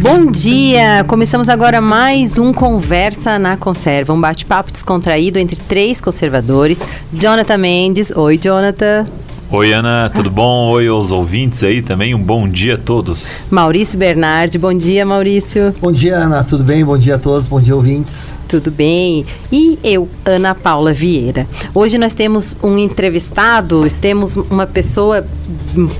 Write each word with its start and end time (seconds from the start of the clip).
Bom 0.00 0.26
dia! 0.26 1.04
Começamos 1.06 1.48
agora 1.48 1.80
mais 1.80 2.38
um 2.38 2.52
Conversa 2.52 3.38
na 3.38 3.56
Conserva, 3.56 4.12
um 4.12 4.20
bate-papo 4.20 4.72
descontraído 4.72 5.38
entre 5.38 5.54
três 5.56 6.00
conservadores. 6.00 6.84
Jonathan 7.12 7.58
Mendes. 7.58 8.10
Oi, 8.10 8.36
Jonathan. 8.36 9.04
Oi, 9.50 9.72
Ana, 9.72 10.10
tudo 10.10 10.30
bom? 10.30 10.68
Oi 10.72 10.88
aos 10.88 11.10
ouvintes 11.10 11.64
aí 11.64 11.80
também, 11.80 12.14
um 12.14 12.22
bom 12.22 12.46
dia 12.46 12.74
a 12.74 12.76
todos. 12.76 13.46
Maurício 13.50 13.98
Bernardi, 13.98 14.58
bom 14.58 14.74
dia, 14.76 15.06
Maurício. 15.06 15.74
Bom 15.80 15.92
dia, 15.92 16.16
Ana, 16.16 16.44
tudo 16.44 16.62
bem? 16.62 16.84
Bom 16.84 16.98
dia 16.98 17.14
a 17.14 17.18
todos, 17.18 17.46
bom 17.46 17.60
dia, 17.60 17.74
ouvintes. 17.74 18.36
Tudo 18.48 18.70
bem? 18.70 19.26
E 19.52 19.78
eu, 19.84 20.08
Ana 20.24 20.54
Paula 20.54 20.90
Vieira. 20.90 21.46
Hoje 21.74 21.98
nós 21.98 22.14
temos 22.14 22.56
um 22.62 22.78
entrevistado, 22.78 23.86
temos 24.00 24.36
uma 24.36 24.66
pessoa 24.66 25.22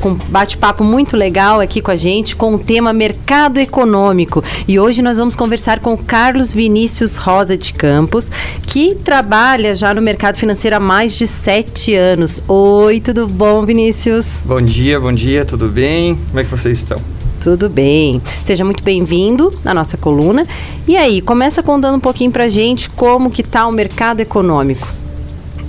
com 0.01 0.15
bate-papo 0.15 0.83
muito 0.83 1.15
legal 1.15 1.61
aqui 1.61 1.83
com 1.83 1.91
a 1.91 1.97
gente, 1.97 2.34
com 2.34 2.55
o 2.55 2.59
tema 2.59 2.91
mercado 2.91 3.59
econômico. 3.59 4.43
E 4.66 4.79
hoje 4.80 5.02
nós 5.02 5.19
vamos 5.19 5.37
conversar 5.37 5.80
com 5.80 5.95
Carlos 5.95 6.55
Vinícius 6.55 7.19
Rosa 7.19 7.55
de 7.55 7.74
Campos, 7.74 8.30
que 8.62 8.95
trabalha 8.95 9.74
já 9.74 9.93
no 9.93 10.01
mercado 10.01 10.38
financeiro 10.38 10.77
há 10.77 10.80
mais 10.80 11.16
de 11.19 11.27
sete 11.27 11.95
anos. 11.95 12.43
Oi, 12.49 12.99
tudo 12.99 13.29
bom, 13.29 13.66
Vinícius? 13.66 14.41
Bom 14.43 14.62
dia, 14.62 14.99
bom 14.99 15.12
dia, 15.12 15.45
tudo 15.45 15.69
bem? 15.69 16.19
Como 16.29 16.41
é 16.41 16.45
que 16.45 16.51
vocês 16.51 16.79
estão? 16.79 17.18
Tudo 17.48 17.70
bem. 17.70 18.20
Seja 18.43 18.62
muito 18.62 18.84
bem-vindo 18.84 19.51
à 19.65 19.73
nossa 19.73 19.97
coluna. 19.97 20.47
E 20.87 20.98
aí, 20.98 21.23
começa 21.23 21.62
contando 21.62 21.97
um 21.97 22.01
pouquinho 22.01 22.30
pra 22.30 22.47
gente 22.51 22.91
como 22.91 23.30
que 23.30 23.43
tá 23.43 23.66
o 23.66 23.73
mercado 23.73 24.21
econômico. 24.21 24.87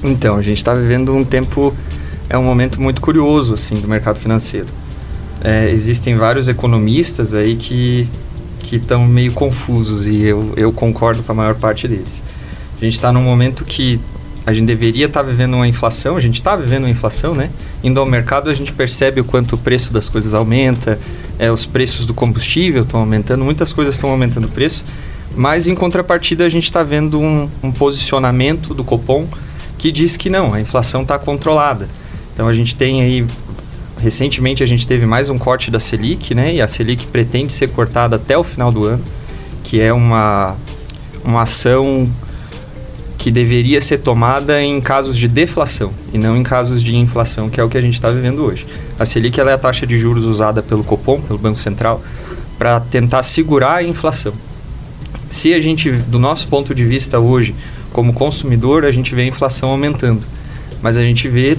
Então, 0.03 0.35
a 0.35 0.41
gente 0.41 0.57
está 0.57 0.73
vivendo 0.73 1.15
um 1.15 1.23
tempo, 1.23 1.73
é 2.29 2.37
um 2.37 2.43
momento 2.43 2.81
muito 2.81 2.99
curioso, 2.99 3.53
assim, 3.53 3.75
do 3.75 3.87
mercado 3.87 4.19
financeiro. 4.19 4.67
É, 5.41 5.69
existem 5.69 6.17
vários 6.17 6.49
economistas 6.49 7.33
aí 7.33 7.55
que 7.55 8.09
que 8.63 8.75
estão 8.75 9.07
meio 9.07 9.31
confusos 9.31 10.05
e 10.05 10.25
eu, 10.25 10.53
eu 10.57 10.73
concordo 10.73 11.23
com 11.23 11.31
a 11.31 11.35
maior 11.35 11.55
parte 11.55 11.87
deles. 11.87 12.21
A 12.77 12.83
gente 12.83 12.95
está 12.95 13.09
num 13.11 13.23
momento 13.23 13.63
que 13.63 13.99
a 14.45 14.51
gente 14.51 14.65
deveria 14.65 15.05
estar 15.05 15.23
tá 15.23 15.29
vivendo 15.29 15.53
uma 15.53 15.67
inflação, 15.67 16.17
a 16.17 16.19
gente 16.19 16.35
está 16.35 16.55
vivendo 16.55 16.83
uma 16.83 16.89
inflação, 16.89 17.33
né? 17.33 17.49
Indo 17.83 17.99
ao 17.99 18.05
mercado 18.05 18.49
a 18.49 18.53
gente 18.53 18.73
percebe 18.73 19.21
o 19.21 19.23
quanto 19.23 19.55
o 19.55 19.57
preço 19.57 19.93
das 19.93 20.09
coisas 20.09 20.33
aumenta, 20.33 20.99
é, 21.39 21.49
os 21.49 21.65
preços 21.65 22.05
do 22.05 22.13
combustível 22.13 22.83
estão 22.83 22.99
aumentando, 22.99 23.45
muitas 23.45 23.71
coisas 23.71 23.95
estão 23.95 24.09
aumentando 24.11 24.45
o 24.45 24.49
preço, 24.49 24.83
mas 25.35 25.67
em 25.67 25.73
contrapartida 25.73 26.45
a 26.45 26.49
gente 26.49 26.65
está 26.65 26.83
vendo 26.83 27.19
um, 27.19 27.49
um, 27.63 27.71
posicionamento 27.71 28.73
do 28.73 28.83
Copom 28.83 29.25
que 29.77 29.91
diz 29.91 30.17
que 30.17 30.29
não, 30.29 30.53
a 30.53 30.59
inflação 30.59 31.03
está 31.03 31.17
controlada. 31.17 31.87
Então 32.33 32.47
a 32.47 32.53
gente 32.53 32.75
tem 32.75 33.01
aí, 33.01 33.25
recentemente 33.97 34.61
a 34.61 34.65
gente 34.65 34.85
teve 34.85 35.05
mais 35.05 35.29
um 35.29 35.37
corte 35.37 35.71
da 35.71 35.79
Selic, 35.79 36.35
né? 36.35 36.55
E 36.55 36.61
a 36.61 36.67
Selic 36.67 37.07
pretende 37.07 37.53
ser 37.53 37.69
cortada 37.69 38.17
até 38.17 38.37
o 38.37 38.43
final 38.43 38.71
do 38.71 38.83
ano, 38.83 39.03
que 39.63 39.79
é 39.79 39.93
uma, 39.93 40.57
uma 41.23 41.43
ação 41.43 42.09
que 43.19 43.29
deveria 43.29 43.81
ser 43.81 43.97
tomada 43.97 44.63
em 44.63 44.79
casos 44.79 45.17
de 45.17 45.27
deflação 45.27 45.91
e 46.13 46.17
não 46.17 46.37
em 46.37 46.41
casos 46.41 46.81
de 46.81 46.95
inflação, 46.95 47.49
que 47.49 47.59
é 47.59 47.63
o 47.63 47.67
que 47.67 47.77
a 47.77 47.81
gente 47.81 47.95
está 47.95 48.09
vivendo 48.09 48.41
hoje. 48.41 48.65
A 48.97 49.03
Selic 49.03 49.37
é 49.37 49.43
a 49.43 49.57
taxa 49.57 49.85
de 49.85 49.97
juros 49.97 50.23
usada 50.23 50.63
pelo 50.63 50.85
Copom, 50.85 51.19
pelo 51.19 51.37
Banco 51.37 51.59
Central, 51.59 52.01
para 52.57 52.79
tentar 52.79 53.21
segurar 53.23 53.75
a 53.75 53.83
inflação. 53.83 54.33
Se 55.29 55.53
a 55.53 55.59
gente, 55.59 55.91
do 55.91 56.17
nosso 56.17 56.47
ponto 56.47 56.73
de 56.73 56.85
vista 56.85 57.19
hoje, 57.19 57.53
como 57.91 58.13
consumidor, 58.13 58.85
a 58.85 58.91
gente 58.91 59.13
vê 59.13 59.23
a 59.23 59.27
inflação 59.27 59.69
aumentando, 59.69 60.25
mas 60.81 60.97
a 60.97 61.01
gente 61.01 61.27
vê, 61.27 61.57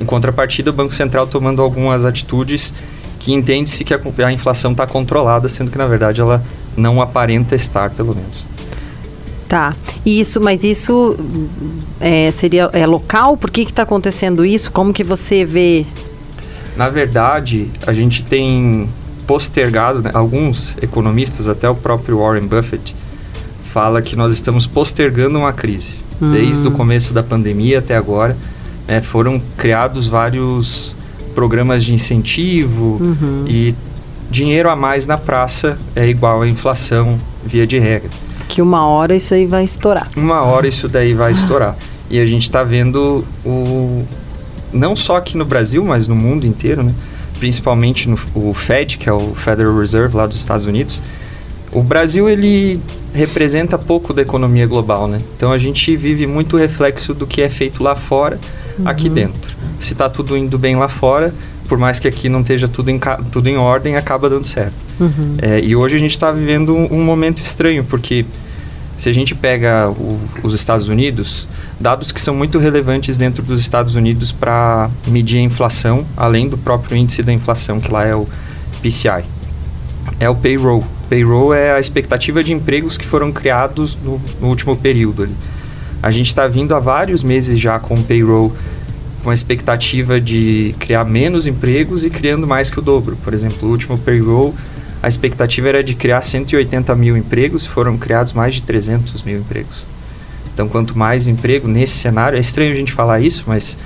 em 0.00 0.04
contrapartida, 0.04 0.70
o 0.70 0.72
Banco 0.72 0.92
Central 0.92 1.28
tomando 1.28 1.62
algumas 1.62 2.04
atitudes 2.04 2.74
que 3.20 3.32
entende-se 3.32 3.84
que 3.84 3.94
a, 3.94 4.00
a 4.26 4.32
inflação 4.32 4.72
está 4.72 4.88
controlada, 4.88 5.48
sendo 5.48 5.70
que 5.70 5.78
na 5.78 5.86
verdade 5.86 6.20
ela 6.20 6.42
não 6.76 7.00
aparenta 7.00 7.54
estar, 7.54 7.90
pelo 7.90 8.12
menos. 8.12 8.55
Tá. 9.48 9.74
Isso, 10.04 10.40
mas 10.40 10.64
isso 10.64 11.16
é, 12.00 12.30
seria 12.32 12.68
é 12.72 12.86
local? 12.86 13.36
Por 13.36 13.50
que 13.50 13.62
está 13.62 13.82
acontecendo 13.82 14.44
isso? 14.44 14.70
Como 14.72 14.92
que 14.92 15.04
você 15.04 15.44
vê? 15.44 15.86
Na 16.76 16.88
verdade, 16.88 17.70
a 17.86 17.92
gente 17.92 18.22
tem 18.22 18.88
postergado, 19.26 20.02
né, 20.02 20.10
alguns 20.12 20.76
economistas, 20.82 21.48
até 21.48 21.68
o 21.68 21.74
próprio 21.74 22.18
Warren 22.18 22.46
Buffett, 22.46 22.94
fala 23.72 24.00
que 24.02 24.14
nós 24.16 24.32
estamos 24.32 24.66
postergando 24.66 25.38
uma 25.38 25.52
crise. 25.52 25.96
Hum. 26.20 26.32
Desde 26.32 26.66
o 26.66 26.70
começo 26.70 27.12
da 27.12 27.22
pandemia 27.22 27.78
até 27.78 27.96
agora, 27.96 28.36
né, 28.86 29.00
foram 29.00 29.40
criados 29.56 30.06
vários 30.06 30.94
programas 31.34 31.84
de 31.84 31.92
incentivo 31.92 32.98
uhum. 33.00 33.44
e 33.46 33.74
dinheiro 34.30 34.70
a 34.70 34.76
mais 34.76 35.06
na 35.06 35.18
praça 35.18 35.78
é 35.94 36.08
igual 36.08 36.42
à 36.42 36.48
inflação 36.48 37.18
via 37.44 37.66
de 37.66 37.78
regra. 37.78 38.10
Que 38.48 38.62
uma 38.62 38.86
hora 38.86 39.14
isso 39.14 39.34
aí 39.34 39.46
vai 39.46 39.64
estourar. 39.64 40.08
Uma 40.16 40.42
hora 40.42 40.66
isso 40.66 40.88
daí 40.88 41.14
vai 41.14 41.32
estourar. 41.32 41.76
E 42.08 42.20
a 42.20 42.26
gente 42.26 42.42
está 42.42 42.62
vendo 42.62 43.24
o 43.44 44.04
não 44.72 44.94
só 44.94 45.16
aqui 45.16 45.36
no 45.36 45.44
Brasil, 45.44 45.84
mas 45.84 46.06
no 46.08 46.14
mundo 46.14 46.46
inteiro, 46.46 46.82
né? 46.82 46.94
Principalmente 47.38 48.08
no 48.08 48.18
o 48.34 48.54
Fed, 48.54 48.98
que 48.98 49.08
é 49.08 49.12
o 49.12 49.34
Federal 49.34 49.76
Reserve 49.78 50.16
lá 50.16 50.26
dos 50.26 50.36
Estados 50.36 50.66
Unidos. 50.66 51.02
O 51.72 51.82
Brasil 51.82 52.28
ele 52.28 52.80
representa 53.12 53.76
pouco 53.78 54.12
da 54.12 54.22
economia 54.22 54.66
global, 54.66 55.08
né? 55.08 55.20
Então 55.36 55.52
a 55.52 55.58
gente 55.58 55.96
vive 55.96 56.26
muito 56.26 56.56
reflexo 56.56 57.12
do 57.14 57.26
que 57.26 57.42
é 57.42 57.48
feito 57.48 57.82
lá 57.82 57.96
fora, 57.96 58.38
uhum. 58.78 58.88
aqui 58.88 59.08
dentro. 59.08 59.54
Se 59.78 59.92
está 59.92 60.08
tudo 60.08 60.36
indo 60.36 60.58
bem 60.58 60.76
lá 60.76 60.88
fora, 60.88 61.34
por 61.66 61.78
mais 61.78 62.00
que 62.00 62.08
aqui 62.08 62.28
não 62.28 62.40
esteja 62.40 62.68
tudo 62.68 62.90
em, 62.90 63.00
tudo 63.30 63.48
em 63.48 63.56
ordem, 63.56 63.96
acaba 63.96 64.28
dando 64.28 64.46
certo. 64.46 64.74
Uhum. 64.98 65.36
É, 65.40 65.60
e 65.60 65.76
hoje 65.76 65.96
a 65.96 65.98
gente 65.98 66.12
está 66.12 66.30
vivendo 66.30 66.74
um, 66.74 66.94
um, 66.94 67.04
momento 67.04 67.42
estranho, 67.42 67.84
porque 67.84 68.24
se 68.96 69.08
a 69.08 69.12
gente 69.12 69.34
pega 69.34 69.90
o, 69.90 70.18
os 70.42 70.54
Estados 70.54 70.88
Unidos, 70.88 71.46
dados 71.78 72.12
que 72.12 72.20
são 72.20 72.34
muito 72.34 72.58
relevantes 72.58 73.18
dentro 73.18 73.42
dos 73.42 73.60
Estados 73.60 73.94
Unidos 73.94 74.32
para 74.32 74.90
medir 75.06 75.38
a 75.38 75.42
inflação, 75.42 76.06
além 76.16 76.48
do 76.48 76.56
próprio 76.56 76.96
índice 76.96 77.22
da 77.22 77.32
inflação, 77.32 77.80
que 77.80 77.90
lá 77.90 78.04
é 78.04 78.14
o 78.14 78.26
PCI, 78.82 79.24
é 80.18 80.28
o 80.28 80.34
payroll. 80.34 80.84
Payroll 81.10 81.54
é 81.54 81.72
a 81.72 81.80
expectativa 81.80 82.42
de 82.42 82.52
empregos 82.52 82.96
que 82.96 83.06
foram 83.06 83.30
criados 83.30 83.96
no, 84.02 84.20
no 84.40 84.48
último 84.48 84.76
período. 84.76 85.24
Ali. 85.24 85.34
A 86.02 86.10
gente 86.10 86.28
está 86.28 86.46
vindo 86.46 86.74
há 86.74 86.78
vários 86.78 87.22
meses 87.22 87.58
já 87.58 87.78
com 87.78 87.94
o 87.94 88.02
payroll 88.02 88.54
com 89.26 89.30
a 89.30 89.34
expectativa 89.34 90.20
de 90.20 90.72
criar 90.78 91.04
menos 91.04 91.48
empregos 91.48 92.04
e 92.04 92.10
criando 92.10 92.46
mais 92.46 92.70
que 92.70 92.78
o 92.78 92.82
dobro. 92.82 93.16
Por 93.24 93.34
exemplo, 93.34 93.68
o 93.68 93.72
último 93.72 93.98
payroll, 93.98 94.54
a 95.02 95.08
expectativa 95.08 95.68
era 95.68 95.82
de 95.82 95.96
criar 95.96 96.22
180 96.22 96.94
mil 96.94 97.16
empregos, 97.16 97.66
foram 97.66 97.98
criados 97.98 98.32
mais 98.32 98.54
de 98.54 98.62
300 98.62 99.24
mil 99.24 99.40
empregos. 99.40 99.84
Então, 100.54 100.68
quanto 100.68 100.96
mais 100.96 101.26
emprego 101.26 101.66
nesse 101.66 101.94
cenário, 101.94 102.36
é 102.36 102.40
estranho 102.40 102.70
a 102.70 102.76
gente 102.76 102.92
falar 102.92 103.18
isso, 103.18 103.42
mas 103.48 103.76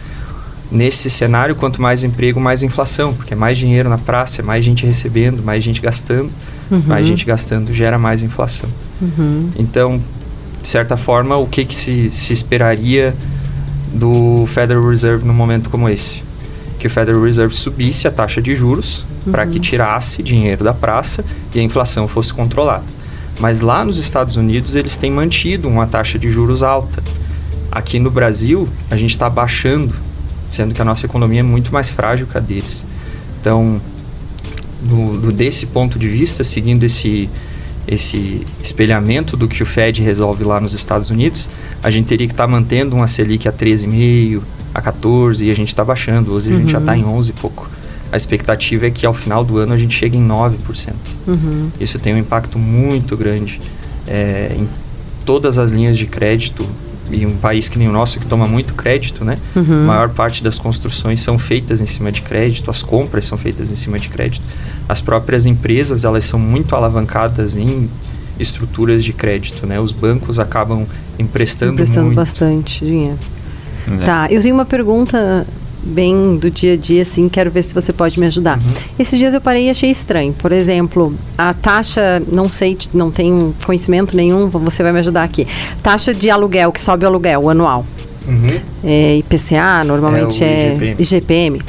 nesse 0.71 1.09
cenário, 1.09 1.57
quanto 1.57 1.81
mais 1.81 2.05
emprego, 2.05 2.39
mais 2.39 2.63
inflação, 2.63 3.15
porque 3.15 3.33
é 3.33 3.37
mais 3.37 3.57
dinheiro 3.57 3.89
na 3.89 3.97
praça, 3.97 4.43
é 4.43 4.45
mais 4.45 4.63
gente 4.63 4.85
recebendo, 4.85 5.43
mais 5.43 5.65
gente 5.65 5.81
gastando, 5.81 6.31
uhum. 6.71 6.83
mais 6.87 7.07
gente 7.07 7.25
gastando 7.25 7.73
gera 7.73 7.99
mais 7.99 8.23
inflação. 8.23 8.69
Uhum. 9.01 9.49
Então, 9.57 9.99
de 10.61 10.69
certa 10.69 10.99
forma, 10.99 11.35
o 11.39 11.47
que, 11.47 11.65
que 11.65 11.75
se, 11.75 12.11
se 12.11 12.35
esperaria 12.35 13.15
do 13.93 14.47
Federal 14.47 14.89
Reserve 14.89 15.27
num 15.27 15.35
momento 15.35 15.71
como 15.71 15.89
esse. 15.89 16.23
Que 16.79 16.87
o 16.87 16.91
Federal 16.91 17.23
Reserve 17.23 17.55
subisse 17.55 18.09
a 18.09 18.11
taxa 18.11 18.41
de 18.41 18.55
juros 18.55 19.05
uhum. 19.27 19.33
para 19.33 19.47
que 19.47 19.61
tirasse 19.61 20.23
dinheiro 20.23 20.65
da 20.65 20.73
praça 20.73 21.25
e 21.55 21.61
a 21.61 21.63
inflação 21.63 22.09
fosse 22.09 22.33
controlada. 22.33 22.85
Mas 23.39 23.61
lá 23.61 23.85
nos 23.85 23.99
Estados 23.99 24.37
Unidos 24.37 24.77
eles 24.77 24.97
têm 24.97 25.11
mantido 25.11 25.69
uma 25.69 25.87
taxa 25.87 26.19
de 26.19 26.31
juros 26.31 26.63
alta. 26.63 27.03
Aqui 27.71 27.99
no 27.99 28.11
Brasil 28.11 28.69
a 28.91 28.97
gente 28.97 29.11
está 29.11 29.29
baixando, 29.29 29.95
sendo 30.49 30.75
que 30.75 30.83
a 30.83 30.85
nossa 30.85 31.07
economia 31.07 31.41
é 31.41 31.43
muito 31.43 31.73
mais 31.73 31.91
frágil 31.91 32.27
que 32.27 32.37
a 32.37 32.41
deles. 32.41 32.85
Então, 33.41 33.81
do, 34.81 35.19
do, 35.19 35.33
desse 35.33 35.67
ponto 35.67 35.99
de 35.99 36.09
vista, 36.09 36.45
seguindo 36.45 36.85
esse, 36.85 37.29
esse 37.87 38.47
espelhamento 38.63 39.37
do 39.37 39.49
que 39.49 39.63
o 39.63 39.67
Fed 39.67 40.03
resolve 40.03 40.45
lá 40.45 40.61
nos 40.61 40.73
Estados 40.73 41.11
Unidos, 41.11 41.49
a 41.83 41.91
gente 41.91 42.07
teria 42.07 42.27
que 42.27 42.33
estar 42.33 42.45
tá 42.45 42.51
mantendo 42.51 42.97
uma 42.97 43.07
Selic 43.07 43.49
a 43.49 43.53
13,5, 43.53 44.43
a 44.75 44.81
14 44.81 45.47
e 45.47 45.51
a 45.51 45.55
gente 45.55 45.69
está 45.69 45.85
baixando. 45.85 46.33
Hoje 46.33 46.53
a 46.53 46.57
gente 46.57 46.73
já 46.73 46.79
está 46.79 46.97
em 46.97 47.05
11 47.05 47.31
e 47.31 47.33
pouco. 47.35 47.69
A 48.13 48.17
expectativa 48.17 48.87
é 48.87 48.91
que 48.91 49.07
ao 49.07 49.15
final 49.15 49.45
do 49.45 49.59
ano 49.59 49.73
a 49.73 49.77
gente 49.77 49.97
chegue 49.97 50.17
em 50.17 50.27
9%. 50.27 50.95
Uhum. 51.27 51.71
Isso 51.81 51.99
tem 51.99 52.15
um 52.15 52.19
impacto 52.19 52.59
muito 52.59 53.17
grande 53.17 53.61
é, 54.07 54.57
em 54.59 54.69
todas 55.25 55.59
as 55.59 55.73
linhas 55.73 55.97
de 55.97 56.07
crédito. 56.07 56.67
E 57.13 57.27
um 57.27 57.37
país 57.37 57.69
que 57.69 57.77
nem 57.77 57.89
o 57.89 57.93
nosso, 57.93 58.21
que 58.21 58.27
toma 58.27 58.47
muito 58.47 58.73
crédito, 58.75 59.25
né? 59.25 59.37
Uhum. 59.57 59.83
A 59.83 59.87
maior 59.87 60.11
parte 60.11 60.45
das 60.45 60.61
construções 60.61 61.21
são 61.21 61.37
feitas 61.41 61.81
em 61.81 61.87
cima 61.87 62.13
de 62.13 62.23
crédito, 62.23 62.71
as 62.71 62.83
compras 62.83 63.25
são 63.25 63.37
feitas 63.37 63.73
em 63.73 63.75
cima 63.75 63.99
de 63.99 64.09
crédito. 64.09 64.45
As 64.89 65.01
próprias 65.01 65.45
empresas, 65.45 66.05
elas 66.05 66.25
são 66.25 66.39
muito 66.39 66.75
alavancadas 66.77 67.57
em 67.57 67.89
estruturas 68.41 69.05
de 69.05 69.13
crédito, 69.13 69.67
né? 69.67 69.79
Os 69.79 69.93
bancos 69.93 70.39
acabam 70.39 70.87
emprestando, 71.19 71.75
emprestando 71.75 72.07
muito. 72.07 72.17
bastante 72.17 72.85
dinheiro. 72.85 73.19
É. 74.01 74.05
Tá, 74.05 74.27
eu 74.31 74.41
tenho 74.41 74.55
uma 74.55 74.65
pergunta 74.65 75.47
bem 75.83 76.37
do 76.37 76.51
dia 76.51 76.75
a 76.75 76.77
dia, 76.77 77.03
assim, 77.03 77.29
quero 77.29 77.51
ver 77.51 77.63
se 77.63 77.75
você 77.75 77.93
pode 77.93 78.19
me 78.21 78.27
ajudar. 78.27 78.59
Uhum. 78.59 78.73
Esses 78.99 79.19
dias 79.19 79.33
eu 79.35 79.41
parei 79.41 79.67
e 79.67 79.71
achei 79.71 79.91
estranho. 79.91 80.33
Por 80.33 80.53
exemplo, 80.53 81.15
a 81.37 81.55
taxa, 81.55 82.23
não 82.31 82.49
sei, 82.49 82.77
não 82.93 83.11
tenho 83.11 83.55
conhecimento 83.65 84.17
nenhum, 84.17 84.49
você 84.49 84.83
vai 84.83 84.93
me 84.93 84.99
ajudar 84.99 85.25
aqui. 85.25 85.47
Taxa 85.83 86.13
de 86.15 86.31
aluguel, 86.31 86.73
que 86.73 86.81
sobe 86.81 87.05
o 87.05 87.09
aluguel 87.09 87.49
anual. 87.49 87.87
Uhum. 88.29 88.61
É 88.85 89.17
IPCA, 89.17 89.83
normalmente 89.85 90.45
É 90.45 90.47
o 90.47 90.51
é, 90.51 90.73
IGPM. 90.73 90.97
IGPM. 90.99 91.63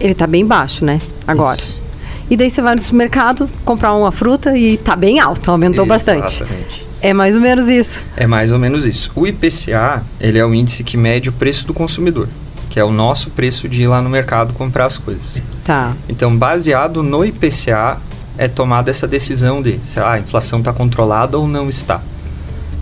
Ele 0.00 0.14
tá 0.14 0.26
bem 0.26 0.46
baixo, 0.46 0.84
né? 0.84 1.00
Agora. 1.26 1.60
Isso. 1.60 1.87
E 2.30 2.36
daí 2.36 2.50
você 2.50 2.60
vai 2.60 2.74
no 2.74 2.80
supermercado 2.80 3.48
comprar 3.64 3.94
uma 3.94 4.12
fruta 4.12 4.56
e 4.56 4.76
tá 4.76 4.94
bem 4.94 5.18
alto, 5.18 5.50
aumentou 5.50 5.86
bastante. 5.86 6.42
Exatamente. 6.42 6.88
É 7.00 7.12
mais 7.12 7.36
ou 7.36 7.40
menos 7.40 7.68
isso. 7.68 8.04
É 8.16 8.26
mais 8.26 8.50
ou 8.50 8.58
menos 8.58 8.84
isso. 8.84 9.10
O 9.14 9.26
IPCA, 9.26 10.02
ele 10.20 10.38
é 10.38 10.44
o 10.44 10.52
índice 10.52 10.82
que 10.82 10.96
mede 10.96 11.28
o 11.28 11.32
preço 11.32 11.66
do 11.66 11.72
consumidor, 11.72 12.28
que 12.68 12.80
é 12.80 12.84
o 12.84 12.90
nosso 12.90 13.30
preço 13.30 13.68
de 13.68 13.82
ir 13.82 13.86
lá 13.86 14.02
no 14.02 14.10
mercado 14.10 14.52
comprar 14.52 14.86
as 14.86 14.98
coisas. 14.98 15.40
Tá. 15.64 15.92
Então, 16.08 16.36
baseado 16.36 17.02
no 17.02 17.24
IPCA, 17.24 17.98
é 18.36 18.48
tomada 18.48 18.90
essa 18.90 19.06
decisão 19.06 19.62
de 19.62 19.78
se 19.84 20.00
ah, 20.00 20.12
a 20.12 20.18
inflação 20.18 20.58
está 20.58 20.72
controlada 20.72 21.38
ou 21.38 21.46
não 21.46 21.68
está. 21.68 22.00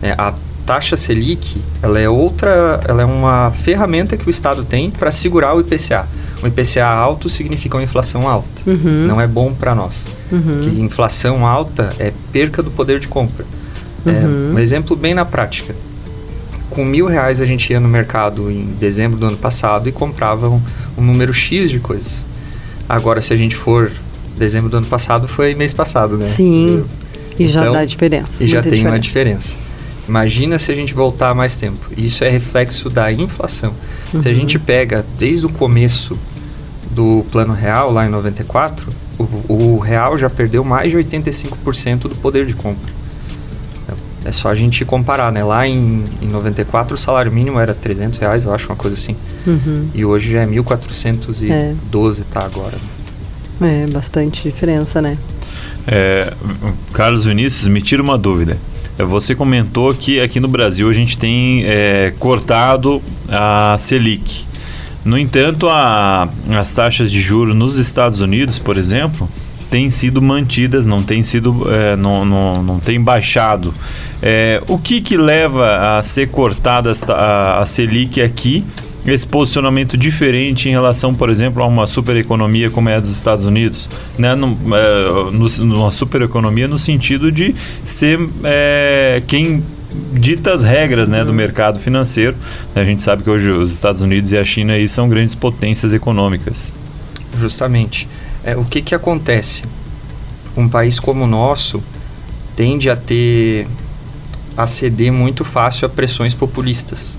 É, 0.02 0.12
a 0.16 0.34
taxa 0.66 0.96
Selic, 0.96 1.62
ela 1.82 1.98
é 1.98 2.08
outra, 2.08 2.80
ela 2.86 3.02
é 3.02 3.04
uma 3.04 3.50
ferramenta 3.52 4.16
que 4.16 4.26
o 4.26 4.30
Estado 4.30 4.64
tem 4.64 4.90
para 4.90 5.10
segurar 5.10 5.54
o 5.54 5.60
IPCA. 5.60 6.06
O 6.42 6.46
IPCA 6.46 6.86
alto 6.86 7.28
significa 7.28 7.76
uma 7.76 7.82
inflação 7.82 8.28
alta. 8.28 8.62
Uhum. 8.66 9.06
Não 9.06 9.20
é 9.20 9.26
bom 9.26 9.52
para 9.54 9.74
nós. 9.74 10.06
Uhum. 10.30 10.84
Inflação 10.84 11.46
alta 11.46 11.94
é 11.98 12.12
perca 12.32 12.62
do 12.62 12.70
poder 12.70 13.00
de 13.00 13.08
compra. 13.08 13.44
Uhum. 14.04 14.12
É, 14.12 14.54
um 14.54 14.58
exemplo 14.58 14.94
bem 14.94 15.14
na 15.14 15.24
prática. 15.24 15.74
Com 16.68 16.84
mil 16.84 17.06
reais 17.06 17.40
a 17.40 17.46
gente 17.46 17.72
ia 17.72 17.80
no 17.80 17.88
mercado 17.88 18.50
em 18.50 18.66
dezembro 18.78 19.18
do 19.18 19.26
ano 19.26 19.36
passado 19.36 19.88
e 19.88 19.92
comprava 19.92 20.48
um, 20.48 20.60
um 20.98 21.02
número 21.02 21.32
X 21.32 21.70
de 21.70 21.78
coisas. 21.78 22.24
Agora, 22.88 23.20
se 23.20 23.32
a 23.32 23.36
gente 23.36 23.56
for 23.56 23.90
dezembro 24.36 24.68
do 24.68 24.76
ano 24.76 24.86
passado, 24.86 25.26
foi 25.26 25.54
mês 25.54 25.72
passado, 25.72 26.16
né? 26.16 26.22
Sim. 26.22 26.84
E 27.38 27.48
já 27.48 27.62
Então, 27.62 27.72
dá 27.72 27.84
diferença. 27.84 28.44
E 28.44 28.48
já 28.48 28.62
tem 28.62 28.86
uma 28.86 29.00
diferença. 29.00 29.56
Imagina 30.08 30.58
se 30.58 30.70
a 30.70 30.74
gente 30.74 30.94
voltar 30.94 31.34
mais 31.34 31.56
tempo. 31.56 31.90
Isso 31.96 32.22
é 32.24 32.28
reflexo 32.28 32.88
da 32.88 33.12
inflação. 33.12 33.72
Se 34.10 34.16
a 34.16 34.30
Uhum. 34.30 34.36
gente 34.36 34.58
pega 34.58 35.04
desde 35.18 35.46
o 35.46 35.48
começo 35.48 36.18
do 36.90 37.24
Plano 37.32 37.52
Real, 37.52 37.92
lá 37.92 38.06
em 38.06 38.08
94, 38.10 38.88
o, 39.18 39.52
o 39.52 39.78
real 39.78 40.16
já 40.16 40.30
perdeu 40.30 40.62
mais 40.64 40.90
de 40.90 40.96
85% 40.98 42.00
do 42.02 42.16
poder 42.16 42.46
de 42.46 42.54
compra. 42.54 42.94
É 44.24 44.32
só 44.32 44.48
a 44.48 44.54
gente 44.56 44.84
comparar, 44.84 45.30
né? 45.30 45.44
Lá 45.44 45.68
em, 45.68 46.04
em 46.20 46.26
94 46.26 46.94
o 46.94 46.98
salário 46.98 47.30
mínimo 47.30 47.60
era 47.60 47.72
300 47.74 48.18
reais, 48.18 48.44
eu 48.44 48.52
acho, 48.52 48.66
uma 48.66 48.74
coisa 48.74 48.96
assim. 48.96 49.14
Uhum. 49.46 49.88
E 49.94 50.04
hoje 50.04 50.32
já 50.32 50.42
é 50.42 50.46
1.412, 50.46 52.24
tá 52.32 52.44
agora. 52.44 52.76
É 53.60 53.86
bastante 53.86 54.42
diferença, 54.42 55.00
né? 55.00 55.16
É, 55.86 56.32
Carlos 56.92 57.24
Vinícius, 57.24 57.68
me 57.68 57.80
tira 57.80 58.02
uma 58.02 58.18
dúvida. 58.18 58.58
Você 58.98 59.34
comentou 59.34 59.92
que 59.94 60.20
aqui 60.20 60.40
no 60.40 60.48
Brasil 60.48 60.88
a 60.88 60.92
gente 60.92 61.18
tem 61.18 61.64
é, 61.64 62.12
cortado 62.18 63.02
a 63.28 63.76
Selic. 63.78 64.44
No 65.04 65.18
entanto, 65.18 65.68
a- 65.68 66.28
as 66.58 66.72
taxas 66.72 67.10
de 67.12 67.20
juros 67.20 67.54
nos 67.54 67.76
Estados 67.76 68.20
Unidos, 68.20 68.58
por 68.58 68.76
exemplo, 68.78 69.28
têm 69.70 69.90
sido 69.90 70.22
mantidas, 70.22 70.86
não 70.86 71.02
têm 71.02 71.22
sido, 71.22 71.66
é, 71.70 71.94
não, 71.96 72.24
não, 72.24 72.62
não 72.62 72.78
tem 72.80 73.00
baixado. 73.00 73.74
É, 74.22 74.62
o 74.66 74.78
que, 74.78 75.00
que 75.00 75.16
leva 75.16 75.98
a 75.98 76.02
ser 76.02 76.28
cortada 76.28 76.90
a, 77.10 77.58
a 77.60 77.66
Selic 77.66 78.20
aqui? 78.22 78.64
Esse 79.06 79.26
posicionamento 79.26 79.96
diferente 79.96 80.68
em 80.68 80.72
relação, 80.72 81.14
por 81.14 81.30
exemplo, 81.30 81.62
a 81.62 81.66
uma 81.66 81.86
supereconomia 81.86 82.70
como 82.70 82.88
é 82.88 82.96
a 82.96 83.00
dos 83.00 83.10
Estados 83.16 83.44
Unidos, 83.46 83.88
né? 84.18 84.34
Num- 84.34 84.56
é, 84.74 85.30
no- 85.32 85.64
numa 85.64 85.90
supereconomia 85.92 86.66
no 86.66 86.76
sentido 86.76 87.30
de 87.30 87.54
ser 87.84 88.18
é, 88.42 89.22
quem 89.26 89.62
dita 90.12 90.52
as 90.52 90.64
regras 90.64 91.08
né, 91.08 91.24
do 91.24 91.32
mercado 91.32 91.78
financeiro. 91.78 92.36
A 92.74 92.82
gente 92.84 93.02
sabe 93.02 93.22
que 93.22 93.30
hoje 93.30 93.50
os 93.50 93.72
Estados 93.72 94.00
Unidos 94.00 94.32
e 94.32 94.36
a 94.36 94.44
China 94.44 94.72
aí 94.72 94.88
são 94.88 95.08
grandes 95.08 95.34
potências 95.34 95.94
econômicas. 95.94 96.74
Justamente. 97.38 98.08
É, 98.44 98.56
o 98.56 98.64
que, 98.64 98.82
que 98.82 98.94
acontece? 98.94 99.62
Um 100.56 100.68
país 100.68 100.98
como 100.98 101.24
o 101.24 101.26
nosso 101.26 101.82
tende 102.56 102.90
a 102.90 102.96
ter 102.96 103.66
a 104.56 104.66
ceder 104.66 105.12
muito 105.12 105.44
fácil 105.44 105.86
a 105.86 105.88
pressões 105.88 106.34
populistas. 106.34 107.16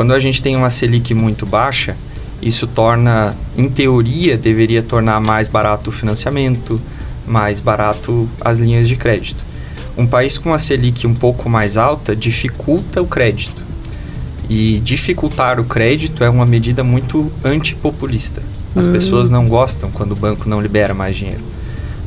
Quando 0.00 0.14
a 0.14 0.18
gente 0.18 0.40
tem 0.40 0.56
uma 0.56 0.70
Selic 0.70 1.12
muito 1.12 1.44
baixa, 1.44 1.94
isso 2.40 2.66
torna, 2.66 3.36
em 3.54 3.68
teoria, 3.68 4.38
deveria 4.38 4.82
tornar 4.82 5.20
mais 5.20 5.46
barato 5.46 5.90
o 5.90 5.92
financiamento, 5.92 6.80
mais 7.26 7.60
barato 7.60 8.26
as 8.40 8.60
linhas 8.60 8.88
de 8.88 8.96
crédito. 8.96 9.44
Um 9.98 10.06
país 10.06 10.38
com 10.38 10.54
a 10.54 10.58
Selic 10.58 11.06
um 11.06 11.12
pouco 11.14 11.50
mais 11.50 11.76
alta 11.76 12.16
dificulta 12.16 13.02
o 13.02 13.06
crédito. 13.06 13.62
E 14.48 14.80
dificultar 14.82 15.60
o 15.60 15.64
crédito 15.64 16.24
é 16.24 16.30
uma 16.30 16.46
medida 16.46 16.82
muito 16.82 17.30
antipopulista. 17.44 18.42
As 18.74 18.86
Hum. 18.86 18.92
pessoas 18.92 19.28
não 19.28 19.46
gostam 19.46 19.90
quando 19.90 20.12
o 20.12 20.16
banco 20.16 20.48
não 20.48 20.62
libera 20.62 20.94
mais 20.94 21.14
dinheiro. 21.14 21.44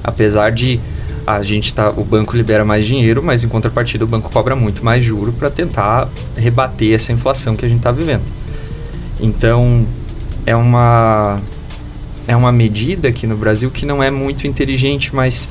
Apesar 0.04 0.52
de 0.52 0.80
a 1.26 1.42
gente 1.42 1.74
tá, 1.74 1.90
o 1.90 2.04
banco 2.04 2.36
libera 2.36 2.66
mais 2.66 2.86
dinheiro, 2.86 3.24
mas 3.24 3.44
em 3.44 3.48
contrapartida 3.48 4.04
o 4.04 4.08
banco 4.08 4.30
cobra 4.30 4.56
muito 4.56 4.84
mais 4.84 5.04
juro 5.04 5.32
para 5.32 5.50
tentar 5.50 6.10
rebater 6.36 6.94
essa 6.94 7.12
inflação 7.12 7.56
que 7.56 7.66
a 7.66 7.70
gente 7.70 7.78
está 7.78 7.92
vivendo. 7.92 8.24
Então 9.20 9.86
é 10.46 10.56
uma 10.56 11.40
é 12.28 12.36
uma 12.36 12.52
medida 12.52 13.08
aqui 13.08 13.28
no 13.28 13.36
Brasil 13.36 13.70
que 13.70 13.86
não 13.86 14.02
é 14.02 14.10
muito 14.10 14.48
inteligente, 14.48 15.14
mas 15.14 15.48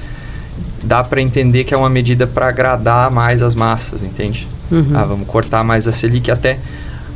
dá 0.82 1.04
para 1.04 1.20
entender 1.20 1.64
que 1.64 1.74
é 1.74 1.76
uma 1.76 1.90
medida 1.90 2.26
para 2.26 2.48
agradar 2.48 3.10
mais 3.10 3.42
as 3.42 3.54
massas, 3.54 4.02
entende? 4.02 4.48
Uhum. 4.70 4.92
Ah, 4.94 5.04
vamos 5.04 5.26
cortar 5.26 5.62
mais 5.62 5.86
a 5.86 5.92
Selic 5.92 6.30
até 6.30 6.58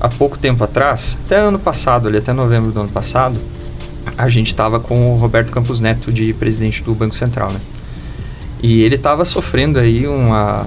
há 0.00 0.08
pouco 0.08 0.38
tempo 0.38 0.62
atrás, 0.62 1.18
até 1.24 1.36
ano 1.36 1.58
passado, 1.58 2.06
ali 2.06 2.18
até 2.18 2.32
novembro 2.32 2.70
do 2.70 2.80
ano 2.80 2.90
passado, 2.90 3.38
a 4.16 4.28
gente 4.28 4.48
estava 4.48 4.78
com 4.78 5.12
o 5.12 5.16
Roberto 5.16 5.50
Campos 5.50 5.80
Neto 5.80 6.12
de 6.12 6.32
presidente 6.34 6.82
do 6.82 6.94
Banco 6.94 7.14
Central, 7.14 7.50
né? 7.50 7.60
E 8.62 8.82
ele 8.82 8.94
estava 8.96 9.24
sofrendo 9.24 9.78
aí 9.78 10.06
uma, 10.06 10.66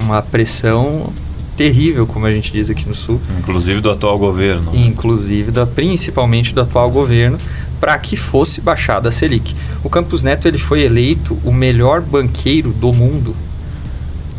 uma 0.00 0.22
pressão 0.22 1.12
terrível, 1.56 2.06
como 2.06 2.26
a 2.26 2.30
gente 2.32 2.52
diz 2.52 2.70
aqui 2.70 2.86
no 2.88 2.94
Sul, 2.94 3.20
Inclusive 3.38 3.80
do 3.80 3.90
atual 3.90 4.16
governo. 4.18 4.70
inclusive 4.74 5.50
da, 5.50 5.66
principalmente 5.66 6.54
do 6.54 6.60
atual 6.60 6.90
governo, 6.90 7.38
para 7.80 7.96
que 7.98 8.16
fosse 8.16 8.60
baixada 8.60 9.08
a 9.08 9.12
Selic. 9.12 9.54
O 9.82 9.88
Campos 9.90 10.22
Neto 10.22 10.46
ele 10.48 10.58
foi 10.58 10.82
eleito 10.82 11.36
o 11.44 11.52
melhor 11.52 12.00
banqueiro 12.00 12.70
do 12.70 12.92
mundo 12.92 13.34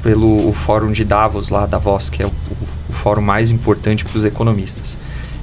pelo 0.04 0.50
o 0.50 0.54
Fórum 0.54 0.92
de 0.92 1.04
Davos 1.04 1.50
lá, 1.50 1.66
Davos, 1.66 2.10
que 2.10 2.24
é 2.24 2.26
o, 2.26 2.30
o- 2.30 2.80
o 2.90 2.94
fórum 2.94 3.22
mais 3.22 3.52
importante 3.52 4.04
para 4.04 4.18
os 4.18 4.24
economistas. 4.26 4.98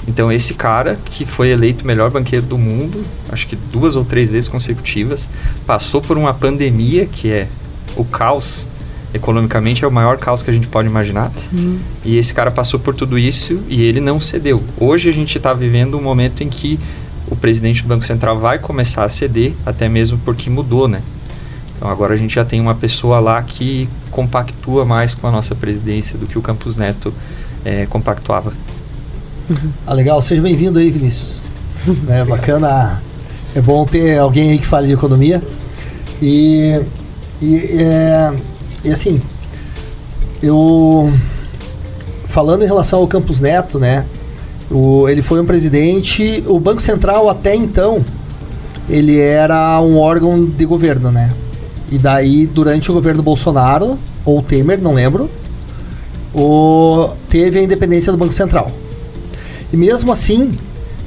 Então 0.07 0.31
esse 0.31 0.55
cara 0.55 0.99
que 1.05 1.25
foi 1.25 1.51
eleito 1.51 1.85
o 1.85 1.87
melhor 1.87 2.11
banqueiro 2.11 2.47
do 2.47 2.57
mundo, 2.57 3.03
acho 3.29 3.47
que 3.47 3.57
duas 3.57 3.97
ou 3.97 4.05
três 4.05 4.31
vezes 4.31 4.49
consecutivas, 4.49 5.29
passou 5.67 6.01
por 6.01 6.17
uma 6.17 6.33
pandemia 6.33 7.07
que 7.07 7.31
é 7.31 7.49
o 7.97 8.05
caos 8.05 8.67
economicamente 9.15 9.85
é 9.85 9.89
o 9.89 9.91
maior 9.91 10.19
caos 10.19 10.43
que 10.43 10.51
a 10.51 10.53
gente 10.53 10.67
pode 10.67 10.89
imaginar. 10.89 11.31
Sim. 11.35 11.79
E 12.05 12.17
esse 12.17 12.33
cara 12.33 12.51
passou 12.51 12.79
por 12.79 12.95
tudo 12.95 13.19
isso 13.19 13.61
e 13.69 13.83
ele 13.83 14.01
não 14.01 14.21
cedeu. 14.21 14.63
Hoje 14.79 15.09
a 15.09 15.13
gente 15.13 15.37
está 15.37 15.53
vivendo 15.53 15.97
um 15.97 16.03
momento 16.03 16.43
em 16.43 16.49
que 16.49 16.79
o 17.29 17.35
presidente 17.35 17.83
do 17.83 17.89
Banco 17.89 18.05
Central 18.05 18.39
vai 18.39 18.59
começar 18.59 19.05
a 19.05 19.09
ceder, 19.09 19.55
até 19.65 19.89
mesmo 19.89 20.19
porque 20.25 20.49
mudou, 20.49 20.87
né? 20.87 21.03
Então 21.77 21.89
agora 21.89 22.15
a 22.15 22.17
gente 22.17 22.35
já 22.35 22.45
tem 22.45 22.61
uma 22.61 22.75
pessoa 22.75 23.19
lá 23.19 23.43
que 23.43 23.89
compactua 24.11 24.85
mais 24.85 25.15
com 25.15 25.27
a 25.27 25.31
nossa 25.31 25.55
presidência 25.55 26.17
do 26.17 26.27
que 26.27 26.39
o 26.39 26.43
Campos 26.43 26.77
Neto 26.77 27.13
eh, 27.65 27.87
compactuava. 27.91 28.53
Ah, 29.87 29.93
legal. 29.93 30.21
Seja 30.21 30.43
bem-vindo 30.43 30.79
aí, 30.79 30.91
Vinícius. 30.91 31.41
é 32.09 32.25
bacana. 32.25 33.01
É 33.55 33.61
bom 33.61 33.87
ter 33.87 34.19
alguém 34.19 34.51
aí 34.51 34.59
que 34.59 34.67
fale 34.67 34.87
de 34.87 34.93
economia. 34.93 35.43
E, 36.21 36.81
e, 37.41 37.57
é, 37.79 38.33
e 38.85 38.91
assim, 38.91 39.21
eu 40.43 41.13
falando 42.29 42.63
em 42.63 42.67
relação 42.67 42.99
ao 42.99 43.07
Campos 43.07 43.41
Neto, 43.41 43.79
né? 43.79 44.05
O, 44.71 45.09
ele 45.09 45.23
foi 45.23 45.41
um 45.41 45.47
presidente. 45.47 46.43
O 46.47 46.59
Banco 46.59 46.83
Central 46.83 47.31
até 47.31 47.55
então 47.55 48.05
ele 48.89 49.19
era 49.19 49.81
um 49.81 49.99
órgão 49.99 50.45
de 50.45 50.65
governo, 50.65 51.11
né? 51.11 51.31
E 51.91 51.99
daí 51.99 52.47
durante 52.47 52.91
o 52.91 52.95
governo 52.95 53.23
Bolsonaro 53.23 53.99
ou 54.25 54.43
Temer, 54.43 54.81
não 54.81 54.93
lembro, 54.93 55.31
o, 56.35 57.11
teve 57.29 57.61
a 57.61 57.63
independência 57.63 58.13
do 58.13 58.19
Banco 58.19 58.33
Central. 58.33 58.71
E 59.73 59.77
mesmo 59.77 60.13
assim, 60.13 60.53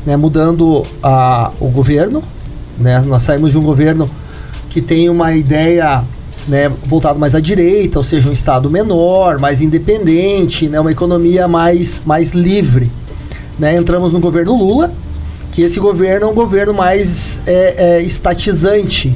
né, 0.06 0.18
mudando 0.18 0.86
a, 1.02 1.52
o 1.60 1.68
governo, 1.70 2.22
né, 2.78 3.02
nós 3.06 3.24
saímos 3.24 3.52
de 3.52 3.58
um 3.58 3.64
governo 3.64 4.10
que 4.70 4.82
tem 4.82 5.10
uma 5.10 5.34
ideia 5.36 6.04
né, 6.48 6.70
voltado 6.86 7.20
mais 7.20 7.36
à 7.36 7.40
direita, 7.40 8.00
ou 8.00 8.04
seja, 8.04 8.30
um 8.30 8.34
Estado 8.34 8.70
menor, 8.70 9.40
mais 9.40 9.62
independente, 9.62 10.68
né, 10.68 10.80
uma 10.80 10.92
economia 10.92 11.48
mais, 11.48 12.02
mais 12.06 12.32
livre. 12.32 12.92
Né, 13.58 13.76
entramos 13.76 14.14
no 14.14 14.20
governo 14.20 14.56
Lula, 14.56 14.92
que 15.52 15.62
esse 15.62 15.80
governo 15.80 16.28
é 16.28 16.30
um 16.30 16.34
governo 16.34 16.74
mais 16.74 17.42
é, 17.46 17.98
é, 17.98 18.02
estatizante, 18.02 19.16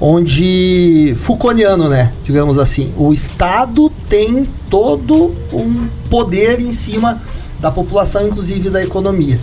onde 0.00 1.14
Foucaultiano, 1.16 1.88
né, 1.88 2.12
digamos 2.24 2.58
assim, 2.58 2.92
o 2.96 3.12
Estado 3.12 3.90
tem 4.08 4.46
todo 4.70 5.34
um 5.52 5.88
poder 6.08 6.60
em 6.60 6.70
cima 6.70 7.20
da 7.58 7.70
população, 7.70 8.26
inclusive 8.26 8.70
da 8.70 8.82
economia. 8.82 9.38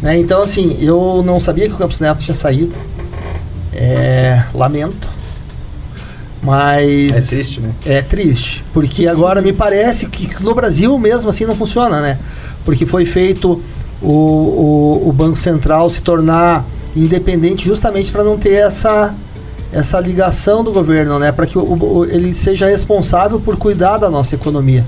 Né? 0.00 0.18
Então, 0.18 0.42
assim, 0.42 0.76
eu 0.80 1.22
não 1.24 1.40
sabia 1.40 1.68
que 1.68 1.74
o 1.74 1.78
Campos 1.78 2.00
Neto 2.00 2.20
tinha 2.20 2.34
saído. 2.34 2.72
É, 3.72 4.42
lamento. 4.54 5.08
Mas. 6.42 7.10
É 7.16 7.20
triste, 7.20 7.60
né? 7.60 7.72
É 7.86 8.02
triste. 8.02 8.64
Porque 8.72 9.08
agora 9.08 9.40
me 9.40 9.52
parece 9.52 10.06
que 10.06 10.30
no 10.42 10.54
Brasil 10.54 10.96
mesmo 10.98 11.30
assim 11.30 11.46
não 11.46 11.56
funciona, 11.56 12.00
né? 12.00 12.18
Porque 12.64 12.84
foi 12.84 13.06
feito 13.06 13.62
o, 14.02 14.08
o, 14.08 15.08
o 15.08 15.12
Banco 15.12 15.38
Central 15.38 15.88
se 15.88 16.02
tornar 16.02 16.64
independente 16.94 17.64
justamente 17.64 18.12
para 18.12 18.22
não 18.22 18.38
ter 18.38 18.52
essa, 18.52 19.14
essa 19.72 19.98
ligação 19.98 20.62
do 20.62 20.70
governo, 20.70 21.18
né? 21.18 21.32
Para 21.32 21.46
que 21.46 21.58
o, 21.58 21.62
o, 21.62 22.04
ele 22.04 22.34
seja 22.34 22.66
responsável 22.66 23.40
por 23.40 23.56
cuidar 23.56 23.98
da 23.98 24.10
nossa 24.10 24.34
economia. 24.34 24.84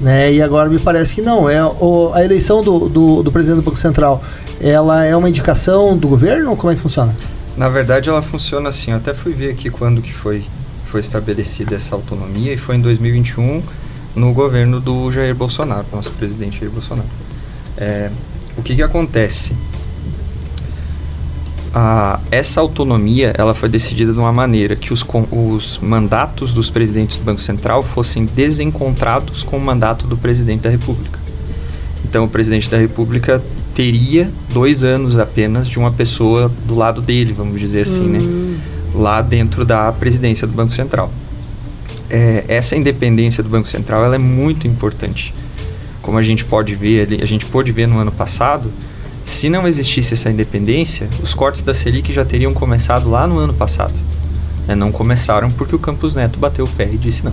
Né? 0.00 0.32
E 0.34 0.42
agora 0.42 0.68
me 0.68 0.78
parece 0.78 1.14
que 1.14 1.22
não. 1.22 1.48
É 1.48 1.64
o, 1.64 2.10
a 2.14 2.24
eleição 2.24 2.62
do, 2.62 2.88
do, 2.88 3.22
do, 3.22 3.32
presidente 3.32 3.56
do 3.56 3.62
Banco 3.62 3.78
Central, 3.78 4.22
ela 4.60 5.04
é 5.04 5.16
uma 5.16 5.28
indicação 5.28 5.96
do 5.96 6.08
governo? 6.08 6.56
Como 6.56 6.72
é 6.72 6.76
que 6.76 6.80
funciona? 6.80 7.14
Na 7.56 7.68
verdade, 7.68 8.08
ela 8.08 8.22
funciona 8.22 8.68
assim. 8.68 8.90
Eu 8.90 8.96
até 8.96 9.14
fui 9.14 9.32
ver 9.32 9.50
aqui 9.50 9.70
quando 9.70 10.02
que 10.02 10.12
foi, 10.12 10.44
foi 10.86 11.00
estabelecida 11.00 11.76
essa 11.76 11.94
autonomia 11.94 12.52
e 12.52 12.56
foi 12.56 12.76
em 12.76 12.80
2021 12.80 13.62
no 14.14 14.32
governo 14.32 14.80
do 14.80 15.10
Jair 15.10 15.34
Bolsonaro, 15.34 15.86
nosso 15.92 16.10
presidente 16.12 16.60
Jair 16.60 16.70
Bolsonaro. 16.70 17.08
É, 17.76 18.10
o 18.56 18.62
que 18.62 18.74
que 18.76 18.82
acontece? 18.82 19.52
A, 21.74 22.20
essa 22.30 22.60
autonomia 22.60 23.34
ela 23.36 23.52
foi 23.52 23.68
decidida 23.68 24.12
de 24.12 24.18
uma 24.18 24.32
maneira 24.32 24.76
que 24.76 24.92
os, 24.92 25.04
os 25.32 25.78
mandatos 25.82 26.54
dos 26.54 26.70
presidentes 26.70 27.16
do 27.16 27.24
Banco 27.24 27.40
Central 27.40 27.82
fossem 27.82 28.24
desencontrados 28.24 29.42
com 29.42 29.56
o 29.56 29.60
mandato 29.60 30.06
do 30.06 30.16
presidente 30.16 30.62
da 30.62 30.70
República. 30.70 31.18
Então, 32.04 32.26
o 32.26 32.28
presidente 32.28 32.70
da 32.70 32.76
República 32.78 33.42
teria 33.74 34.30
dois 34.52 34.84
anos 34.84 35.18
apenas 35.18 35.66
de 35.66 35.76
uma 35.76 35.90
pessoa 35.90 36.50
do 36.64 36.76
lado 36.76 37.02
dele, 37.02 37.32
vamos 37.32 37.58
dizer 37.58 37.80
assim, 37.80 38.06
né? 38.06 38.20
hum. 38.20 38.56
né? 38.56 38.60
Lá 38.94 39.20
dentro 39.20 39.64
da 39.64 39.90
presidência 39.90 40.46
do 40.46 40.52
Banco 40.52 40.72
Central. 40.72 41.10
É, 42.08 42.44
essa 42.46 42.76
independência 42.76 43.42
do 43.42 43.48
Banco 43.48 43.66
Central 43.66 44.04
ela 44.04 44.14
é 44.14 44.18
muito 44.18 44.68
importante. 44.68 45.34
Como 46.00 46.16
a 46.16 46.22
gente 46.22 46.44
pode 46.44 46.76
ver, 46.76 47.18
a 47.20 47.26
gente 47.26 47.44
pôde 47.46 47.72
ver 47.72 47.88
no 47.88 47.98
ano 47.98 48.12
passado, 48.12 48.70
se 49.24 49.48
não 49.48 49.66
existisse 49.66 50.14
essa 50.14 50.30
independência, 50.30 51.08
os 51.22 51.32
cortes 51.32 51.62
da 51.62 51.72
Selic 51.72 52.12
já 52.12 52.24
teriam 52.24 52.52
começado 52.52 53.10
lá 53.10 53.26
no 53.26 53.38
ano 53.38 53.54
passado. 53.54 53.94
É, 54.68 54.74
não 54.74 54.92
começaram 54.92 55.50
porque 55.50 55.74
o 55.74 55.78
Campos 55.78 56.14
Neto 56.14 56.38
bateu 56.38 56.64
o 56.64 56.68
pé 56.68 56.88
e 56.92 56.96
disse 56.96 57.24
não. 57.24 57.32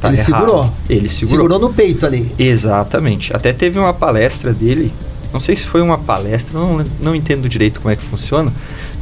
Tá 0.00 0.08
ele 0.08 0.18
errado. 0.18 0.24
segurou. 0.26 0.72
Ele 0.88 1.08
segurou. 1.08 1.36
Segurou 1.36 1.58
no 1.58 1.74
peito 1.74 2.04
ali. 2.06 2.30
Exatamente. 2.38 3.34
Até 3.34 3.52
teve 3.52 3.78
uma 3.78 3.94
palestra 3.94 4.52
dele. 4.52 4.92
Não 5.32 5.40
sei 5.40 5.56
se 5.56 5.64
foi 5.64 5.82
uma 5.82 5.98
palestra, 5.98 6.58
não, 6.58 6.84
não 7.00 7.14
entendo 7.14 7.48
direito 7.48 7.80
como 7.80 7.92
é 7.92 7.96
que 7.96 8.02
funciona, 8.02 8.50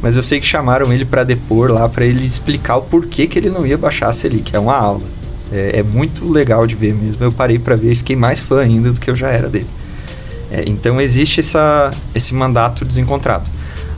mas 0.01 0.17
eu 0.17 0.23
sei 0.23 0.39
que 0.39 0.45
chamaram 0.45 0.91
ele 0.91 1.05
para 1.05 1.23
depor 1.23 1.71
lá 1.71 1.87
para 1.87 2.03
ele 2.03 2.25
explicar 2.25 2.77
o 2.77 2.81
porquê 2.81 3.27
que 3.27 3.39
ele 3.39 3.49
não 3.49 3.65
ia 3.65 3.77
baixar 3.77 4.09
a 4.09 4.13
Selic. 4.13 4.53
É 4.53 4.59
uma 4.59 4.75
aula. 4.75 5.03
É, 5.51 5.79
é 5.79 5.83
muito 5.83 6.29
legal 6.29 6.65
de 6.65 6.75
ver 6.75 6.93
mesmo. 6.93 7.23
Eu 7.23 7.31
parei 7.31 7.59
para 7.59 7.75
ver 7.75 7.91
e 7.91 7.95
fiquei 7.95 8.15
mais 8.15 8.41
fã 8.41 8.61
ainda 8.61 8.91
do 8.91 8.99
que 8.99 9.09
eu 9.09 9.15
já 9.15 9.29
era 9.29 9.47
dele. 9.47 9.67
É, 10.55 10.63
então 10.65 11.01
existe 11.01 11.41
essa, 11.41 11.91
esse 12.13 12.33
mandato 12.33 12.85
desencontrado. 12.85 13.43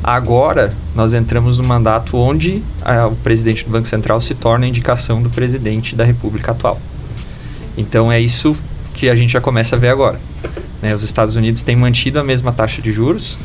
Agora 0.04 0.74
nós 0.96 1.14
entramos 1.14 1.60
no 1.60 1.64
mandato 1.64 2.18
onde 2.18 2.64
a, 2.84 3.06
o 3.06 3.16
presidente 3.18 3.64
do 3.64 3.70
Banco 3.70 3.88
Central 3.88 4.20
se 4.20 4.34
torna 4.34 4.66
a 4.66 4.70
indicação 4.70 5.22
do 5.22 5.30
presidente 5.30 5.96
da 5.96 6.04
República 6.04 6.52
atual. 6.52 6.82
Então 7.78 8.12
é 8.12 8.20
isso 8.20 8.58
que 8.96 9.08
a 9.08 9.16
gente 9.16 9.34
já 9.34 9.42
começa 9.42 9.76
a 9.76 9.80
ver 9.80 9.90
agora. 9.90 10.20
Né? 10.82 10.96
Os 10.96 11.04
Estados 11.04 11.36
Unidos 11.36 11.62
têm 11.62 11.76
mantido 11.76 12.20
a 12.20 12.24
mesma 12.24 12.52
taxa 12.52 12.82
de 12.82 12.92
juros 12.92 13.38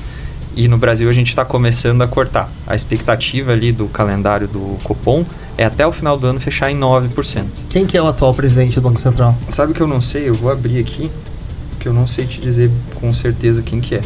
e 0.57 0.66
no 0.66 0.78
Brasil 0.78 1.07
a 1.07 1.12
gente 1.12 1.28
está 1.28 1.45
começando 1.45 2.00
a 2.00 2.09
cortar. 2.09 2.50
A 2.66 2.75
expectativa 2.75 3.52
ali 3.52 3.73
do 3.73 3.88
calendário 3.88 4.49
do 4.49 4.78
Copom 4.85 5.23
é 5.59 5.66
até 5.66 5.87
o 5.87 5.92
final 5.92 6.19
do 6.19 6.26
ano 6.26 6.40
fechar 6.40 6.71
em 6.71 6.78
9%. 6.78 7.45
Quem 7.69 7.85
que 7.85 7.99
é 7.99 8.02
o 8.02 8.07
atual 8.07 8.33
presidente 8.33 8.76
do 8.76 8.81
Banco 8.81 9.00
Central? 9.00 9.37
Sabe 9.50 9.75
que 9.75 9.83
eu 9.83 9.87
não 9.87 10.00
sei, 10.00 10.31
eu 10.31 10.35
vou 10.35 10.50
abrir 10.50 10.78
aqui 10.78 11.11
que 11.82 11.88
eu 11.88 11.92
não 11.92 12.06
sei 12.06 12.24
te 12.24 12.40
dizer 12.40 12.70
com 12.94 13.12
certeza 13.12 13.60
quem 13.60 13.80
que 13.80 13.96
é. 13.96 14.02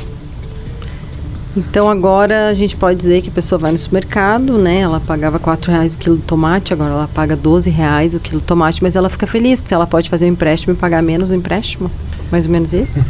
Então 1.54 1.90
agora 1.90 2.48
a 2.48 2.54
gente 2.54 2.76
pode 2.76 2.98
dizer 2.98 3.22
que 3.22 3.28
a 3.28 3.32
pessoa 3.32 3.58
vai 3.58 3.72
no 3.72 3.78
supermercado, 3.78 4.58
né? 4.58 4.80
Ela 4.80 5.00
pagava 5.00 5.38
quatro 5.38 5.70
reais 5.70 5.94
o 5.94 5.98
quilo 5.98 6.16
de 6.16 6.22
tomate, 6.22 6.72
agora 6.72 6.92
ela 6.92 7.08
paga 7.08 7.34
12 7.34 7.70
reais 7.70 8.14
o 8.14 8.20
quilo 8.20 8.40
de 8.40 8.46
tomate, 8.46 8.82
mas 8.82 8.96
ela 8.96 9.08
fica 9.08 9.26
feliz 9.26 9.60
porque 9.60 9.72
ela 9.72 9.86
pode 9.86 10.10
fazer 10.10 10.26
um 10.26 10.30
empréstimo 10.30 10.74
e 10.74 10.76
pagar 10.76 11.02
menos 11.02 11.30
o 11.30 11.34
empréstimo. 11.34 11.90
Mais 12.30 12.44
ou 12.44 12.52
menos 12.52 12.72
isso? 12.72 13.04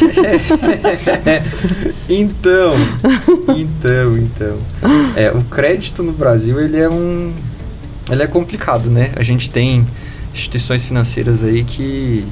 então, 2.08 2.72
então, 3.56 4.16
então. 4.16 4.58
É, 5.14 5.30
o 5.30 5.44
crédito 5.44 6.02
no 6.02 6.12
Brasil 6.12 6.58
ele 6.58 6.78
é 6.78 6.88
um, 6.88 7.30
ele 8.10 8.22
é 8.22 8.26
complicado, 8.26 8.88
né? 8.88 9.12
A 9.14 9.22
gente 9.22 9.50
tem 9.50 9.86
instituições 10.32 10.86
financeiras 10.86 11.44
aí 11.44 11.62
que 11.62 12.26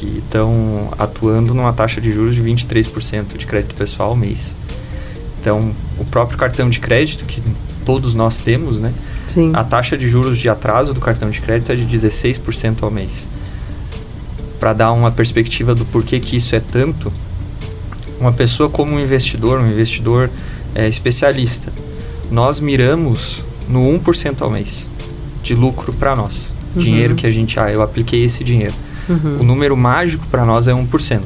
que 0.00 0.18
estão 0.18 0.88
atuando 0.98 1.52
numa 1.52 1.74
taxa 1.74 2.00
de 2.00 2.10
juros 2.10 2.34
de 2.34 2.42
23% 2.42 3.36
de 3.36 3.46
crédito 3.46 3.74
pessoal 3.74 4.10
ao 4.10 4.16
mês. 4.16 4.56
Então, 5.38 5.72
o 5.98 6.04
próprio 6.06 6.38
cartão 6.38 6.70
de 6.70 6.80
crédito, 6.80 7.26
que 7.26 7.42
todos 7.84 8.14
nós 8.14 8.38
temos, 8.38 8.80
né? 8.80 8.94
Sim. 9.28 9.52
A 9.54 9.62
taxa 9.62 9.98
de 9.98 10.08
juros 10.08 10.38
de 10.38 10.48
atraso 10.48 10.94
do 10.94 11.00
cartão 11.00 11.28
de 11.28 11.38
crédito 11.40 11.70
é 11.72 11.76
de 11.76 11.84
16% 11.84 12.82
ao 12.82 12.90
mês. 12.90 13.28
Para 14.58 14.72
dar 14.72 14.92
uma 14.92 15.10
perspectiva 15.10 15.74
do 15.74 15.84
porquê 15.84 16.18
que 16.18 16.36
isso 16.36 16.56
é 16.56 16.60
tanto, 16.60 17.12
uma 18.18 18.32
pessoa 18.32 18.70
como 18.70 18.92
um 18.92 19.00
investidor, 19.00 19.60
um 19.60 19.70
investidor 19.70 20.30
é, 20.74 20.88
especialista, 20.88 21.70
nós 22.30 22.58
miramos 22.58 23.44
no 23.68 23.80
1% 23.98 24.40
ao 24.40 24.50
mês 24.50 24.88
de 25.42 25.54
lucro 25.54 25.92
para 25.92 26.16
nós. 26.16 26.54
Uhum. 26.74 26.82
Dinheiro 26.82 27.14
que 27.14 27.26
a 27.26 27.30
gente, 27.30 27.60
ah, 27.60 27.70
eu 27.70 27.82
apliquei 27.82 28.24
esse 28.24 28.42
dinheiro. 28.42 28.74
Uhum. 29.10 29.38
O 29.40 29.42
número 29.42 29.76
mágico 29.76 30.26
para 30.30 30.44
nós 30.44 30.68
é 30.68 30.72
1%. 30.72 31.20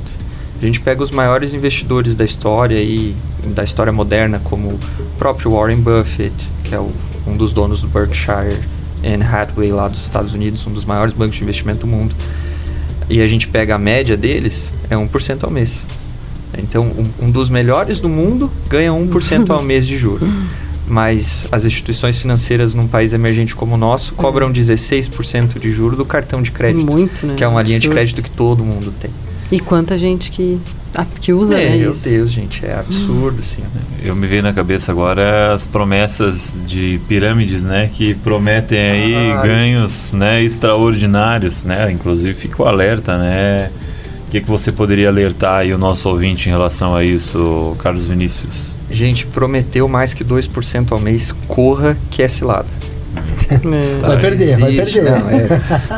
A 0.61 0.67
gente 0.67 0.81
pega 0.81 1.03
os 1.03 1.11
maiores 1.11 1.53
investidores 1.53 2.17
da 2.17 2.25
história 2.25 2.81
e 2.81 3.15
da 3.49 3.63
história 3.63 3.93
moderna, 3.93 4.41
como 4.43 4.69
o 4.69 4.81
próprio 5.19 5.51
Warren 5.53 5.81
Buffett, 5.81 6.33
que 6.65 6.75
é 6.75 6.79
o, 6.79 6.91
um 7.27 7.37
dos 7.37 7.53
donos 7.53 7.83
do 7.83 7.89
Berkshire 7.89 8.59
and 9.05 9.23
Hathaway 9.23 9.71
lá 9.71 9.89
dos 9.89 10.01
Estados 10.01 10.33
Unidos, 10.33 10.67
um 10.67 10.73
dos 10.73 10.85
maiores 10.85 11.13
bancos 11.13 11.37
de 11.37 11.43
investimento 11.43 11.81
do 11.81 11.87
mundo. 11.87 12.15
E 13.11 13.21
a 13.21 13.27
gente 13.27 13.47
pega 13.49 13.75
a 13.75 13.79
média 13.79 14.17
deles, 14.17 14.73
é 14.89 14.97
1% 14.97 15.45
ao 15.45 15.51
mês. 15.51 15.87
Então, 16.57 16.85
um, 16.85 17.27
um 17.27 17.31
dos 17.31 17.51
melhores 17.51 18.01
do 18.01 18.09
mundo 18.09 18.51
ganha 18.69 18.93
1% 18.93 19.51
ao 19.51 19.61
mês 19.63 19.87
de 19.87 19.99
juros 19.99 20.31
mas 20.87 21.47
as 21.51 21.65
instituições 21.65 22.21
financeiras 22.21 22.75
num 22.75 22.87
país 22.87 23.15
emergente 23.15 23.55
como 23.55 23.75
o 23.75 23.79
nosso 23.79 24.15
cobram 24.15 24.53
16% 24.53 25.59
de 25.59 25.71
juro 25.71 25.97
do 25.97 26.05
cartão 26.05 26.43
de 26.43 26.51
crédito. 26.51 26.91
Muito, 26.91 27.27
né? 27.27 27.35
Que 27.37 27.45
é 27.45 27.49
uma 27.49 27.63
linha 27.63 27.79
de 27.79 27.89
crédito 27.89 28.23
que 28.23 28.31
todo 28.31 28.65
mundo 28.65 28.93
tem. 29.01 29.11
E 29.51 29.61
quanta 29.61 29.97
gente 29.97 30.31
que, 30.31 30.59
que 31.21 31.33
usa 31.33 31.59
é, 31.59 31.71
né, 31.71 31.77
Meu 31.77 31.91
isso. 31.91 32.09
Deus, 32.09 32.31
gente, 32.31 32.65
é 32.65 32.75
absurdo, 32.75 33.39
assim. 33.39 33.63
Né? 33.63 33.81
Eu 34.03 34.17
me 34.17 34.27
veio 34.27 34.43
na 34.43 34.53
cabeça 34.53 34.91
agora 34.91 35.53
as 35.53 35.67
promessas 35.67 36.59
de 36.67 37.01
pirâmides, 37.09 37.65
né? 37.65 37.91
Que 37.93 38.15
prometem 38.15 38.79
aí 38.79 39.33
ah, 39.33 39.43
ganhos 39.43 40.13
né, 40.13 40.43
extraordinários, 40.43 41.65
né? 41.65 41.91
Inclusive 41.93 42.35
fica 42.35 42.63
o 42.63 42.67
alerta, 42.67 43.17
né? 43.17 43.71
O 44.27 44.31
que, 44.31 44.41
que 44.41 44.51
você 44.51 44.73
poderia 44.73 45.09
alertar 45.09 45.61
aí 45.61 45.73
o 45.73 45.79
nosso 45.79 46.09
ouvinte 46.09 46.49
em 46.49 46.53
relação 46.53 46.95
a 46.95 47.05
isso, 47.05 47.77
Carlos 47.79 48.07
Vinícius? 48.07 48.75
Gente, 48.95 49.27
prometeu 49.27 49.89
mais 49.89 50.15
que 50.15 50.25
2% 50.25 50.93
ao 50.93 51.01
mês, 51.01 51.33
corra 51.49 51.97
que 52.11 52.23
é 52.23 52.29
cilada. 52.29 52.69
É. 53.51 53.99
Vai 54.01 54.21
perder, 54.21 54.45
existe, 54.45 54.61
vai 54.61 54.73
perder. 54.75 55.03
Não, 55.05 55.31
é. 55.31 55.43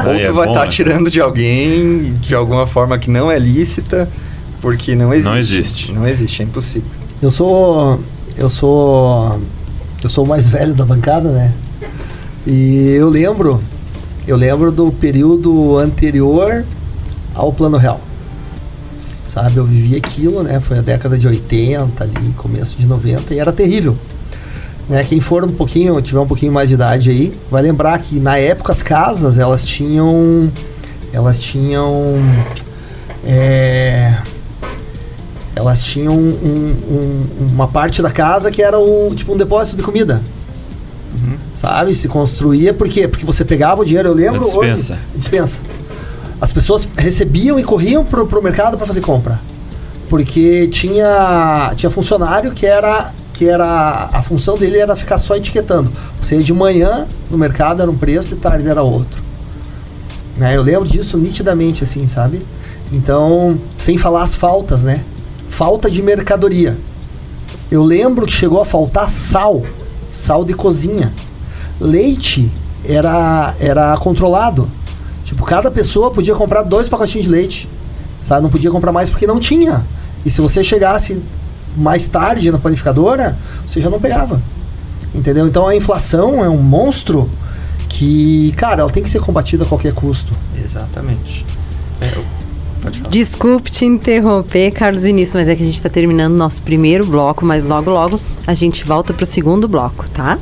Ou 0.06 0.24
tu 0.24 0.30
é 0.30 0.32
vai 0.32 0.48
estar 0.48 0.60
tá 0.60 0.66
tirando 0.66 1.10
de 1.10 1.20
alguém 1.20 2.14
de 2.14 2.34
alguma 2.34 2.66
forma 2.66 2.98
que 2.98 3.10
não 3.10 3.30
é 3.30 3.38
lícita, 3.38 4.08
porque 4.60 4.94
não 4.94 5.12
existe. 5.12 5.30
Não 5.30 5.38
existe. 5.38 5.92
Não 5.92 6.08
existe, 6.08 6.42
é 6.42 6.44
impossível. 6.44 6.88
Eu 7.22 7.30
sou. 7.30 8.00
Eu 8.36 8.48
sou. 8.48 9.40
Eu 10.02 10.10
sou 10.10 10.24
o 10.24 10.28
mais 10.28 10.48
velho 10.48 10.74
da 10.74 10.84
bancada, 10.84 11.30
né? 11.30 11.52
E 12.46 12.94
eu 12.98 13.08
lembro. 13.08 13.62
Eu 14.26 14.36
lembro 14.36 14.72
do 14.72 14.90
período 14.90 15.78
anterior 15.78 16.64
ao 17.34 17.52
Plano 17.52 17.76
Real 17.76 18.00
sabe? 19.36 19.58
Eu 19.58 19.66
vivi 19.66 19.94
aquilo, 19.96 20.42
né? 20.42 20.60
Foi 20.60 20.78
a 20.78 20.80
década 20.80 21.18
de 21.18 21.28
80 21.28 22.02
ali, 22.02 22.32
começo 22.38 22.74
de 22.78 22.86
90 22.86 23.34
e 23.34 23.38
era 23.38 23.52
terrível. 23.52 23.94
Né? 24.88 25.04
Quem 25.06 25.20
for 25.20 25.44
um 25.44 25.52
pouquinho, 25.52 26.00
tiver 26.00 26.20
um 26.20 26.26
pouquinho 26.26 26.52
mais 26.52 26.68
de 26.70 26.74
idade 26.74 27.10
aí, 27.10 27.34
vai 27.50 27.60
lembrar 27.60 27.98
que 27.98 28.18
na 28.18 28.38
época 28.38 28.72
as 28.72 28.82
casas, 28.82 29.38
elas 29.38 29.62
tinham 29.62 30.50
elas 31.12 31.38
tinham 31.38 32.14
é, 33.26 34.14
elas 35.54 35.82
tinham 35.82 36.14
um- 36.14 36.74
um- 36.88 37.26
uma 37.52 37.68
parte 37.68 38.00
da 38.00 38.10
casa 38.10 38.50
que 38.50 38.62
era 38.62 38.78
o, 38.78 39.12
tipo 39.14 39.34
um 39.34 39.36
depósito 39.36 39.76
de 39.76 39.82
comida. 39.82 40.20
Sabe? 41.56 41.94
Se 41.94 42.08
construía, 42.08 42.72
por 42.74 42.88
quê? 42.88 43.08
Porque 43.08 43.24
você 43.24 43.44
pegava 43.44 43.82
o 43.82 43.84
dinheiro, 43.84 44.08
eu 44.10 44.14
lembro 44.14 44.40
dispensa. 44.44 44.94
hoje. 44.94 45.02
Dispensa. 45.16 45.58
As 46.40 46.52
pessoas 46.52 46.88
recebiam 46.96 47.58
e 47.58 47.64
corriam 47.64 48.04
pro, 48.04 48.26
pro 48.26 48.42
mercado 48.42 48.76
para 48.76 48.86
fazer 48.86 49.00
compra. 49.00 49.40
Porque 50.08 50.68
tinha, 50.68 51.72
tinha 51.76 51.90
funcionário 51.90 52.52
que 52.52 52.66
era 52.66 53.12
que 53.36 53.46
era 53.46 54.08
a 54.14 54.22
função 54.22 54.56
dele 54.56 54.78
era 54.78 54.96
ficar 54.96 55.18
só 55.18 55.36
etiquetando. 55.36 55.92
Você 56.20 56.36
ia 56.36 56.42
de 56.42 56.54
manhã 56.54 57.06
no 57.30 57.36
mercado 57.36 57.82
era 57.82 57.90
um 57.90 57.96
preço 57.96 58.32
e 58.32 58.36
tarde 58.38 58.66
era 58.66 58.82
outro. 58.82 59.22
Né? 60.38 60.56
Eu 60.56 60.62
lembro 60.62 60.88
disso 60.88 61.18
nitidamente 61.18 61.84
assim, 61.84 62.06
sabe? 62.06 62.40
Então, 62.90 63.58
sem 63.76 63.98
falar 63.98 64.22
as 64.22 64.34
faltas, 64.34 64.82
né? 64.82 65.04
Falta 65.50 65.90
de 65.90 66.02
mercadoria. 66.02 66.78
Eu 67.70 67.82
lembro 67.82 68.26
que 68.26 68.32
chegou 68.32 68.60
a 68.60 68.64
faltar 68.64 69.10
sal, 69.10 69.62
sal 70.14 70.42
de 70.42 70.54
cozinha. 70.54 71.12
Leite 71.78 72.50
era 72.88 73.54
era 73.60 73.96
controlado. 73.98 74.70
Tipo, 75.26 75.45
cada 75.45 75.71
pessoa 75.71 76.11
podia 76.11 76.35
comprar 76.35 76.62
dois 76.62 76.88
pacotinhos 76.88 77.26
de 77.26 77.30
leite. 77.33 77.68
Sabe? 78.23 78.42
Não 78.42 78.49
podia 78.49 78.71
comprar 78.71 78.92
mais 78.92 79.11
porque 79.11 79.26
não 79.26 79.38
tinha. 79.38 79.85
E 80.25 80.30
se 80.30 80.40
você 80.40 80.64
chegasse 80.64 81.21
mais 81.76 82.06
tarde 82.06 82.50
na 82.50 82.56
panificadora, 82.59 83.37
você 83.66 83.80
já 83.80 83.90
não 83.90 84.00
pegava. 84.00 84.40
Entendeu? 85.14 85.47
Então 85.47 85.66
a 85.68 85.76
inflação 85.76 86.42
é 86.45 86.49
um 86.49 86.56
monstro 86.59 87.28
que, 87.88 88.52
cara, 88.56 88.80
ela 88.83 88.90
tem 88.90 89.02
que 89.02 89.11
ser 89.11 89.21
combatida 89.21 89.64
a 89.64 89.66
qualquer 89.66 89.92
custo. 89.92 90.33
Exatamente. 90.62 91.45
É, 92.00 92.09
eu- 92.16 92.25
pode 92.83 92.99
falar. 92.99 93.11
Desculpe 93.11 93.71
te 93.71 93.85
interromper, 93.85 94.71
Carlos 94.73 95.04
Vinícius, 95.04 95.35
mas 95.37 95.49
é 95.49 95.54
que 95.56 95.62
a 95.62 95.66
gente 95.66 95.75
está 95.76 95.88
terminando 95.88 96.35
nosso 96.35 96.62
primeiro 96.62 97.04
bloco, 97.06 97.45
mas 97.45 97.62
logo 97.62 97.90
logo 97.90 98.21
a 98.47 98.54
gente 98.54 98.85
volta 98.85 99.12
para 99.12 99.23
o 99.25 99.26
segundo 99.26 99.66
bloco, 99.68 100.09
tá? 100.11 100.38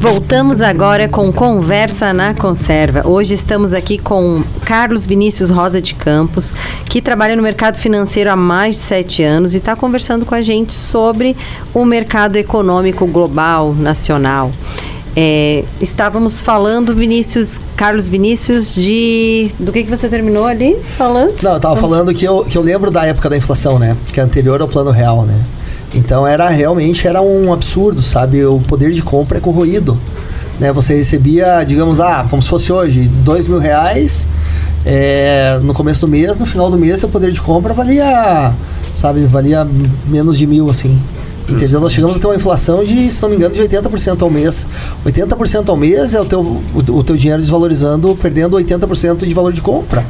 Voltamos 0.00 0.62
agora 0.62 1.06
com 1.10 1.30
Conversa 1.30 2.10
na 2.14 2.32
Conserva. 2.32 3.06
Hoje 3.06 3.34
estamos 3.34 3.74
aqui 3.74 3.98
com 3.98 4.42
Carlos 4.64 5.06
Vinícius 5.06 5.50
Rosa 5.50 5.78
de 5.78 5.94
Campos, 5.94 6.54
que 6.86 7.02
trabalha 7.02 7.36
no 7.36 7.42
mercado 7.42 7.76
financeiro 7.76 8.30
há 8.30 8.34
mais 8.36 8.76
de 8.76 8.80
sete 8.80 9.22
anos 9.22 9.52
e 9.54 9.58
está 9.58 9.76
conversando 9.76 10.24
com 10.24 10.34
a 10.34 10.40
gente 10.40 10.72
sobre 10.72 11.36
o 11.74 11.84
mercado 11.84 12.36
econômico 12.36 13.06
global, 13.06 13.74
nacional. 13.74 14.50
É, 15.14 15.64
estávamos 15.82 16.40
falando, 16.40 16.94
Vinícius, 16.94 17.60
Carlos 17.76 18.08
Vinícius, 18.08 18.74
de. 18.74 19.50
Do 19.58 19.70
que, 19.70 19.84
que 19.84 19.90
você 19.90 20.08
terminou 20.08 20.46
ali 20.46 20.78
falando? 20.96 21.34
Não, 21.42 21.52
eu 21.54 21.60
tava 21.60 21.74
Vamos- 21.74 21.90
falando 21.90 22.14
que 22.14 22.24
eu, 22.24 22.42
que 22.44 22.56
eu 22.56 22.62
lembro 22.62 22.90
da 22.90 23.04
época 23.04 23.28
da 23.28 23.36
inflação, 23.36 23.78
né? 23.78 23.94
Que 24.10 24.18
é 24.18 24.22
anterior 24.22 24.62
ao 24.62 24.68
plano 24.68 24.90
real, 24.92 25.26
né? 25.26 25.34
Então 25.94 26.26
era 26.26 26.48
realmente 26.48 27.06
era 27.06 27.20
um 27.20 27.52
absurdo, 27.52 28.02
sabe? 28.02 28.44
O 28.44 28.60
poder 28.60 28.92
de 28.92 29.02
compra 29.02 29.38
é 29.38 29.40
corroído. 29.40 29.98
Né? 30.58 30.72
Você 30.72 30.94
recebia, 30.94 31.64
digamos, 31.64 32.00
ah, 32.00 32.26
como 32.28 32.42
se 32.42 32.48
fosse 32.48 32.72
hoje, 32.72 33.10
dois 33.24 33.48
mil 33.48 33.58
reais 33.58 34.26
é, 34.84 35.58
no 35.62 35.74
começo 35.74 36.02
do 36.02 36.08
mês, 36.08 36.38
no 36.38 36.46
final 36.46 36.70
do 36.70 36.78
mês 36.78 37.00
seu 37.00 37.08
poder 37.08 37.32
de 37.32 37.40
compra 37.40 37.72
valia, 37.72 38.52
sabe, 38.94 39.24
valia 39.24 39.66
menos 40.06 40.38
de 40.38 40.46
mil, 40.46 40.70
assim. 40.70 40.98
Entendeu? 41.48 41.80
Nós 41.80 41.92
chegamos 41.92 42.16
a 42.16 42.20
ter 42.20 42.26
uma 42.28 42.36
inflação 42.36 42.84
de, 42.84 43.10
se 43.10 43.20
não 43.22 43.30
me 43.30 43.36
engano, 43.36 43.54
de 43.54 43.62
80% 43.62 44.22
ao 44.22 44.30
mês. 44.30 44.66
80% 45.04 45.68
ao 45.68 45.76
mês 45.76 46.14
é 46.14 46.20
o 46.20 46.24
teu, 46.24 46.40
o, 46.40 46.78
o 46.78 47.02
teu 47.02 47.16
dinheiro 47.16 47.40
desvalorizando, 47.40 48.16
perdendo 48.20 48.56
80% 48.56 49.26
de 49.26 49.34
valor 49.34 49.52
de 49.52 49.60
compra. 49.60 50.04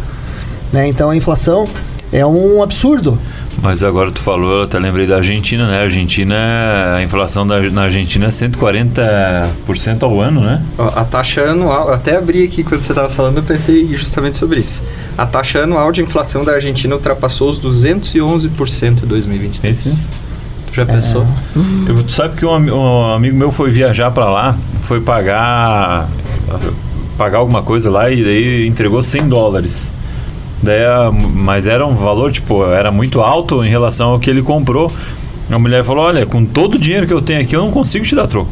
Né? 0.70 0.88
Então 0.88 1.08
a 1.08 1.16
inflação 1.16 1.66
é 2.12 2.24
um 2.26 2.62
absurdo. 2.62 3.18
Mas 3.62 3.82
agora 3.84 4.10
tu 4.10 4.20
falou, 4.20 4.58
eu 4.58 4.62
até 4.62 4.78
lembrei 4.78 5.06
da 5.06 5.16
Argentina, 5.16 5.66
né? 5.66 5.80
A 5.80 5.82
Argentina, 5.82 6.34
a 6.96 7.02
inflação 7.02 7.46
da, 7.46 7.60
na 7.70 7.82
Argentina 7.82 8.26
é 8.26 8.28
140% 8.30 10.02
ao 10.02 10.20
ano, 10.20 10.40
né? 10.40 10.62
A 10.78 11.04
taxa 11.04 11.42
anual, 11.42 11.92
até 11.92 12.16
abri 12.16 12.44
aqui 12.44 12.62
quando 12.64 12.80
você 12.80 12.92
estava 12.92 13.08
falando, 13.08 13.36
eu 13.38 13.42
pensei 13.42 13.86
justamente 13.94 14.36
sobre 14.36 14.60
isso. 14.60 14.82
A 15.16 15.26
taxa 15.26 15.60
anual 15.60 15.92
de 15.92 16.00
inflação 16.02 16.44
da 16.44 16.52
Argentina 16.52 16.94
ultrapassou 16.94 17.50
os 17.50 17.60
211% 17.60 19.02
em 19.02 19.06
2023. 19.06 19.76
Esses. 19.86 20.14
Tu 20.70 20.76
já 20.76 20.86
pensou? 20.86 21.26
Eu- 21.86 22.02
tu 22.04 22.12
sabe 22.12 22.36
que 22.36 22.46
um, 22.46 22.50
um 22.54 23.12
amigo 23.12 23.36
meu 23.36 23.50
foi 23.52 23.70
viajar 23.70 24.10
pra 24.10 24.30
lá, 24.30 24.56
foi 24.82 25.00
pagar 25.00 26.08
pagar 27.18 27.38
alguma 27.38 27.62
coisa 27.62 27.90
lá 27.90 28.10
e 28.10 28.24
daí 28.24 28.66
entregou 28.66 29.02
100 29.02 29.28
dólares. 29.28 29.92
Daí, 30.62 30.80
mas 31.34 31.66
era 31.66 31.86
um 31.86 31.94
valor, 31.94 32.30
tipo, 32.30 32.64
era 32.66 32.90
muito 32.90 33.20
alto 33.20 33.64
em 33.64 33.68
relação 33.70 34.10
ao 34.10 34.18
que 34.20 34.28
ele 34.28 34.42
comprou. 34.42 34.92
A 35.50 35.58
mulher 35.58 35.82
falou, 35.84 36.04
olha, 36.04 36.26
com 36.26 36.44
todo 36.44 36.74
o 36.74 36.78
dinheiro 36.78 37.06
que 37.06 37.12
eu 37.14 37.20
tenho 37.22 37.40
aqui, 37.40 37.56
eu 37.56 37.60
não 37.64 37.70
consigo 37.70 38.04
te 38.04 38.14
dar 38.14 38.26
troco. 38.28 38.50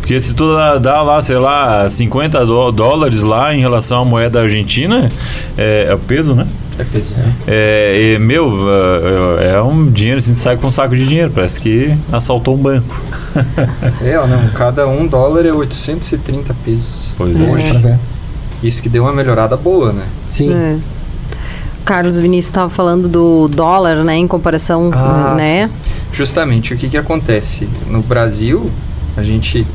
Porque 0.00 0.18
se 0.20 0.34
tu 0.34 0.54
dá, 0.54 0.78
dá 0.78 1.02
lá, 1.02 1.20
sei 1.20 1.36
lá, 1.36 1.86
50 1.90 2.46
dó- 2.46 2.70
dólares 2.70 3.22
lá 3.22 3.54
em 3.54 3.60
relação 3.60 4.00
à 4.02 4.04
moeda 4.06 4.40
argentina, 4.40 5.10
é, 5.58 5.86
é 5.90 5.94
o 5.94 5.98
peso, 5.98 6.34
né? 6.34 6.46
É 6.78 6.84
peso. 6.84 7.14
É, 7.46 8.14
e, 8.14 8.18
meu, 8.18 8.50
é, 9.40 9.56
é 9.56 9.60
um 9.60 9.90
dinheiro, 9.90 10.16
assim, 10.18 10.32
tu 10.32 10.38
sai 10.38 10.56
com 10.56 10.68
um 10.68 10.70
saco 10.70 10.96
de 10.96 11.06
dinheiro, 11.06 11.30
parece 11.34 11.60
que 11.60 11.94
assaltou 12.12 12.54
um 12.54 12.58
banco. 12.58 12.98
É, 14.02 14.18
ó, 14.18 14.26
não, 14.26 14.48
cada 14.50 14.86
um 14.88 15.06
dólar 15.06 15.44
é 15.44 15.52
830 15.52 16.54
pesos. 16.64 17.08
Pois 17.16 17.38
é. 17.40 17.44
Hoje, 17.44 17.78
ver. 17.78 17.98
Isso 18.62 18.82
que 18.82 18.88
deu 18.88 19.04
uma 19.04 19.12
melhorada 19.12 19.56
boa, 19.56 19.92
né? 19.92 20.04
Sim. 20.26 20.52
É. 20.54 20.76
Carlos 21.88 22.20
Vinícius 22.20 22.50
estava 22.50 22.68
falando 22.68 23.08
do 23.08 23.48
dólar, 23.48 24.04
né, 24.04 24.14
em 24.14 24.28
comparação, 24.28 24.90
Ah, 24.92 25.34
né? 25.34 25.70
Justamente, 26.12 26.74
o 26.74 26.76
que 26.76 26.86
que 26.86 26.98
acontece? 26.98 27.66
No 27.88 28.02
Brasil, 28.02 28.70
a 29.16 29.22
gente 29.22 29.66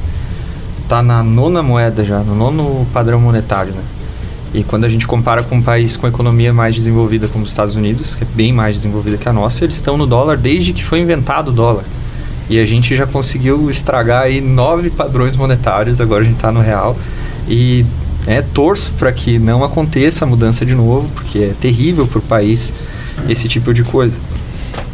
tá 0.87 1.01
na 1.01 1.23
nona 1.23 1.63
moeda 1.63 2.05
já, 2.05 2.19
no 2.19 2.35
nono 2.35 2.85
padrão 2.93 3.19
monetário, 3.19 3.73
né? 3.73 3.81
E 4.53 4.63
quando 4.63 4.83
a 4.83 4.89
gente 4.89 5.07
compara 5.07 5.41
com 5.41 5.55
um 5.55 5.61
país 5.63 5.97
com 5.97 6.07
economia 6.07 6.53
mais 6.53 6.75
desenvolvida 6.75 7.27
como 7.27 7.45
os 7.45 7.49
Estados 7.49 7.73
Unidos, 7.73 8.13
que 8.13 8.23
é 8.23 8.27
bem 8.35 8.53
mais 8.53 8.75
desenvolvida 8.75 9.17
que 9.17 9.27
a 9.27 9.33
nossa, 9.33 9.63
eles 9.65 9.77
estão 9.77 9.97
no 9.97 10.05
dólar 10.05 10.37
desde 10.37 10.71
que 10.71 10.85
foi 10.85 10.99
inventado 10.99 11.47
o 11.47 11.51
dólar. 11.51 11.83
E 12.47 12.59
a 12.59 12.65
gente 12.67 12.95
já 12.95 13.07
conseguiu 13.07 13.71
estragar 13.71 14.21
aí 14.21 14.39
nove 14.39 14.91
padrões 14.91 15.35
monetários, 15.35 15.99
agora 15.99 16.21
a 16.21 16.25
gente 16.25 16.35
está 16.35 16.51
no 16.51 16.61
real. 16.61 16.95
E 17.47 17.83
é, 18.25 18.41
torço 18.41 18.93
para 18.97 19.11
que 19.11 19.37
não 19.39 19.63
aconteça 19.63 20.25
a 20.25 20.27
mudança 20.27 20.65
de 20.65 20.73
novo, 20.75 21.09
porque 21.13 21.39
é 21.39 21.53
terrível 21.59 22.07
para 22.07 22.19
o 22.19 22.21
país 22.21 22.73
esse 23.27 23.47
tipo 23.47 23.73
de 23.73 23.83
coisa. 23.83 24.19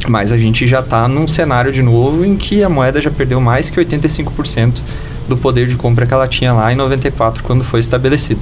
Mas 0.07 0.31
a 0.31 0.37
gente 0.37 0.65
já 0.67 0.79
está 0.79 1.07
num 1.07 1.27
cenário 1.27 1.71
de 1.71 1.81
novo 1.81 2.25
em 2.25 2.35
que 2.35 2.63
a 2.63 2.69
moeda 2.69 3.01
já 3.01 3.11
perdeu 3.11 3.39
mais 3.39 3.69
que 3.69 3.79
85% 3.79 4.79
do 5.27 5.37
poder 5.37 5.67
de 5.67 5.75
compra 5.75 6.05
que 6.05 6.13
ela 6.13 6.27
tinha 6.27 6.51
lá 6.51 6.71
em 6.73 6.75
94, 6.75 7.43
quando 7.43 7.63
foi 7.63 7.79
estabelecido. 7.79 8.41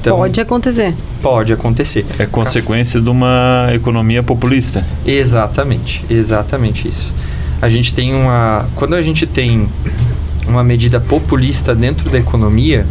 Então, 0.00 0.18
Pode 0.18 0.40
acontecer. 0.40 0.94
pode 1.20 1.52
acontecer. 1.52 2.06
É 2.16 2.26
consequência 2.26 3.00
de 3.00 3.10
uma 3.10 3.70
economia 3.74 4.22
populista. 4.22 4.86
Exatamente, 5.04 6.04
exatamente 6.08 6.86
isso. 6.86 7.12
A 7.60 7.68
gente 7.68 7.92
tem 7.92 8.14
uma. 8.14 8.66
Quando 8.76 8.94
a 8.94 9.02
gente 9.02 9.26
tem 9.26 9.66
uma 10.46 10.62
medida 10.62 11.00
populista 11.00 11.74
dentro 11.74 12.08
da 12.08 12.18
economia, 12.18 12.86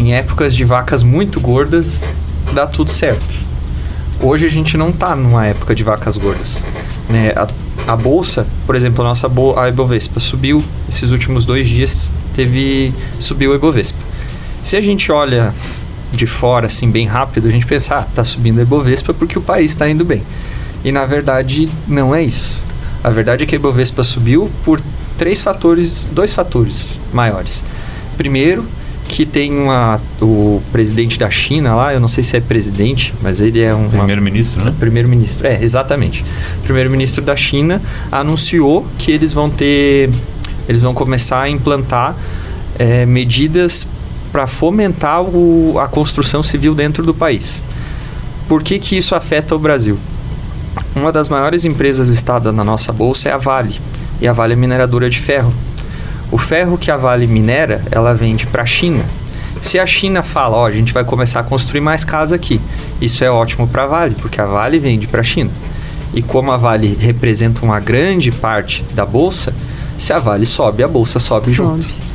em 0.00 0.14
épocas 0.14 0.56
de 0.56 0.64
vacas 0.64 1.02
muito 1.02 1.38
gordas, 1.38 2.10
dá 2.54 2.66
tudo 2.66 2.90
certo. 2.90 3.22
Hoje 4.18 4.46
a 4.46 4.48
gente 4.48 4.74
não 4.74 4.88
está 4.88 5.14
numa 5.14 5.46
época 5.46 5.74
de 5.74 5.84
vacas 5.84 6.16
gordas. 6.16 6.64
Né? 7.06 7.34
A, 7.36 7.46
a 7.92 7.96
bolsa, 7.96 8.46
por 8.64 8.74
exemplo, 8.74 9.04
a 9.04 9.08
nossa 9.08 9.28
bol 9.28 9.58
a 9.58 9.68
Ibovespa 9.68 10.18
subiu 10.18 10.64
esses 10.88 11.10
últimos 11.10 11.44
dois 11.44 11.68
dias, 11.68 12.10
teve 12.34 12.94
subiu 13.18 13.52
a 13.52 13.56
Ibovespa. 13.56 13.98
Se 14.62 14.74
a 14.74 14.80
gente 14.80 15.12
olha 15.12 15.52
de 16.12 16.26
fora, 16.26 16.66
assim, 16.66 16.90
bem 16.90 17.06
rápido, 17.06 17.48
a 17.48 17.50
gente 17.50 17.66
pensa, 17.66 17.96
ah, 17.96 18.02
tá 18.02 18.24
subindo 18.24 18.58
a 18.58 18.62
Ibovespa 18.62 19.12
porque 19.12 19.38
o 19.38 19.42
país 19.42 19.72
está 19.72 19.86
indo 19.86 20.04
bem. 20.04 20.22
E 20.82 20.90
na 20.90 21.04
verdade 21.04 21.68
não 21.86 22.14
é 22.14 22.22
isso. 22.22 22.62
A 23.04 23.10
verdade 23.10 23.44
é 23.44 23.46
que 23.46 23.54
a 23.54 23.58
Ibovespa 23.58 24.02
subiu 24.02 24.50
por 24.64 24.80
três 25.18 25.42
fatores, 25.42 26.06
dois 26.10 26.32
fatores 26.32 26.98
maiores. 27.12 27.62
Primeiro, 28.16 28.64
que 29.10 29.26
tem 29.26 29.52
uma, 29.52 30.00
o 30.22 30.62
presidente 30.70 31.18
da 31.18 31.28
China 31.28 31.74
lá, 31.74 31.92
eu 31.92 31.98
não 31.98 32.06
sei 32.06 32.22
se 32.22 32.36
é 32.36 32.40
presidente, 32.40 33.12
mas 33.20 33.40
ele 33.40 33.60
é 33.60 33.74
um 33.74 33.88
Primeiro-ministro, 33.88 34.64
né? 34.64 34.72
Primeiro-ministro, 34.78 35.48
é, 35.48 35.60
exatamente. 35.62 36.24
Primeiro-ministro 36.62 37.20
da 37.24 37.34
China 37.34 37.82
anunciou 38.12 38.86
que 38.98 39.10
eles 39.10 39.32
vão 39.32 39.50
ter. 39.50 40.08
Eles 40.68 40.80
vão 40.80 40.94
começar 40.94 41.42
a 41.42 41.50
implantar 41.50 42.14
é, 42.78 43.04
medidas 43.04 43.84
para 44.30 44.46
fomentar 44.46 45.22
o- 45.22 45.76
a 45.80 45.88
construção 45.88 46.40
civil 46.40 46.72
dentro 46.72 47.02
do 47.04 47.12
país. 47.12 47.62
Por 48.48 48.62
que, 48.62 48.78
que 48.78 48.96
isso 48.96 49.16
afeta 49.16 49.56
o 49.56 49.58
Brasil? 49.58 49.98
Uma 50.94 51.10
das 51.10 51.28
maiores 51.28 51.64
empresas 51.64 52.08
listadas 52.08 52.54
na 52.54 52.62
nossa 52.62 52.92
bolsa 52.92 53.28
é 53.28 53.32
a 53.32 53.38
Vale, 53.38 53.74
e 54.20 54.28
a 54.28 54.32
Vale 54.32 54.52
é 54.52 54.56
mineradora 54.56 55.10
de 55.10 55.18
ferro. 55.18 55.52
O 56.30 56.38
ferro 56.38 56.78
que 56.78 56.90
a 56.90 56.96
Vale 56.96 57.26
minera, 57.26 57.82
ela 57.90 58.14
vende 58.14 58.46
para 58.46 58.62
a 58.62 58.66
China. 58.66 59.04
Se 59.60 59.78
a 59.78 59.86
China 59.86 60.22
fala, 60.22 60.56
ó, 60.56 60.66
a 60.66 60.70
gente 60.70 60.92
vai 60.92 61.04
começar 61.04 61.40
a 61.40 61.42
construir 61.42 61.80
mais 61.80 62.04
casa 62.04 62.34
aqui, 62.36 62.60
isso 63.00 63.22
é 63.24 63.30
ótimo 63.30 63.66
para 63.66 63.84
a 63.84 63.86
Vale, 63.86 64.14
porque 64.14 64.40
a 64.40 64.46
Vale 64.46 64.78
vende 64.78 65.06
para 65.06 65.20
a 65.20 65.24
China. 65.24 65.50
E 66.14 66.22
como 66.22 66.50
a 66.50 66.56
Vale 66.56 66.96
representa 66.98 67.62
uma 67.62 67.78
grande 67.78 68.30
parte 68.32 68.82
da 68.94 69.04
bolsa, 69.04 69.52
se 69.98 70.12
a 70.12 70.18
Vale 70.18 70.46
sobe, 70.46 70.82
a 70.82 70.88
bolsa 70.88 71.18
sobe, 71.18 71.54
Sobe. 71.54 71.82
junto. 71.82 72.10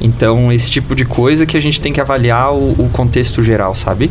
Então, 0.00 0.52
esse 0.52 0.70
tipo 0.70 0.94
de 0.94 1.04
coisa 1.04 1.46
que 1.46 1.56
a 1.56 1.60
gente 1.60 1.80
tem 1.80 1.92
que 1.92 2.00
avaliar 2.00 2.52
o, 2.52 2.72
o 2.72 2.90
contexto 2.92 3.42
geral, 3.42 3.74
sabe? 3.74 4.10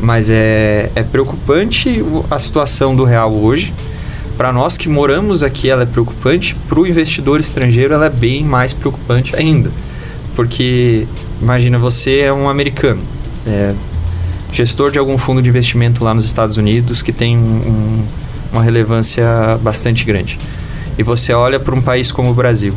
Mas 0.00 0.30
é, 0.30 0.90
é 0.94 1.02
preocupante 1.02 2.04
a 2.30 2.38
situação 2.38 2.94
do 2.94 3.04
real 3.04 3.32
hoje. 3.32 3.72
Para 4.36 4.52
nós 4.52 4.76
que 4.76 4.88
moramos 4.88 5.42
aqui, 5.42 5.70
ela 5.70 5.84
é 5.84 5.86
preocupante. 5.86 6.56
Para 6.68 6.80
o 6.80 6.86
investidor 6.86 7.38
estrangeiro, 7.38 7.94
ela 7.94 8.06
é 8.06 8.10
bem 8.10 8.42
mais 8.44 8.72
preocupante 8.72 9.34
ainda. 9.36 9.70
Porque, 10.34 11.06
imagina, 11.40 11.78
você 11.78 12.18
é 12.20 12.32
um 12.32 12.48
americano, 12.48 13.00
é, 13.46 13.72
gestor 14.52 14.90
de 14.90 14.98
algum 14.98 15.16
fundo 15.16 15.40
de 15.40 15.48
investimento 15.48 16.02
lá 16.02 16.12
nos 16.12 16.24
Estados 16.24 16.56
Unidos 16.56 17.02
que 17.02 17.12
tem 17.12 17.36
um- 17.36 17.40
um- 17.40 18.04
uma 18.52 18.62
relevância 18.62 19.24
bastante 19.62 20.04
grande. 20.04 20.38
E 20.98 21.02
você 21.02 21.32
olha 21.32 21.58
para 21.60 21.74
um 21.74 21.80
país 21.80 22.10
como 22.10 22.30
o 22.30 22.34
Brasil, 22.34 22.74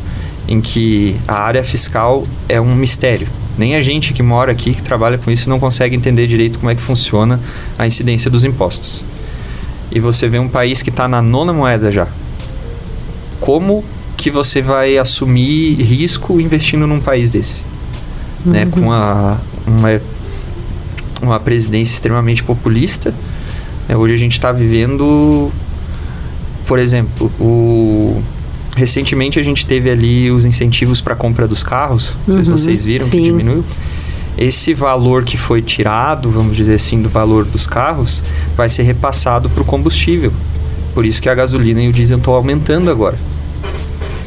em 0.48 0.62
que 0.62 1.15
a 1.28 1.36
área 1.36 1.63
fiscal 1.63 2.26
é 2.48 2.62
um 2.62 2.76
mistério. 2.76 3.28
Nem 3.58 3.76
a 3.76 3.82
gente 3.82 4.13
que 4.13 4.22
mora 4.22 4.52
aqui, 4.52 4.74
que 4.74 4.84
trabalha 4.84 5.17
com 5.17 5.32
isso, 5.32 5.50
não 5.50 5.60
consegue 5.60 5.96
entender 5.96 6.28
direito 6.28 6.60
como 6.60 6.70
é 6.72 6.76
que 6.76 6.82
funciona 6.82 7.39
a 7.78 7.88
incidência 7.88 8.30
dos 8.30 8.46
impostos. 8.46 9.04
E 9.97 9.99
você 9.99 10.29
vê 10.29 10.38
um 10.38 10.47
país 10.47 10.83
que 10.83 10.91
está 10.91 11.07
na 11.07 11.23
nona 11.23 11.51
moeda 11.51 11.91
já. 11.91 12.05
Como 13.39 13.83
que 14.15 14.29
você 14.29 14.62
vai 14.62 14.95
assumir 14.95 15.73
risco 15.81 16.39
investindo 16.39 16.86
num 16.86 16.99
país 16.99 17.31
desse? 17.31 17.63
Né? 18.45 18.67
Com 18.67 18.91
a, 18.91 19.38
uma, 19.65 19.99
uma 21.19 21.39
presidência 21.39 21.93
extremamente 21.95 22.43
populista. 22.43 23.12
né? 23.89 23.97
Hoje 23.97 24.13
a 24.13 24.17
gente 24.17 24.33
está 24.33 24.51
vivendo, 24.51 25.51
por 26.67 26.77
exemplo, 26.77 27.31
o 27.39 28.21
recentemente 28.75 29.39
a 29.39 29.43
gente 29.43 29.65
teve 29.65 29.89
ali 29.89 30.29
os 30.29 30.45
incentivos 30.45 31.01
para 31.01 31.15
compra 31.15 31.47
dos 31.47 31.63
carros. 31.63 32.19
Não 32.27 32.36
sei 32.36 32.43
se 32.43 32.49
Uhum, 32.51 32.57
vocês 32.57 32.83
viram 32.83 33.03
sim. 33.07 33.17
que 33.17 33.23
diminuiu. 33.23 33.65
Esse 34.38 34.73
valor 34.73 35.23
que 35.23 35.38
foi 35.38 35.62
tirado, 35.62 36.30
vamos 36.30 36.56
dizer 36.56 36.76
assim, 36.76 37.02
do 37.02 37.10
valor 37.10 37.43
dos 37.43 37.65
carros, 37.65 38.23
vai 38.56 38.69
ser 38.69 38.84
repassado 38.84 39.50
para 39.50 39.63
o 39.63 39.65
combustível. 39.65 40.32
Por 40.93 41.06
isso 41.06 41.21
que 41.21 41.30
a 41.30 41.36
gasolina 41.36 41.82
e 41.82 41.89
o 41.89 41.93
diesel 41.93 42.17
estão 42.17 42.34
aumentando 42.34 42.91
agora. 42.91 43.17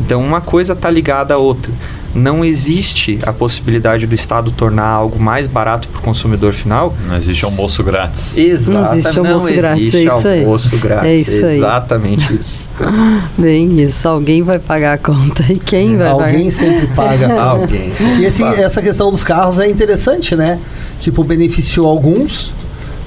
Então 0.01 0.21
uma 0.21 0.41
coisa 0.41 0.73
está 0.73 0.91
ligada 0.91 1.35
à 1.35 1.37
outra. 1.37 1.71
Não 2.13 2.45
existe 2.45 3.21
a 3.23 3.33
possibilidade 3.33 4.05
do 4.07 4.15
Estado 4.15 4.51
tornar 4.51 4.87
algo 4.87 5.21
mais 5.21 5.47
barato 5.47 5.87
para 5.87 6.01
o 6.01 6.03
consumidor 6.03 6.53
final. 6.53 6.93
Não 7.07 7.17
existe 7.17 7.45
almoço 7.45 7.85
grátis. 7.85 8.37
Exato. 8.37 8.73
Não 8.79 8.93
existe 8.95 9.19
almoço 9.19 9.47
não 9.49 9.57
grátis, 9.57 9.81
existe 9.95 9.97
é 9.97 10.03
isso 10.17 10.29
aí. 10.29 10.41
almoço 10.45 10.77
grátis. 10.79 11.09
É 11.09 11.15
isso 11.15 11.47
aí. 11.47 11.57
Exatamente 11.59 12.35
isso. 12.35 12.65
Bem 13.39 13.81
isso, 13.81 14.09
alguém 14.09 14.43
vai 14.43 14.59
pagar 14.59 14.95
a 14.95 14.99
conta. 14.99 15.45
E 15.49 15.59
quem 15.59 15.97
vai 15.97 16.09
Alguém 16.09 16.51
sempre 16.51 16.89
paga. 16.89 17.33
Alguém. 17.41 17.93
E 18.19 18.25
esse- 18.25 18.43
essa 18.43 18.83
questão 18.83 19.11
dos 19.13 19.23
carros 19.23 19.61
é 19.61 19.69
interessante, 19.69 20.35
né? 20.35 20.59
Tipo, 21.01 21.23
beneficiou 21.23 21.87
alguns, 21.89 22.53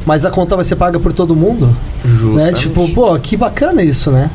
mas 0.06 0.26
a 0.26 0.32
conta 0.32 0.56
vai 0.56 0.64
ser 0.64 0.76
paga 0.78 0.98
por 1.00 1.12
todo 1.12 1.36
mundo. 1.36 1.66
Né? 1.68 1.76
Justamente. 2.20 2.60
Tipo, 2.62 2.88
pô, 2.90 3.20
que 3.20 3.36
bacana 3.36 3.84
isso, 3.84 4.10
né? 4.12 4.30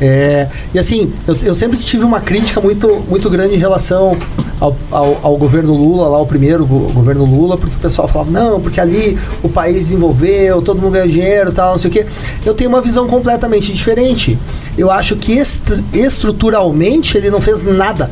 É, 0.00 0.48
e 0.72 0.78
assim, 0.78 1.12
eu, 1.28 1.36
eu 1.42 1.54
sempre 1.54 1.76
tive 1.76 2.04
uma 2.04 2.20
crítica 2.20 2.58
muito, 2.58 3.04
muito 3.06 3.28
grande 3.28 3.54
em 3.54 3.58
relação 3.58 4.16
ao, 4.58 4.74
ao, 4.90 5.18
ao 5.22 5.36
governo 5.36 5.74
Lula, 5.76 6.08
lá 6.08 6.18
o 6.18 6.24
primeiro 6.26 6.64
go- 6.64 6.90
governo 6.92 7.24
Lula, 7.26 7.58
porque 7.58 7.76
o 7.76 7.78
pessoal 7.78 8.08
falava, 8.08 8.30
não, 8.30 8.60
porque 8.62 8.80
ali 8.80 9.18
o 9.42 9.48
país 9.48 9.76
desenvolveu, 9.76 10.62
todo 10.62 10.80
mundo 10.80 10.92
ganhou 10.92 11.06
dinheiro 11.08 11.52
tal, 11.52 11.72
não 11.72 11.78
sei 11.78 11.90
o 11.90 11.92
quê. 11.92 12.06
Eu 12.46 12.54
tenho 12.54 12.70
uma 12.70 12.80
visão 12.80 13.06
completamente 13.06 13.72
diferente. 13.74 14.38
Eu 14.78 14.90
acho 14.90 15.16
que 15.16 15.32
estru- 15.34 15.84
estruturalmente 15.92 17.18
ele 17.18 17.30
não 17.30 17.40
fez 17.40 17.62
nada. 17.62 18.10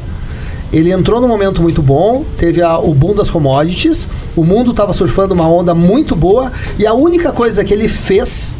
Ele 0.70 0.92
entrou 0.92 1.18
num 1.22 1.29
momento 1.29 1.62
muito 1.62 1.81
bom, 1.81 2.22
teve 2.37 2.61
a- 2.61 2.79
o 2.79 2.92
boom 2.92 3.14
das 3.14 3.31
commodities, 3.31 4.07
o 4.37 4.44
mundo 4.44 4.72
estava 4.72 4.92
surfando 4.92 5.33
uma 5.33 5.48
onda 5.48 5.74
muito 5.74 6.14
boa 6.14 6.53
e 6.79 6.87
a 6.87 6.92
única 6.92 7.33
coisa 7.33 7.64
que 7.64 7.72
ele 7.72 7.88
fez 7.88 8.55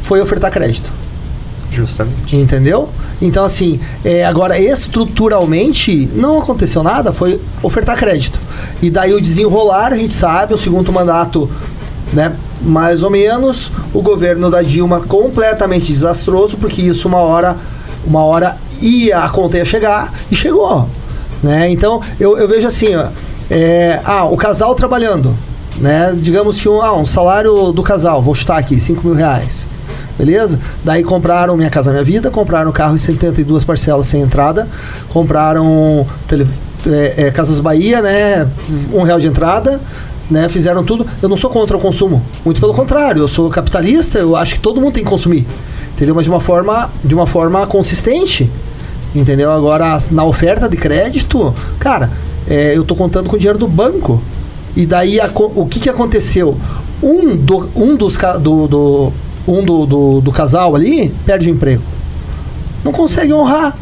foi 0.00 0.20
ofertar 0.20 0.50
crédito. 0.52 0.97
Justamente. 1.78 2.34
Entendeu? 2.34 2.88
Então, 3.22 3.44
assim, 3.44 3.80
é, 4.04 4.24
agora 4.24 4.58
estruturalmente 4.58 6.08
não 6.12 6.40
aconteceu 6.40 6.82
nada, 6.82 7.12
foi 7.12 7.40
ofertar 7.62 7.96
crédito. 7.96 8.38
E 8.82 8.90
daí 8.90 9.12
o 9.14 9.20
desenrolar, 9.20 9.92
a 9.92 9.96
gente 9.96 10.12
sabe, 10.12 10.54
o 10.54 10.58
segundo 10.58 10.92
mandato, 10.92 11.48
né, 12.12 12.34
mais 12.60 13.02
ou 13.02 13.10
menos, 13.10 13.70
o 13.94 14.02
governo 14.02 14.50
da 14.50 14.60
Dilma 14.62 15.00
completamente 15.00 15.92
desastroso, 15.92 16.56
porque 16.56 16.82
isso 16.82 17.06
uma 17.06 17.18
hora, 17.18 17.56
uma 18.04 18.24
hora 18.24 18.56
ia, 18.80 19.18
a 19.18 19.64
chegar 19.64 20.12
e 20.30 20.34
chegou. 20.34 20.88
Né? 21.42 21.70
Então, 21.70 22.00
eu, 22.18 22.36
eu 22.36 22.48
vejo 22.48 22.66
assim, 22.66 22.96
ó, 22.96 23.06
é, 23.48 24.00
ah, 24.04 24.24
o 24.24 24.36
casal 24.36 24.74
trabalhando, 24.74 25.34
né? 25.76 26.12
Digamos 26.16 26.60
que 26.60 26.68
um, 26.68 26.82
ah, 26.82 26.94
um 26.94 27.06
salário 27.06 27.72
do 27.72 27.82
casal, 27.82 28.20
vou 28.20 28.34
chutar 28.34 28.58
aqui, 28.58 28.80
5 28.80 29.06
mil 29.06 29.16
reais. 29.16 29.68
Beleza? 30.18 30.58
Daí 30.84 31.04
compraram 31.04 31.56
Minha 31.56 31.70
Casa 31.70 31.90
Minha 31.92 32.02
Vida, 32.02 32.28
compraram 32.30 32.72
carro 32.72 32.96
em 32.96 32.98
72 32.98 33.62
parcelas 33.62 34.06
sem 34.08 34.20
entrada, 34.20 34.66
compraram 35.10 36.04
tele, 36.26 36.46
é, 36.86 37.14
é, 37.26 37.30
Casas 37.30 37.60
Bahia, 37.60 38.02
né? 38.02 38.48
Um 38.92 39.02
real 39.02 39.20
de 39.20 39.28
entrada, 39.28 39.80
né? 40.28 40.48
Fizeram 40.48 40.82
tudo. 40.82 41.06
Eu 41.22 41.28
não 41.28 41.36
sou 41.36 41.48
contra 41.50 41.76
o 41.76 41.80
consumo, 41.80 42.20
muito 42.44 42.60
pelo 42.60 42.74
contrário, 42.74 43.22
eu 43.22 43.28
sou 43.28 43.48
capitalista, 43.48 44.18
eu 44.18 44.34
acho 44.34 44.54
que 44.56 44.60
todo 44.60 44.80
mundo 44.80 44.94
tem 44.94 45.04
que 45.04 45.10
consumir, 45.10 45.46
entendeu? 45.94 46.14
Mas 46.16 46.24
de 46.24 46.30
uma 46.30 46.40
forma, 46.40 46.90
de 47.04 47.14
uma 47.14 47.26
forma 47.26 47.64
consistente, 47.66 48.50
entendeu? 49.14 49.52
Agora, 49.52 49.98
na 50.10 50.24
oferta 50.24 50.68
de 50.68 50.76
crédito, 50.76 51.54
cara, 51.78 52.10
é, 52.48 52.76
eu 52.76 52.82
tô 52.84 52.96
contando 52.96 53.28
com 53.28 53.36
o 53.36 53.38
dinheiro 53.38 53.58
do 53.58 53.68
banco. 53.68 54.20
E 54.76 54.84
daí 54.86 55.20
a 55.20 55.28
o 55.34 55.66
que, 55.66 55.80
que 55.80 55.88
aconteceu? 55.88 56.56
Um, 57.02 57.36
do, 57.36 57.68
um 57.76 57.96
dos 57.96 58.16
do, 58.40 58.66
do- 58.66 59.12
um 59.48 59.64
do, 59.64 59.86
do, 59.86 60.20
do 60.20 60.30
casal 60.30 60.76
ali 60.76 61.12
perde 61.24 61.48
o 61.48 61.52
emprego. 61.52 61.82
Não 62.84 62.92
consegue 62.92 63.32
honrar. 63.32 63.76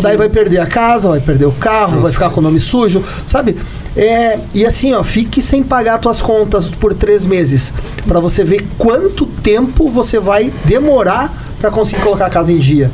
Daí 0.00 0.16
vai 0.16 0.28
perder 0.28 0.58
a 0.58 0.66
casa, 0.66 1.08
vai 1.08 1.20
perder 1.20 1.46
o 1.46 1.52
carro, 1.52 2.00
vai 2.00 2.10
ficar 2.10 2.28
com 2.30 2.40
o 2.40 2.42
nome 2.42 2.58
sujo, 2.58 3.02
sabe? 3.26 3.56
É, 3.96 4.40
e 4.52 4.66
assim, 4.66 4.92
ó, 4.92 5.04
fique 5.04 5.40
sem 5.40 5.62
pagar 5.62 5.98
tuas 5.98 6.20
contas 6.20 6.68
por 6.68 6.92
três 6.94 7.24
meses. 7.24 7.72
Pra 8.06 8.18
você 8.18 8.42
ver 8.42 8.66
quanto 8.76 9.24
tempo 9.24 9.88
você 9.88 10.18
vai 10.18 10.52
demorar 10.64 11.32
pra 11.60 11.70
conseguir 11.70 12.02
colocar 12.02 12.26
a 12.26 12.30
casa 12.30 12.52
em 12.52 12.58
dia. 12.58 12.90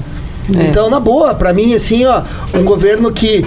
É. 0.56 0.64
Então, 0.64 0.90
na 0.90 1.00
boa, 1.00 1.32
pra 1.34 1.52
mim, 1.54 1.74
assim, 1.74 2.04
ó, 2.04 2.22
um 2.52 2.64
governo 2.64 3.10
que, 3.10 3.46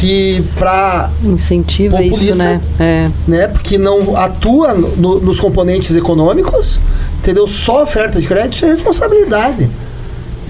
que 0.00 0.42
pra 0.56 1.10
Incentiva 1.22 2.02
isso, 2.02 2.34
né? 2.36 2.60
É. 2.78 3.10
né? 3.28 3.46
Porque 3.48 3.76
não 3.76 4.16
atua 4.16 4.72
no- 4.72 5.20
nos 5.20 5.38
componentes 5.38 5.94
econômicos, 5.94 6.80
entendeu? 7.18 7.46
Só 7.46 7.82
oferta 7.82 8.20
de 8.20 8.26
crédito 8.26 8.64
é 8.64 8.68
responsabilidade. 8.68 9.68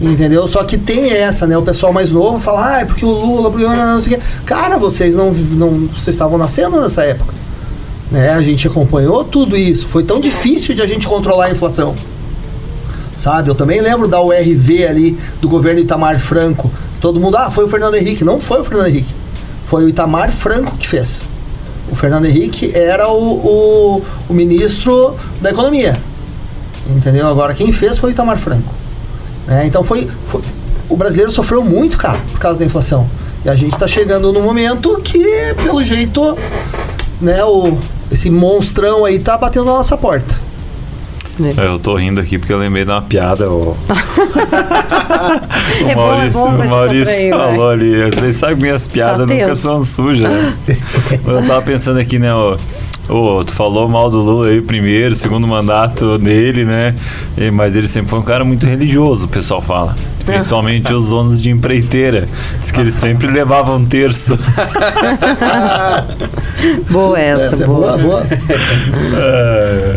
Entendeu? 0.01 0.49
Só 0.49 0.65
que 0.65 0.79
tem 0.79 1.11
essa, 1.11 1.47
né? 1.47 1.59
O 1.59 1.63
pessoal 1.63 1.93
mais 1.93 2.11
novo 2.11 2.39
fala, 2.39 2.77
ah, 2.77 2.81
é 2.81 2.85
porque 2.87 3.05
o 3.05 3.11
Lula, 3.11 3.51
porque 3.51 3.67
não 3.67 4.01
sei 4.01 4.15
o 4.15 4.17
quê. 4.17 4.23
Cara, 4.47 4.79
vocês 4.79 5.15
não, 5.15 5.31
não. 5.31 5.71
Vocês 5.89 6.09
estavam 6.15 6.39
nascendo 6.39 6.81
nessa 6.81 7.03
época. 7.03 7.35
Né? 8.11 8.31
A 8.31 8.41
gente 8.41 8.67
acompanhou 8.67 9.25
tudo 9.25 9.57
isso. 9.59 9.87
Foi 9.87 10.03
tão 10.03 10.19
difícil 10.19 10.75
de 10.75 10.81
a 10.81 10.87
gente 10.87 11.07
controlar 11.07 11.47
a 11.47 11.51
inflação. 11.51 11.95
Sabe? 13.17 13.51
Eu 13.51 13.55
também 13.55 13.81
lembro 13.83 14.09
da 14.09 14.23
URV 14.23 14.87
ali 14.87 15.19
do 15.41 15.49
governo 15.51 15.81
Itamar 15.81 16.19
Franco. 16.19 16.71
Todo 17.01 17.21
mundo, 17.21 17.37
ah, 17.37 17.51
foi 17.51 17.65
o 17.65 17.69
Fernando 17.69 17.95
Henrique. 17.97 18.25
Não 18.25 18.39
foi 18.39 18.61
o 18.61 18.65
Fernando 18.65 18.87
Henrique. 18.87 19.20
Foi 19.64 19.85
o 19.85 19.88
Itamar 19.88 20.31
Franco 20.31 20.77
que 20.77 20.87
fez. 20.87 21.23
O 21.90 21.94
Fernando 21.94 22.27
Henrique 22.27 22.73
era 22.75 23.09
o, 23.09 23.23
o, 23.23 24.05
o 24.29 24.33
ministro 24.35 25.16
da 25.40 25.51
Economia. 25.51 26.01
Entendeu? 26.88 27.29
Agora 27.29 27.55
quem 27.55 27.70
fez 27.73 27.99
foi 27.99 28.11
o 28.11 28.12
Itamar 28.12 28.38
Franco. 28.38 28.73
né? 29.46 29.66
então 29.66 29.83
foi, 29.85 30.09
foi- 30.27 30.42
O 30.88 30.96
brasileiro 30.96 31.31
sofreu 31.33 31.64
muito, 31.64 31.96
cara, 31.99 32.18
por 32.33 32.38
causa 32.40 32.59
da 32.61 32.64
inflação. 32.64 33.07
E 33.44 33.49
a 33.49 33.55
gente 33.55 33.73
está 33.75 33.87
chegando 33.87 34.33
num 34.33 34.42
momento 34.42 35.01
que, 35.03 35.55
pelo 35.62 35.83
jeito, 35.85 36.37
né, 37.20 37.42
o, 37.44 37.77
esse 38.11 38.29
monstrão 38.31 39.05
aí 39.05 39.18
tá 39.18 39.38
batendo 39.38 39.66
na 39.66 39.73
nossa 39.73 39.96
porta. 39.96 40.37
É, 41.57 41.66
Eu 41.66 41.79
tô 41.79 41.94
rindo 41.96 42.20
aqui 42.20 42.38
porque 42.38 42.53
eu 42.53 42.59
lembrei 42.59 42.85
de 42.85 42.90
uma 42.90 43.03
piada. 43.03 43.50
O, 43.50 43.76
o 43.76 43.76
É 45.88 45.94
bom, 45.94 46.12
é 46.12 46.16
Maurício, 46.16 46.40
bom 46.40 46.48
o 46.48 46.68
Maurício 46.68 47.31
vai. 47.31 47.31
falou 47.31 47.70
ali. 47.70 48.11
Vocês 48.11 48.37
sabem 48.37 48.57
que 48.57 48.62
minhas 48.62 48.87
piadas 48.87 49.26
Tá 49.26 49.26
nunca 49.35 49.46
tenso. 49.46 49.62
são 49.62 49.85
sujas, 49.85 50.29
né? 50.29 50.55
eu 51.26 51.46
tava 51.46 51.62
pensando 51.62 51.98
aqui, 52.00 52.18
né? 52.18 52.33
ó, 52.35 52.57
Ô, 53.11 53.42
tu 53.44 53.53
falou 53.55 53.88
mal 53.88 54.09
do 54.09 54.18
Lula 54.20 54.49
aí 54.49 54.61
primeiro, 54.61 55.14
segundo 55.16 55.46
mandato 55.46 56.16
dele, 56.18 56.64
né? 56.64 56.94
Mas 57.53 57.75
ele 57.75 57.88
sempre 57.88 58.11
foi 58.11 58.18
um 58.20 58.23
cara 58.23 58.44
muito 58.44 58.64
religioso, 58.66 59.27
o 59.27 59.29
pessoal 59.29 59.61
fala. 59.61 59.96
Principalmente 60.25 60.92
os 60.94 61.09
donos 61.09 61.40
de 61.40 61.51
empreiteira. 61.51 62.29
Diz 62.61 62.70
que 62.70 62.81
ele 62.81 62.92
sempre 62.92 63.27
levava 63.29 63.73
um 63.75 63.85
terço. 63.85 64.38
Boa 66.90 67.18
essa, 67.18 67.55
Essa 67.55 67.64
é 67.64 67.66
boa. 67.66 67.96
boa, 67.96 67.99
boa. 67.99 68.27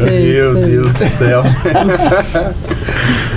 Meu 0.09 0.55
Deus 0.55 0.93
do 0.93 1.09
céu. 1.11 1.43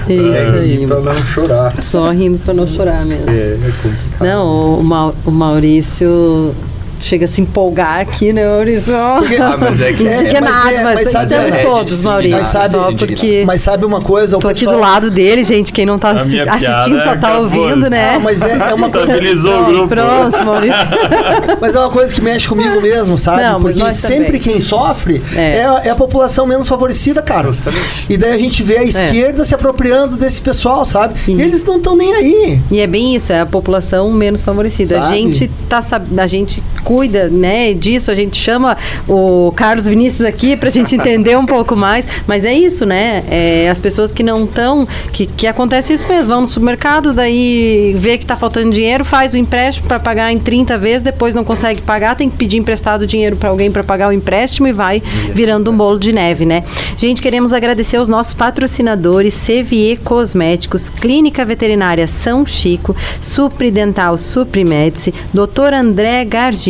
É 0.09 0.15
isso 0.15 0.59
aí. 0.61 0.87
pra 0.87 1.01
não 1.01 1.17
chorar. 1.25 1.83
Só 1.83 2.11
rindo 2.13 2.39
pra 2.39 2.55
não 2.55 2.67
chorar 2.69 3.05
mesmo. 3.05 3.29
É, 3.29 3.33
é 3.55 3.73
complicado. 3.83 4.27
Não, 4.29 4.79
o, 4.79 4.85
Mau- 4.85 5.15
o 5.25 5.31
Maurício 5.31 6.55
chega 7.01 7.25
a 7.25 7.29
se 7.29 7.41
empolgar 7.41 8.01
aqui, 8.01 8.33
né, 8.33 8.47
Maurício? 8.47 8.95
Ah, 8.97 9.57
mas 9.59 9.81
é 9.81 9.93
que- 9.93 10.03
Não 10.03 10.11
é, 10.11 10.41
mas 10.41 10.43
nada, 10.43 10.71
é, 10.73 10.85
mas, 10.85 10.95
mas 10.95 11.09
sabe- 11.11 11.25
estamos 11.25 11.55
é, 11.55 11.63
todos, 11.63 12.05
Maurício. 12.05 12.37
mas 12.37 12.47
sabe- 12.47 12.75
só 12.75 12.93
porque 12.93 13.45
Mas 13.47 13.61
sabe 13.61 13.85
uma 13.85 14.01
coisa? 14.01 14.39
tô 14.39 14.49
aqui 14.49 14.65
do 14.65 14.79
lado 14.79 15.11
dele, 15.11 15.45
gente. 15.45 15.73
Quem 15.73 15.85
não 15.87 15.99
tá 15.99 16.11
A 16.11 16.13
assi- 16.13 16.41
assistindo 16.41 17.03
só 17.03 17.11
tá 17.17 17.29
acabou. 17.29 17.43
ouvindo, 17.65 17.89
né? 17.91 18.15
Ah, 18.17 18.21
mas 18.21 18.43
é, 18.43 18.53
é 18.71 18.75
uma 18.75 18.91
coisa. 18.91 19.07
Estabilizou 19.07 19.53
o 19.53 19.65
Pronto, 19.65 19.73
grupo. 19.73 19.89
Pronto, 19.89 20.45
Maurício. 20.45 20.77
Mas 21.61 21.75
é 21.75 21.79
uma 21.81 21.91
coisa 21.91 22.15
que 22.15 22.21
mexe 22.21 22.49
comigo 22.49 22.81
mesmo, 22.81 23.19
sabe? 23.19 23.43
Não, 23.43 23.59
mas 23.59 23.77
Porque 23.77 23.93
sempre 23.93 24.25
também. 24.27 24.41
quem 24.41 24.61
sofre 24.61 25.23
É. 25.35 25.59
é. 25.59 25.65
a- 25.65 25.81
é 25.85 25.91
a 25.91 25.95
população 25.95 26.47
menos 26.47 26.69
favorecida, 26.69 27.23
cara. 27.23 27.47
Justamente. 27.49 28.07
E 28.09 28.17
daí 28.17 28.33
a 28.33 28.39
gente 28.39 28.63
vê 28.63 28.79
a 28.79 28.85
esquerda 28.85 29.45
se 29.45 29.55
apropriando 29.55 30.17
desse 30.17 30.41
pessoal, 30.41 30.85
sabe? 30.85 31.15
E 31.27 31.33
Sim. 31.33 31.41
eles 31.41 31.65
não 31.65 31.77
estão 31.79 31.97
nem 31.97 32.13
aí. 32.15 32.61
E 32.71 32.79
é 32.81 32.87
bem 32.87 33.15
isso, 33.17 33.33
é 33.33 33.41
a 33.41 33.47
população 33.47 34.11
menos 34.13 34.41
favorecida. 34.41 34.99
A 34.99 35.03
Sabe? 35.03 35.17
gente 35.17 35.51
tá 35.69 35.81
sab... 35.83 36.05
a 36.19 36.27
gente 36.27 36.63
cuida, 36.87 37.29
né, 37.29 37.75
disso, 37.75 38.13
a 38.13 38.15
gente 38.15 38.37
chama 38.37 38.77
o 39.09 39.53
Carlos 39.57 39.87
Vinícius 39.87 40.23
aqui 40.23 40.57
pra 40.57 40.71
gente 40.71 40.95
entender 40.95 41.37
um 41.37 41.45
pouco 41.45 41.75
mais, 41.75 42.07
mas 42.29 42.45
é 42.45 42.55
isso, 42.55 42.87
né? 42.87 43.25
É, 43.29 43.69
as 43.69 43.81
pessoas 43.81 44.13
que 44.13 44.23
não 44.23 44.45
estão, 44.45 44.87
que, 45.13 45.27
que 45.27 45.49
acontece 45.49 45.93
isso 45.93 46.07
mesmo, 46.07 46.29
vão 46.29 46.43
no 46.43 46.47
supermercado, 46.47 47.13
daí 47.13 47.97
vê 47.99 48.17
que 48.17 48.25
tá 48.25 48.37
faltando 48.37 48.71
dinheiro, 48.71 49.05
faz 49.05 49.35
o 49.35 49.37
empréstimo 49.37 49.89
para 49.89 49.99
pagar 49.99 50.33
em 50.33 50.39
30 50.39 50.79
vezes, 50.79 51.03
depois 51.03 51.35
não 51.35 51.43
consegue 51.43 51.83
pagar, 51.83 52.15
tem 52.15 52.31
que 52.31 52.37
pedir 52.37 52.59
emprestado 52.59 53.05
dinheiro 53.05 53.37
para 53.37 53.49
alguém 53.49 53.69
para 53.69 53.83
pagar 53.83 54.09
o 54.09 54.13
empréstimo 54.13 54.69
e 54.69 54.73
vai 54.73 55.03
virando 55.35 55.73
um 55.73 55.77
bolo 55.77 55.99
de 55.99 56.13
neve, 56.13 56.47
né? 56.47 56.63
Gente, 56.97 57.21
queremos 57.21 57.53
agradecer 57.53 57.97
aos 57.97 58.09
nossos 58.09 58.33
patrocinadores 58.33 59.35
CVE 59.45 59.99
Cosméticos, 60.05 60.89
Clínica 60.89 61.45
Veterinária 61.45 62.07
São 62.07 62.47
Chico, 62.47 62.95
Supri 63.21 63.73
Dental 63.73 64.17
Suprimedici, 64.17 65.13
Dr. 65.35 65.75
André 65.75 66.25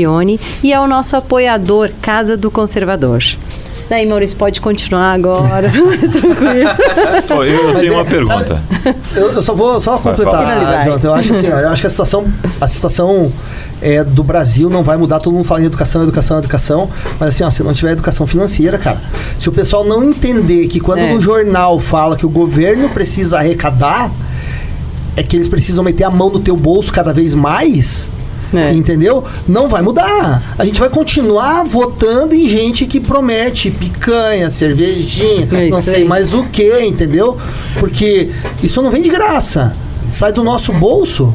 Gargione 0.07 0.39
e 0.63 0.73
ao 0.73 0.87
nosso 0.87 1.17
apoiador 1.17 1.91
Casa 2.01 2.37
do 2.37 2.51
Conservador. 2.51 3.23
Daí, 3.89 4.05
Maurício, 4.05 4.37
pode 4.37 4.61
continuar 4.61 5.13
agora. 5.13 5.71
Pô, 7.29 7.45
eu 7.45 7.69
Mas 7.69 7.79
tenho 7.79 7.93
é, 7.93 7.97
uma 7.97 8.05
pergunta. 8.05 8.61
Eu, 9.15 9.31
eu 9.31 9.43
só 9.43 9.55
vou 9.55 9.81
só 9.81 9.97
completar. 9.97 10.85
Jonathan. 10.85 11.09
Eu 11.09 11.15
acho 11.15 11.33
assim, 11.33 11.47
eu 11.47 11.69
acho 11.69 11.81
que 11.83 11.87
a 11.87 11.91
situação, 11.91 12.27
a 12.61 12.67
situação 12.67 13.33
é, 13.81 14.03
do 14.03 14.25
Brasil 14.25 14.69
não 14.69 14.83
vai 14.83 14.97
mudar. 14.97 15.21
Todo 15.21 15.35
mundo 15.35 15.45
fala 15.45 15.63
em 15.63 15.67
educação, 15.67 16.03
educação, 16.03 16.39
educação. 16.39 16.91
Mas 17.21 17.29
assim, 17.29 17.45
ó, 17.45 17.51
se 17.51 17.63
não 17.63 17.73
tiver 17.73 17.93
educação 17.93 18.27
financeira, 18.27 18.77
cara, 18.77 19.01
se 19.39 19.49
o 19.49 19.53
pessoal 19.53 19.85
não 19.85 20.03
entender 20.03 20.67
que 20.67 20.81
quando 20.81 20.99
É. 20.99 21.15
no 21.15 21.21
jornal 21.21 21.79
fala 21.79 22.17
que 22.17 22.27
o 22.27 22.31
governo 22.31 22.89
precisa 22.89 23.39
arrecadar, 23.39 24.11
é 25.17 25.23
que 25.23 25.37
eles 25.37 25.47
precisam 25.47 25.85
meter 25.85 26.03
a 26.03 26.11
mão 26.11 26.29
no 26.29 26.41
teu 26.41 26.57
bolso 26.57 26.93
cada 26.93 27.13
vez 27.13 27.35
mais. 27.37 28.11
É. 28.55 28.73
Entendeu? 28.73 29.25
Não 29.49 29.69
vai 29.69 29.83
mudar. 29.83 30.55
A 30.59 30.65
gente 30.65 30.79
vai 30.81 30.89
continuar 30.89 31.65
votando 31.65 32.35
em 32.35 32.49
gente 32.49 32.87
que 32.87 33.01
promete 33.01 33.71
picanha, 33.71 34.49
cervejinha, 34.51 35.49
É 35.53 35.69
não 35.69 35.81
sei 35.83 35.97
aí. 36.03 36.05
mais 36.05 36.33
o 36.33 36.45
que, 36.45 36.81
entendeu? 36.81 37.37
Porque 37.81 38.31
isso 38.63 38.81
não 38.83 38.91
vem 38.91 39.03
de 39.03 39.09
graça. 39.09 39.75
Sai 40.11 40.33
do 40.33 40.45
nosso 40.45 40.73
bolso. 40.73 41.33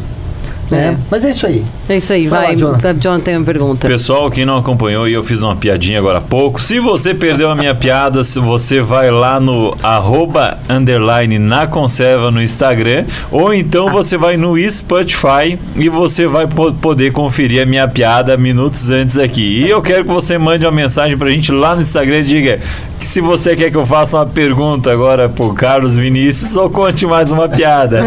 Né? 0.70 0.96
É. 0.96 0.98
Mas 1.12 1.26
é 1.26 1.32
isso 1.32 1.46
aí. 1.46 1.66
É 1.92 1.98
isso 1.98 2.14
aí, 2.14 2.28
Vai 2.30 2.46
vai. 2.48 2.56
Jonathan. 2.56 2.94
John 2.96 3.20
tem 3.20 3.36
uma 3.36 3.46
pergunta. 3.46 3.86
Pessoal, 3.86 4.32
quem 4.32 4.46
não 4.46 4.58
acompanhou 4.58 5.10
e 5.10 5.14
eu 5.14 5.26
fiz 5.26 5.42
uma 5.42 5.58
piadinha 5.58 6.00
agora 6.00 6.20
há 6.20 6.22
pouco. 6.22 6.62
Se 6.62 6.80
você 6.80 7.14
perdeu 7.14 7.50
a 7.52 7.56
minha 7.56 7.76
piada, 7.76 8.24
se 8.24 8.40
você 8.40 8.80
vai 8.80 9.12
lá 9.12 9.42
no 9.42 9.76
arroba 9.84 10.58
underline 10.70 11.38
na 11.38 11.68
conserva 11.68 12.32
no 12.32 12.42
Instagram, 12.42 13.04
ou 13.30 13.54
então 13.54 13.90
você 13.92 14.16
vai 14.18 14.38
no 14.38 14.56
Spotify 14.72 15.60
e 15.76 15.90
você 15.90 16.26
vai 16.28 16.48
po- 16.48 16.72
poder 16.72 17.12
conferir 17.12 17.62
a 17.62 17.66
minha 17.66 17.86
piada 17.90 18.38
minutos 18.38 18.90
antes 18.90 19.18
aqui. 19.18 19.64
E 19.66 19.70
eu 19.70 19.82
quero 19.82 20.06
que 20.06 20.12
você 20.12 20.38
mande 20.38 20.66
uma 20.66 20.72
mensagem 20.72 21.18
pra 21.18 21.30
gente 21.30 21.52
lá 21.52 21.76
no 21.76 21.82
Instagram 21.82 22.20
e 22.20 22.24
diga 22.24 22.60
que 22.98 23.06
se 23.06 23.20
você 23.20 23.54
quer 23.54 23.70
que 23.70 23.76
eu 23.76 23.86
faça 23.86 24.18
uma 24.18 24.26
pergunta 24.26 24.90
agora 24.92 25.28
pro 25.28 25.54
Carlos 25.54 25.98
Vinícius 25.98 26.56
ou 26.56 26.70
conte 26.70 27.06
mais 27.06 27.34
uma 27.34 27.50
piada. 27.50 28.02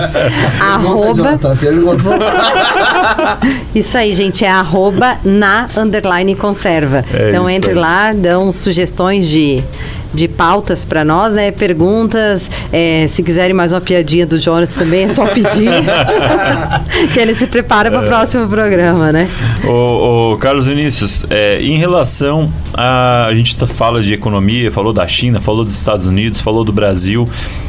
Arroba. 0.60 1.38
Isso 3.74 3.96
aí, 3.96 4.14
gente, 4.14 4.44
é 4.44 4.50
arroba 4.50 5.18
na 5.24 5.68
underline 5.76 6.34
conserva. 6.34 7.04
É 7.12 7.30
então 7.30 7.48
entre 7.48 7.70
aí. 7.70 7.76
lá, 7.76 8.12
dão 8.12 8.52
sugestões 8.52 9.28
de, 9.28 9.62
de 10.12 10.26
pautas 10.28 10.84
pra 10.84 11.04
nós, 11.04 11.34
né? 11.34 11.50
Perguntas. 11.50 12.42
é, 12.72 13.08
se 13.12 13.22
quiserem 13.22 13.54
mais 13.54 13.72
uma 13.72 13.80
piadinha 13.80 14.26
do 14.26 14.38
Jonathan 14.38 14.78
também, 14.80 15.04
é 15.04 15.08
só 15.08 15.26
pedir. 15.26 15.70
que 17.12 17.18
ele 17.18 17.34
se 17.34 17.46
prepara 17.46 17.88
É. 17.88 17.92
para 17.92 18.02
o 18.02 18.06
próximo 18.06 18.48
programa, 18.48 19.12
né? 19.12 19.28
Ô, 19.64 20.32
ô, 20.32 20.36
Carlos 20.36 20.66
Vinícius, 20.66 21.24
é, 21.30 21.60
em 21.60 21.78
relação 21.78 22.50
a. 22.74 23.26
A 23.26 23.34
gente 23.34 23.56
tá- 23.56 23.66
fala 23.66 24.02
de 24.02 24.12
economia, 24.12 24.72
falou 24.72 24.92
da 24.92 25.06
China, 25.06 25.40
falou 25.40 25.64
dos 25.64 25.76
Estados 25.78 26.06
Unidos, 26.06 26.40
falou 26.40 26.64
do 26.64 26.72
Brasil. 26.72 27.28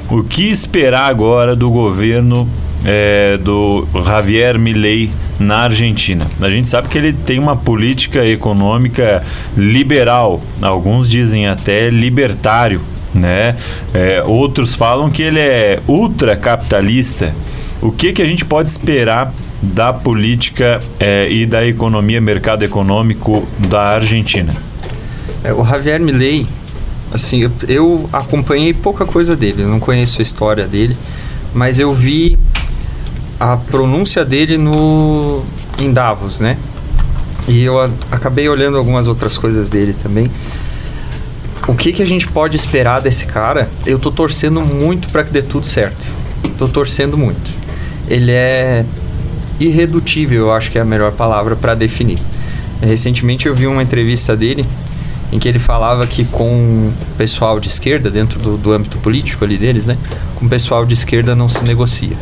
O 0.10 0.24
que 0.24 0.50
esperar 0.52 1.10
agora 1.10 1.56
do 1.56 1.70
governo 1.70 2.48
é, 2.86 3.38
do 3.38 3.88
Javier 4.06 4.58
Milei 4.58 5.12
na 5.40 5.64
Argentina? 5.64 6.28
A 6.40 6.50
gente 6.50 6.70
sabe 6.70 6.88
que 6.88 6.98
ele 6.98 7.14
tem 7.14 7.40
uma 7.40 7.56
política 7.56 8.26
econômica 8.26 9.24
liberal, 9.56 10.42
alguns 10.62 11.08
dizem 11.08 11.48
até 11.48 11.90
libertário. 11.90 12.82
Né? 13.14 13.58
É, 13.94 14.24
outros 14.26 14.74
falam 14.74 15.10
que 15.10 15.22
ele 15.22 15.40
é 15.40 15.80
ultracapitalista. 15.88 17.34
O 17.82 17.92
que, 17.92 18.14
que 18.14 18.22
a 18.22 18.26
gente 18.26 18.46
pode 18.46 18.70
esperar 18.70 19.34
da 19.62 19.94
política 19.94 20.82
eh, 21.00 21.28
e 21.32 21.46
da 21.46 21.66
economia, 21.66 22.20
mercado 22.20 22.64
econômico 22.64 23.48
da 23.70 23.82
Argentina? 23.96 24.56
É, 25.44 25.54
o 25.54 25.64
Javier 25.64 26.00
Milei, 26.00 26.48
assim, 27.14 27.42
eu, 27.42 27.52
eu 27.68 28.10
acompanhei 28.12 28.74
pouca 28.74 29.06
coisa 29.06 29.36
dele, 29.36 29.62
eu 29.62 29.68
não 29.68 29.80
conheço 29.80 30.20
a 30.20 30.22
história 30.22 30.68
dele, 30.68 30.98
mas 31.54 31.80
eu 31.80 31.94
vi 31.94 32.40
a 33.42 33.58
pronúncia 33.58 34.24
dele 34.24 34.56
no 34.56 35.44
em 35.80 35.92
Davos, 35.92 36.40
né? 36.40 36.58
E 37.48 37.64
eu 37.64 37.82
a- 37.82 37.90
acabei 38.12 38.48
olhando 38.48 38.78
algumas 38.78 39.08
outras 39.08 39.36
coisas 39.36 39.68
dele 39.68 39.94
também. 39.94 40.30
O 41.68 41.74
que 41.74 41.92
que 41.92 42.04
a 42.04 42.06
gente 42.06 42.28
pode 42.28 42.56
esperar 42.56 43.02
desse 43.02 43.26
cara? 43.26 43.68
Eu 43.84 43.98
tô 43.98 44.12
torcendo 44.12 44.62
muito 44.62 45.10
para 45.10 45.24
que 45.24 45.32
dê 45.32 45.42
tudo 45.42 45.66
certo. 45.66 46.06
Tô 46.60 46.68
torcendo 46.68 47.18
muito. 47.18 47.50
Ele 48.08 48.32
é 48.32 48.86
irredutível, 49.60 50.42
eu 50.46 50.54
acho 50.54 50.70
que 50.72 50.78
é 50.78 50.82
a 50.82 50.86
melhor 50.86 51.12
palavra 51.12 51.56
para 51.56 51.74
definir. 51.74 52.20
Recentemente 52.80 53.48
eu 53.48 53.56
vi 53.56 53.66
uma 53.66 53.82
entrevista 53.82 54.38
dele 54.38 54.64
em 55.32 55.40
que 55.40 55.48
ele 55.48 55.60
falava 55.60 56.06
que 56.06 56.26
com 56.26 56.92
o 56.92 56.94
pessoal 57.18 57.60
de 57.60 57.70
esquerda, 57.70 58.12
dentro 58.12 58.38
do, 58.40 58.56
do 58.58 58.72
âmbito 58.72 58.98
político 59.00 59.44
ali 59.44 59.58
deles, 59.58 59.88
né? 59.88 59.98
Com 60.36 60.46
o 60.46 60.50
pessoal 60.50 60.86
de 60.86 60.94
esquerda 60.94 61.34
não 61.36 61.50
se 61.50 61.64
negocia. 61.64 62.16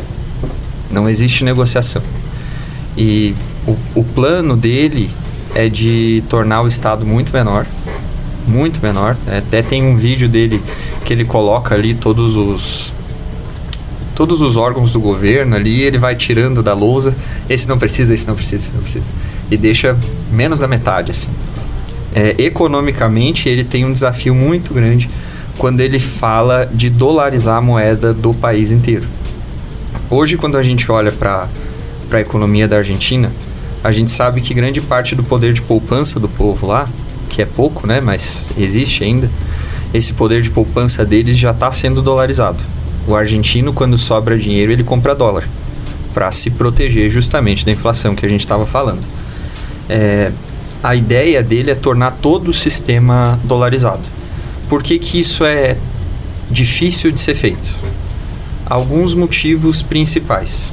Não 0.90 1.08
existe 1.08 1.44
negociação. 1.44 2.02
E 2.96 3.34
o, 3.66 3.76
o 3.94 4.04
plano 4.04 4.56
dele 4.56 5.10
é 5.54 5.68
de 5.68 6.22
tornar 6.28 6.62
o 6.62 6.66
Estado 6.66 7.06
muito 7.06 7.32
menor. 7.32 7.66
Muito 8.46 8.80
menor. 8.82 9.16
É, 9.26 9.38
Até 9.38 9.62
tem 9.62 9.82
um 9.82 9.96
vídeo 9.96 10.28
dele 10.28 10.60
que 11.04 11.12
ele 11.12 11.24
coloca 11.24 11.74
ali 11.74 11.94
todos 11.94 12.36
os 12.36 12.92
todos 14.14 14.42
os 14.42 14.58
órgãos 14.58 14.92
do 14.92 15.00
governo 15.00 15.56
ali, 15.56 15.80
ele 15.80 15.96
vai 15.96 16.14
tirando 16.14 16.62
da 16.62 16.74
lousa, 16.74 17.14
esse 17.48 17.66
não 17.66 17.78
precisa, 17.78 18.12
esse 18.12 18.28
não 18.28 18.34
precisa, 18.34 18.66
esse 18.66 18.74
não 18.74 18.82
precisa. 18.82 19.06
E 19.50 19.56
deixa 19.56 19.96
menos 20.30 20.60
da 20.60 20.68
metade, 20.68 21.10
assim. 21.10 21.30
É, 22.14 22.34
economicamente, 22.36 23.48
ele 23.48 23.64
tem 23.64 23.86
um 23.86 23.92
desafio 23.92 24.34
muito 24.34 24.74
grande 24.74 25.08
quando 25.56 25.80
ele 25.80 25.98
fala 25.98 26.68
de 26.70 26.90
dolarizar 26.90 27.56
a 27.56 27.60
moeda 27.62 28.12
do 28.12 28.34
país 28.34 28.72
inteiro. 28.72 29.06
Hoje, 30.12 30.36
quando 30.36 30.58
a 30.58 30.62
gente 30.62 30.90
olha 30.90 31.12
para 31.12 31.46
a 32.10 32.20
economia 32.20 32.66
da 32.66 32.78
Argentina, 32.78 33.30
a 33.82 33.92
gente 33.92 34.10
sabe 34.10 34.40
que 34.40 34.52
grande 34.52 34.80
parte 34.80 35.14
do 35.14 35.22
poder 35.22 35.52
de 35.52 35.62
poupança 35.62 36.18
do 36.18 36.28
povo 36.28 36.66
lá, 36.66 36.88
que 37.28 37.40
é 37.40 37.46
pouco, 37.46 37.86
né, 37.86 38.00
mas 38.00 38.50
existe 38.58 39.04
ainda, 39.04 39.30
esse 39.94 40.12
poder 40.12 40.42
de 40.42 40.50
poupança 40.50 41.04
deles 41.04 41.38
já 41.38 41.52
está 41.52 41.70
sendo 41.70 42.02
dolarizado. 42.02 42.58
O 43.06 43.14
argentino, 43.14 43.72
quando 43.72 43.96
sobra 43.96 44.36
dinheiro, 44.36 44.72
ele 44.72 44.82
compra 44.82 45.14
dólar 45.14 45.48
para 46.12 46.32
se 46.32 46.50
proteger 46.50 47.08
justamente 47.08 47.64
da 47.64 47.70
inflação 47.70 48.16
que 48.16 48.26
a 48.26 48.28
gente 48.28 48.40
estava 48.40 48.66
falando. 48.66 49.02
É, 49.88 50.32
a 50.82 50.96
ideia 50.96 51.40
dele 51.40 51.70
é 51.70 51.76
tornar 51.76 52.18
todo 52.20 52.48
o 52.48 52.52
sistema 52.52 53.38
dolarizado. 53.44 54.02
Por 54.68 54.82
que, 54.82 54.98
que 54.98 55.20
isso 55.20 55.44
é 55.44 55.76
difícil 56.50 57.12
de 57.12 57.20
ser 57.20 57.36
feito? 57.36 57.99
Alguns 58.70 59.14
motivos 59.14 59.82
principais. 59.82 60.72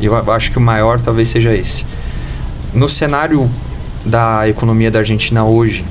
Eu 0.00 0.16
acho 0.32 0.50
que 0.50 0.58
o 0.58 0.60
maior 0.60 1.00
talvez 1.00 1.28
seja 1.28 1.54
esse. 1.54 1.86
No 2.74 2.88
cenário 2.88 3.48
da 4.04 4.48
economia 4.48 4.90
da 4.90 4.98
Argentina 4.98 5.44
hoje, 5.44 5.84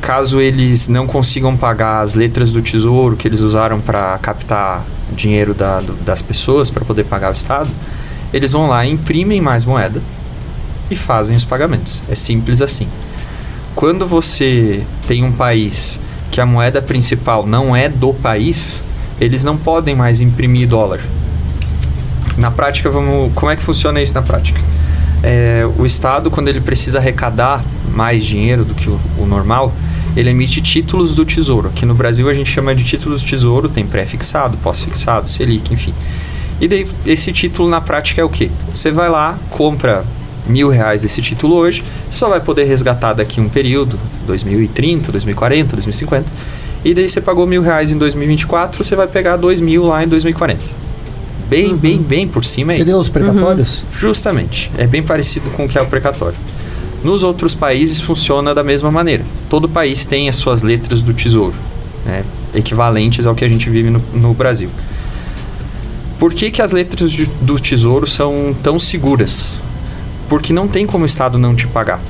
caso 0.00 0.40
eles 0.40 0.86
não 0.86 1.04
consigam 1.04 1.56
pagar 1.56 2.02
as 2.02 2.14
letras 2.14 2.52
do 2.52 2.62
tesouro 2.62 3.16
que 3.16 3.26
eles 3.26 3.40
usaram 3.40 3.80
para 3.80 4.16
captar 4.18 4.84
dinheiro 5.10 5.52
da, 5.52 5.80
do, 5.80 5.94
das 5.94 6.22
pessoas 6.22 6.70
para 6.70 6.84
poder 6.84 7.02
pagar 7.02 7.30
o 7.30 7.32
Estado, 7.32 7.68
eles 8.32 8.52
vão 8.52 8.68
lá, 8.68 8.86
imprimem 8.86 9.40
mais 9.40 9.64
moeda 9.64 10.00
e 10.88 10.94
fazem 10.94 11.34
os 11.34 11.44
pagamentos. 11.44 12.04
É 12.08 12.14
simples 12.14 12.62
assim. 12.62 12.86
Quando 13.74 14.06
você 14.06 14.84
tem 15.08 15.24
um 15.24 15.32
país 15.32 15.98
que 16.30 16.40
a 16.40 16.46
moeda 16.46 16.80
principal 16.80 17.44
não 17.44 17.74
é 17.74 17.88
do 17.88 18.14
país, 18.14 18.80
eles 19.20 19.44
não 19.44 19.56
podem 19.56 19.94
mais 19.94 20.20
imprimir 20.20 20.68
dólar. 20.68 21.00
Na 22.36 22.50
prática, 22.50 22.90
vamos, 22.90 23.32
como 23.34 23.50
é 23.50 23.56
que 23.56 23.62
funciona 23.62 24.02
isso 24.02 24.14
na 24.14 24.22
prática? 24.22 24.60
É, 25.22 25.66
o 25.78 25.86
Estado, 25.86 26.30
quando 26.30 26.48
ele 26.48 26.60
precisa 26.60 26.98
arrecadar 26.98 27.64
mais 27.94 28.24
dinheiro 28.24 28.64
do 28.64 28.74
que 28.74 28.90
o, 28.90 29.00
o 29.18 29.26
normal, 29.26 29.72
ele 30.16 30.30
emite 30.30 30.60
títulos 30.60 31.14
do 31.14 31.24
Tesouro. 31.24 31.68
Aqui 31.68 31.86
no 31.86 31.94
Brasil 31.94 32.28
a 32.28 32.34
gente 32.34 32.50
chama 32.50 32.74
de 32.74 32.84
títulos 32.84 33.22
do 33.22 33.28
Tesouro, 33.28 33.68
tem 33.68 33.86
pré-fixado, 33.86 34.56
pós-fixado, 34.58 35.28
Selic, 35.28 35.72
enfim. 35.72 35.94
E 36.60 36.68
daí 36.68 36.86
esse 37.06 37.32
título 37.32 37.68
na 37.68 37.80
prática 37.80 38.20
é 38.20 38.24
o 38.24 38.28
quê? 38.28 38.50
Você 38.72 38.90
vai 38.90 39.08
lá, 39.08 39.38
compra 39.50 40.04
mil 40.46 40.68
reais 40.68 41.04
esse 41.04 41.20
título 41.22 41.56
hoje, 41.56 41.82
só 42.10 42.28
vai 42.28 42.40
poder 42.40 42.64
resgatar 42.64 43.14
daqui 43.14 43.40
um 43.40 43.48
período, 43.48 43.98
2030, 44.26 45.10
2040, 45.10 45.72
2050. 45.72 46.26
E 46.84 46.92
daí 46.92 47.08
você 47.08 47.20
pagou 47.20 47.46
mil 47.46 47.62
reais 47.62 47.90
em 47.90 47.96
2024, 47.96 48.84
você 48.84 48.94
vai 48.94 49.06
pegar 49.06 49.36
dois 49.36 49.60
mil 49.60 49.86
lá 49.86 50.04
em 50.04 50.08
2040. 50.08 50.60
Bem, 51.48 51.70
uhum. 51.70 51.76
bem, 51.76 51.98
bem 51.98 52.28
por 52.28 52.44
cima 52.44 52.72
é 52.72 52.76
Seriam 52.76 53.00
os 53.00 53.08
precatórios? 53.08 53.78
Uhum. 53.78 53.84
Justamente. 53.92 54.70
É 54.76 54.86
bem 54.86 55.02
parecido 55.02 55.50
com 55.50 55.64
o 55.64 55.68
que 55.68 55.78
é 55.78 55.82
o 55.82 55.86
precatório. 55.86 56.36
Nos 57.02 57.22
outros 57.22 57.54
países 57.54 58.00
funciona 58.00 58.54
da 58.54 58.62
mesma 58.62 58.90
maneira. 58.90 59.24
Todo 59.48 59.68
país 59.68 60.04
tem 60.04 60.28
as 60.28 60.36
suas 60.36 60.62
letras 60.62 61.02
do 61.02 61.12
tesouro, 61.12 61.54
né, 62.04 62.24
equivalentes 62.54 63.26
ao 63.26 63.34
que 63.34 63.44
a 63.44 63.48
gente 63.48 63.68
vive 63.68 63.90
no, 63.90 64.02
no 64.14 64.32
Brasil. 64.32 64.70
Por 66.18 66.32
que, 66.32 66.50
que 66.50 66.62
as 66.62 66.72
letras 66.72 67.10
de, 67.10 67.26
do 67.42 67.58
tesouro 67.58 68.06
são 68.06 68.56
tão 68.62 68.78
seguras? 68.78 69.60
Porque 70.28 70.52
não 70.52 70.66
tem 70.66 70.86
como 70.86 71.02
o 71.02 71.06
Estado 71.06 71.38
não 71.38 71.54
te 71.54 71.66
pagar. 71.66 72.00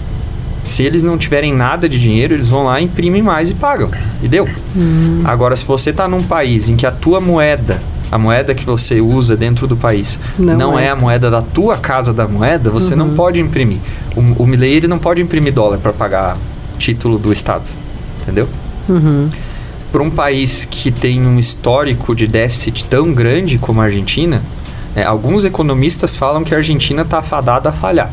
Se 0.64 0.82
eles 0.82 1.02
não 1.02 1.18
tiverem 1.18 1.52
nada 1.52 1.86
de 1.86 2.00
dinheiro, 2.00 2.32
eles 2.32 2.48
vão 2.48 2.64
lá, 2.64 2.80
imprimem 2.80 3.22
mais 3.22 3.50
e 3.50 3.54
pagam. 3.54 3.90
E 4.22 4.26
deu. 4.26 4.48
Hum. 4.74 5.22
Agora, 5.24 5.54
se 5.54 5.64
você 5.64 5.90
está 5.90 6.08
num 6.08 6.22
país 6.22 6.70
em 6.70 6.76
que 6.76 6.86
a 6.86 6.90
tua 6.90 7.20
moeda 7.20 7.78
a 8.10 8.18
moeda 8.18 8.54
que 8.54 8.64
você 8.64 9.00
usa 9.00 9.36
dentro 9.36 9.66
do 9.66 9.76
país 9.76 10.20
não, 10.38 10.56
não 10.56 10.78
é. 10.78 10.84
é. 10.84 10.90
a 10.90 10.94
moeda 10.94 11.28
da 11.30 11.42
tua 11.42 11.76
casa 11.76 12.12
da 12.12 12.28
moeda, 12.28 12.70
você 12.70 12.92
uhum. 12.92 12.98
não 12.98 13.14
pode 13.14 13.40
imprimir. 13.40 13.78
O, 14.14 14.44
o 14.44 14.46
Milley 14.46 14.74
ele 14.74 14.86
não 14.86 14.98
pode 14.98 15.20
imprimir 15.20 15.52
dólar 15.52 15.78
para 15.78 15.92
pagar 15.92 16.36
título 16.78 17.18
do 17.18 17.32
Estado, 17.32 17.64
entendeu? 18.22 18.48
Uhum. 18.88 19.28
Para 19.90 20.02
um 20.02 20.10
país 20.10 20.64
que 20.64 20.92
tem 20.92 21.26
um 21.26 21.40
histórico 21.40 22.14
de 22.14 22.28
déficit 22.28 22.84
tão 22.84 23.12
grande 23.12 23.58
como 23.58 23.80
a 23.80 23.84
Argentina, 23.84 24.40
é, 24.94 25.02
alguns 25.02 25.44
economistas 25.44 26.14
falam 26.14 26.44
que 26.44 26.54
a 26.54 26.58
Argentina 26.58 27.02
está 27.02 27.18
afadada 27.18 27.70
a 27.70 27.72
falhar 27.72 28.12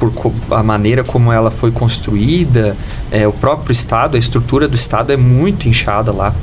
por 0.00 0.32
a 0.50 0.62
maneira 0.62 1.04
como 1.04 1.30
ela 1.30 1.50
foi 1.50 1.70
construída, 1.70 2.74
é, 3.10 3.28
o 3.28 3.32
próprio 3.32 3.70
Estado, 3.70 4.16
a 4.16 4.18
estrutura 4.18 4.66
do 4.66 4.74
Estado 4.74 5.12
é 5.12 5.16
muito 5.16 5.68
inchada 5.68 6.10
lá. 6.10 6.34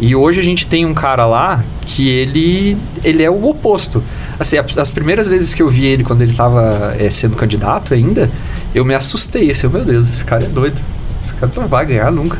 E 0.00 0.14
hoje 0.16 0.40
a 0.40 0.42
gente 0.42 0.66
tem 0.66 0.84
um 0.84 0.92
cara 0.92 1.24
lá 1.24 1.64
que 1.82 2.08
ele, 2.08 2.76
ele 3.04 3.22
é 3.22 3.30
o 3.30 3.48
oposto. 3.48 4.02
Assim, 4.38 4.56
as 4.58 4.90
primeiras 4.90 5.28
vezes 5.28 5.54
que 5.54 5.62
eu 5.62 5.68
vi 5.68 5.86
ele 5.86 6.02
quando 6.02 6.22
ele 6.22 6.32
estava 6.32 6.96
é, 6.98 7.08
sendo 7.08 7.36
candidato 7.36 7.94
ainda, 7.94 8.28
eu 8.74 8.84
me 8.84 8.92
assustei. 8.92 9.50
Assim, 9.50 9.68
meu 9.68 9.84
Deus, 9.84 10.08
esse 10.08 10.24
cara 10.24 10.44
é 10.44 10.48
doido. 10.48 10.82
Esse 11.22 11.32
cara 11.34 11.50
não 11.56 11.68
vai 11.68 11.86
ganhar 11.86 12.10
nunca. 12.10 12.38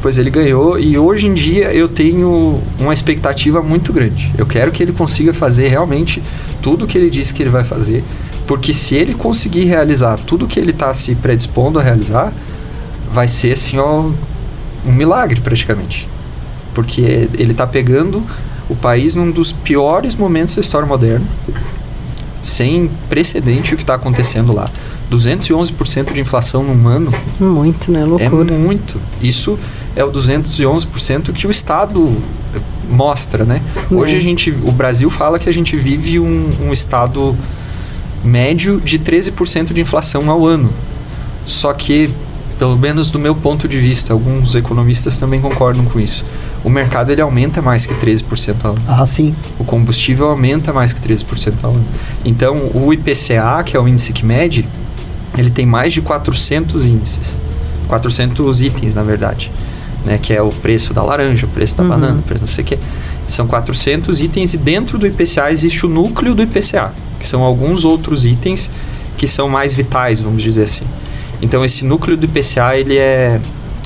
Pois 0.00 0.16
ele 0.16 0.30
ganhou 0.30 0.78
e 0.78 0.96
hoje 0.96 1.26
em 1.26 1.34
dia 1.34 1.72
eu 1.72 1.88
tenho 1.88 2.62
uma 2.78 2.92
expectativa 2.92 3.60
muito 3.60 3.92
grande. 3.92 4.32
Eu 4.38 4.46
quero 4.46 4.70
que 4.70 4.80
ele 4.80 4.92
consiga 4.92 5.34
fazer 5.34 5.66
realmente 5.66 6.22
tudo 6.62 6.84
o 6.84 6.88
que 6.88 6.96
ele 6.96 7.10
disse 7.10 7.34
que 7.34 7.42
ele 7.42 7.50
vai 7.50 7.64
fazer. 7.64 8.04
Porque 8.48 8.72
se 8.72 8.96
ele 8.96 9.14
conseguir 9.14 9.66
realizar 9.66 10.18
tudo 10.26 10.48
que 10.48 10.58
ele 10.58 10.70
está 10.70 10.92
se 10.92 11.14
predispondo 11.14 11.78
a 11.78 11.82
realizar, 11.82 12.32
vai 13.12 13.28
ser 13.28 13.52
assim, 13.52 13.78
ó, 13.78 14.10
um 14.84 14.92
milagre 14.92 15.40
praticamente 15.40 16.08
porque 16.78 17.28
ele 17.36 17.50
está 17.50 17.66
pegando 17.66 18.22
o 18.68 18.76
país 18.76 19.16
num 19.16 19.32
dos 19.32 19.50
piores 19.50 20.14
momentos 20.14 20.54
da 20.54 20.60
história 20.60 20.86
moderna, 20.86 21.26
sem 22.40 22.88
precedente 23.08 23.74
o 23.74 23.76
que 23.76 23.82
está 23.82 23.94
acontecendo 23.94 24.52
lá. 24.52 24.70
211% 25.10 26.12
de 26.12 26.20
inflação 26.20 26.62
num 26.62 26.86
ano. 26.86 27.12
Muito, 27.40 27.90
né? 27.90 28.04
Loucura. 28.04 28.54
É 28.54 28.56
muito. 28.56 29.00
Isso 29.20 29.58
é 29.96 30.04
o 30.04 30.12
211% 30.12 31.32
que 31.32 31.48
o 31.48 31.50
Estado 31.50 32.16
mostra, 32.88 33.44
né? 33.44 33.60
Hoje 33.90 34.16
a 34.16 34.20
gente, 34.20 34.50
o 34.50 34.70
Brasil 34.70 35.10
fala 35.10 35.40
que 35.40 35.48
a 35.48 35.52
gente 35.52 35.76
vive 35.76 36.20
um, 36.20 36.48
um 36.68 36.72
estado 36.72 37.34
médio 38.24 38.80
de 38.80 38.98
13% 38.98 39.72
de 39.72 39.80
inflação 39.80 40.30
ao 40.30 40.46
ano. 40.46 40.70
Só 41.44 41.72
que, 41.72 42.10
pelo 42.58 42.76
menos 42.76 43.10
do 43.10 43.18
meu 43.18 43.34
ponto 43.34 43.68
de 43.68 43.78
vista, 43.78 44.12
alguns 44.12 44.54
economistas 44.54 45.18
também 45.18 45.40
concordam 45.40 45.84
com 45.84 45.98
isso 45.98 46.24
o 46.64 46.70
mercado 46.70 47.10
ele 47.10 47.20
aumenta 47.20 47.62
mais 47.62 47.86
que 47.86 47.94
13% 47.94 48.56
ao 48.64 48.72
ano. 48.72 48.82
Ah, 48.86 49.06
sim. 49.06 49.34
O 49.58 49.64
combustível 49.64 50.28
aumenta 50.28 50.72
mais 50.72 50.92
que 50.92 51.00
13% 51.00 51.54
ao 51.62 51.70
ano. 51.70 51.84
Então, 52.24 52.70
o 52.74 52.92
IPCA, 52.92 53.62
que 53.64 53.76
é 53.76 53.80
o 53.80 53.86
índice 53.86 54.12
que 54.12 54.24
mede, 54.24 54.66
ele 55.36 55.50
tem 55.50 55.64
mais 55.64 55.92
de 55.92 56.00
400 56.00 56.84
índices. 56.84 57.38
400 57.86 58.60
itens, 58.60 58.94
na 58.94 59.02
verdade. 59.02 59.50
Né, 60.04 60.18
que 60.20 60.32
é 60.32 60.40
o 60.40 60.50
preço 60.50 60.94
da 60.94 61.02
laranja, 61.02 61.44
o 61.44 61.48
preço 61.48 61.76
da 61.76 61.82
uhum. 61.82 61.88
banana, 61.88 62.18
o 62.20 62.22
preço 62.22 62.44
não 62.44 62.48
sei 62.48 62.64
o 62.64 62.66
quê. 62.66 62.78
São 63.26 63.46
400 63.46 64.20
itens 64.20 64.54
e 64.54 64.56
dentro 64.56 64.96
do 64.96 65.06
IPCA 65.06 65.50
existe 65.50 65.84
o 65.84 65.88
núcleo 65.88 66.34
do 66.34 66.42
IPCA, 66.42 66.92
que 67.18 67.26
são 67.26 67.42
alguns 67.42 67.84
outros 67.84 68.24
itens 68.24 68.70
que 69.16 69.26
são 69.26 69.48
mais 69.48 69.74
vitais, 69.74 70.20
vamos 70.20 70.42
dizer 70.42 70.62
assim. 70.62 70.84
Então 71.42 71.64
esse 71.64 71.84
núcleo 71.84 72.16
do 72.16 72.24
IPCA 72.24 72.76
ele 72.76 72.96
é, 72.96 73.40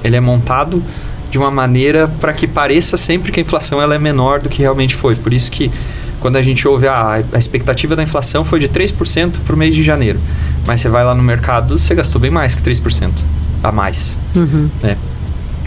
ele 0.04 0.16
é 0.16 0.20
montado 0.20 0.82
de 1.30 1.38
uma 1.38 1.50
maneira 1.50 2.08
para 2.20 2.32
que 2.32 2.46
pareça 2.46 2.96
sempre 2.96 3.32
que 3.32 3.40
a 3.40 3.42
inflação 3.42 3.80
ela 3.80 3.94
é 3.94 3.98
menor 3.98 4.40
do 4.40 4.48
que 4.48 4.60
realmente 4.60 4.94
foi. 4.94 5.14
Por 5.16 5.32
isso 5.32 5.50
que 5.50 5.70
quando 6.20 6.36
a 6.36 6.42
gente 6.42 6.68
ouve 6.68 6.86
ah, 6.86 7.22
a 7.32 7.38
expectativa 7.38 7.96
da 7.96 8.02
inflação 8.02 8.44
foi 8.44 8.60
de 8.60 8.68
3% 8.68 9.38
para 9.44 9.54
o 9.54 9.58
mês 9.58 9.74
de 9.74 9.82
janeiro, 9.82 10.20
mas 10.66 10.80
você 10.80 10.88
vai 10.88 11.04
lá 11.04 11.14
no 11.14 11.22
mercado, 11.22 11.78
você 11.78 11.94
gastou 11.94 12.20
bem 12.20 12.30
mais 12.30 12.54
que 12.54 12.62
3% 12.62 13.10
a 13.62 13.72
mais. 13.72 14.18
Uhum. 14.36 14.68
Né? 14.82 14.96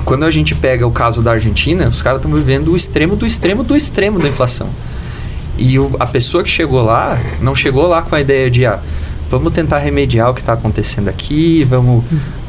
Quando 0.06 0.24
a 0.24 0.32
gente 0.32 0.54
pega 0.54 0.86
o 0.86 0.92
caso 0.92 1.22
da 1.22 1.32
Argentina, 1.32 1.88
os 1.88 2.02
caras 2.02 2.20
estão 2.20 2.32
vivendo 2.32 2.72
o 2.72 2.76
extremo 2.76 3.16
do 3.16 3.26
extremo 3.26 3.64
do 3.64 3.76
extremo 3.76 4.20
da 4.20 4.28
inflação. 4.28 4.70
E 5.58 5.80
o, 5.80 5.96
a 6.00 6.06
pessoa 6.06 6.44
que 6.44 6.50
chegou 6.50 6.82
lá, 6.82 7.18
não 7.42 7.56
chegou 7.56 7.88
lá 7.88 8.02
com 8.02 8.16
a 8.16 8.22
ideia 8.22 8.50
de, 8.52 8.66
ah, 8.66 8.80
vamos 9.30 9.54
tentar 9.54 9.80
remediar 9.80 10.30
o 10.30 10.34
que 10.34 10.42
está 10.42 10.54
acontecendo 10.54 11.10
aqui, 11.10 11.64
vamos 11.64 12.04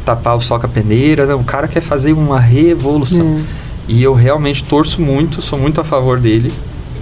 tapar 0.04 0.36
o 0.36 0.40
sol 0.40 0.58
com 0.58 0.66
a 0.66 0.68
peneira. 0.68 1.26
Não, 1.26 1.40
o 1.40 1.44
cara 1.44 1.68
quer 1.68 1.80
fazer 1.80 2.12
uma 2.12 2.40
revolução. 2.40 3.38
É. 3.38 3.66
E 3.88 4.02
eu 4.02 4.14
realmente 4.14 4.64
torço 4.64 5.00
muito, 5.00 5.40
sou 5.40 5.58
muito 5.58 5.80
a 5.80 5.84
favor 5.84 6.18
dele. 6.18 6.52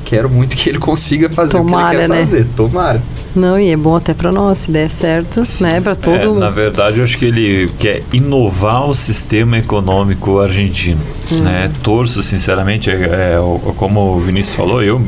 Quero 0.05 0.29
muito 0.29 0.55
que 0.55 0.69
ele 0.69 0.79
consiga 0.79 1.31
fazer 1.31 1.57
Tomara, 1.57 1.87
o 1.87 1.91
que 1.91 1.97
ele 1.97 2.03
quer 2.03 2.09
né? 2.09 2.21
fazer. 2.21 2.45
Tomara. 2.51 3.03
Não, 3.35 3.59
e 3.59 3.69
é 3.69 3.77
bom 3.77 3.97
até 3.97 4.15
para 4.15 4.31
nós, 4.31 4.61
se 4.61 4.71
der 4.71 4.89
certo, 4.89 5.45
Sim. 5.45 5.65
né? 5.65 5.81
Para 5.81 5.95
todo 5.97 6.37
é, 6.37 6.39
Na 6.39 6.51
verdade, 6.51 6.99
eu 6.99 7.05
acho 7.05 7.19
que 7.19 7.25
ele 7.25 7.71
quer 7.79 8.03
inovar 8.13 8.89
o 8.89 8.95
sistema 8.95 9.59
econômico 9.59 10.39
argentino. 10.39 11.01
Hum. 11.33 11.41
Né? 11.41 11.71
Torço, 11.83 12.23
sinceramente, 12.23 12.91
é, 12.91 12.95
é, 12.95 13.39
como 13.77 14.15
o 14.17 14.21
Vinícius 14.21 14.55
falou, 14.55 14.83
eu 14.83 15.03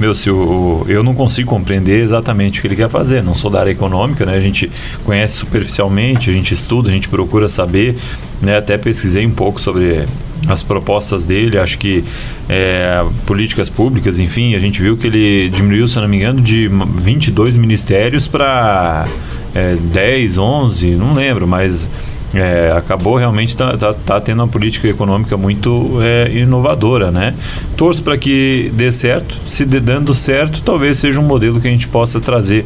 meu, 0.00 0.14
se 0.14 0.30
o, 0.30 0.84
eu 0.88 1.02
não 1.02 1.14
consigo 1.14 1.50
compreender 1.50 2.02
exatamente 2.02 2.58
o 2.58 2.62
que 2.62 2.68
ele 2.68 2.76
quer 2.76 2.88
fazer. 2.88 3.22
Não 3.22 3.34
sou 3.34 3.50
da 3.50 3.60
área 3.60 3.70
econômica, 3.70 4.24
né? 4.24 4.34
A 4.34 4.40
gente 4.40 4.70
conhece 5.04 5.34
superficialmente, 5.36 6.30
a 6.30 6.32
gente 6.32 6.54
estuda, 6.54 6.88
a 6.88 6.92
gente 6.92 7.08
procura 7.08 7.48
saber, 7.48 7.96
né? 8.40 8.56
Até 8.56 8.78
pesquisei 8.78 9.26
um 9.26 9.30
pouco 9.30 9.60
sobre 9.60 10.04
as 10.48 10.62
propostas 10.62 11.26
dele, 11.26 11.58
acho 11.58 11.78
que 11.78 12.02
é, 12.48 13.04
políticas 13.26 13.68
públicas, 13.68 14.18
enfim, 14.18 14.54
a 14.54 14.58
gente 14.58 14.80
viu 14.80 14.96
que 14.96 15.06
ele 15.06 15.50
diminuiu, 15.50 15.86
se 15.86 16.00
não 16.00 16.08
me 16.08 16.16
engano, 16.16 16.40
de 16.40 16.68
22 16.68 17.56
ministérios 17.56 18.26
para 18.26 19.06
é, 19.54 19.76
10, 19.76 20.38
11, 20.38 20.90
não 20.92 21.12
lembro, 21.12 21.46
mas 21.46 21.90
é, 22.34 22.72
acabou 22.76 23.16
realmente 23.16 23.56
tá, 23.56 23.76
tá, 23.76 23.92
tá, 23.92 24.20
tendo 24.20 24.40
uma 24.40 24.48
política 24.48 24.88
econômica 24.88 25.36
muito 25.36 25.98
é, 26.00 26.30
inovadora, 26.32 27.10
né? 27.10 27.34
Torço 27.76 28.02
para 28.02 28.16
que 28.16 28.70
dê 28.74 28.92
certo. 28.92 29.36
Se 29.46 29.64
dê 29.64 29.80
dando 29.80 30.14
certo, 30.14 30.62
talvez 30.62 30.98
seja 30.98 31.20
um 31.20 31.24
modelo 31.24 31.60
que 31.60 31.66
a 31.66 31.70
gente 31.70 31.88
possa 31.88 32.20
trazer 32.20 32.64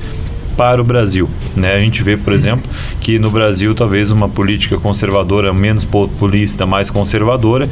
para 0.56 0.80
o 0.80 0.84
Brasil. 0.84 1.28
Né? 1.56 1.74
A 1.74 1.80
gente 1.80 2.02
vê, 2.02 2.16
por 2.16 2.32
exemplo, 2.32 2.68
que 3.00 3.18
no 3.18 3.30
Brasil 3.30 3.74
talvez 3.74 4.10
uma 4.10 4.28
política 4.28 4.78
conservadora, 4.78 5.52
menos 5.52 5.84
populista, 5.84 6.64
mais 6.64 6.90
conservadora, 6.90 7.68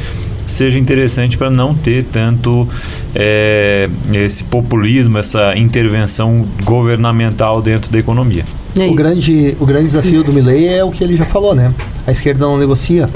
seja 0.47 0.78
interessante 0.78 1.36
para 1.38 1.51
não 1.51 1.74
ter 1.74 2.05
tanto 2.05 2.68
é, 3.14 3.88
esse 4.12 4.45
populismo, 4.45 5.18
essa 5.18 5.57
intervenção 5.57 6.47
governamental 6.64 7.62
dentro 7.62 7.90
da 7.90 7.99
economia. 7.99 8.45
O 8.76 8.95
grande, 8.95 9.57
o 9.61 9.66
grande 9.66 9.86
desafio 9.86 10.24
do 10.24 10.32
Milley 10.32 10.66
é 10.66 10.82
o 10.82 10.90
que 10.90 11.05
ele 11.05 11.16
já 11.16 11.26
falou, 11.26 11.55
né? 11.55 11.72
A 12.07 12.11
esquerda 12.11 12.47
não 12.47 12.57
negocia. 12.57 13.09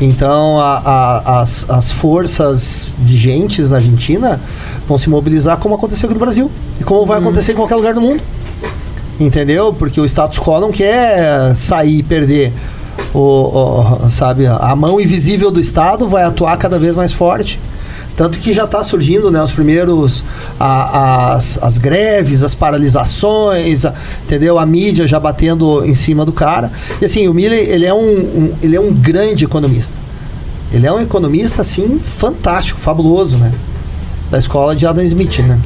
Então, 0.00 0.58
a, 0.58 0.78
a, 0.78 1.40
as, 1.42 1.68
as 1.70 1.90
forças 1.90 2.88
vigentes 2.98 3.70
na 3.70 3.76
Argentina 3.76 4.40
vão 4.88 4.98
se 4.98 5.08
mobilizar 5.08 5.58
como 5.58 5.74
aconteceu 5.74 6.08
aqui 6.08 6.14
no 6.14 6.24
Brasil 6.24 6.50
e 6.80 6.84
como 6.84 7.06
vai 7.06 7.18
acontecer 7.18 7.52
em 7.52 7.54
qualquer 7.54 7.76
lugar 7.76 7.94
do 7.94 8.00
mundo. 8.00 8.20
Entendeu? 9.20 9.72
Porque 9.72 10.00
o 10.00 10.04
status 10.04 10.38
quo 10.40 10.58
não 10.58 10.72
quer 10.72 11.54
sair 11.54 11.98
e 11.98 12.02
perder. 12.02 12.52
O, 13.14 13.18
o, 14.06 14.10
sabe, 14.10 14.46
a 14.46 14.74
mão 14.74 15.00
invisível 15.00 15.50
do 15.50 15.60
Estado 15.60 16.08
vai 16.08 16.24
atuar 16.24 16.56
cada 16.56 16.78
vez 16.78 16.96
mais 16.96 17.12
forte. 17.12 17.58
Tanto 18.16 18.38
que 18.38 18.52
já 18.52 18.64
está 18.64 18.84
surgindo 18.84 19.30
né, 19.30 19.42
os 19.42 19.52
primeiros 19.52 20.22
a, 20.60 21.34
as, 21.34 21.58
as 21.62 21.78
greves, 21.78 22.42
as 22.42 22.54
paralisações, 22.54 23.86
a, 23.86 23.94
entendeu? 24.24 24.58
A 24.58 24.66
mídia 24.66 25.06
já 25.06 25.18
batendo 25.18 25.84
em 25.84 25.94
cima 25.94 26.24
do 26.24 26.32
cara. 26.32 26.70
E 27.00 27.06
assim, 27.06 27.26
o 27.26 27.34
Milley, 27.34 27.60
ele 27.70 27.86
é 27.86 27.94
um, 27.94 27.98
um, 27.98 28.52
ele 28.62 28.76
é 28.76 28.80
um 28.80 28.92
grande 28.92 29.44
economista. 29.44 29.94
Ele 30.72 30.86
é 30.86 30.92
um 30.92 31.00
economista 31.00 31.62
assim 31.62 31.98
fantástico, 31.98 32.78
fabuloso, 32.80 33.36
né? 33.36 33.52
Da 34.30 34.38
escola 34.38 34.76
de 34.76 34.86
Adam 34.86 35.04
Smith, 35.04 35.38
né? 35.40 35.58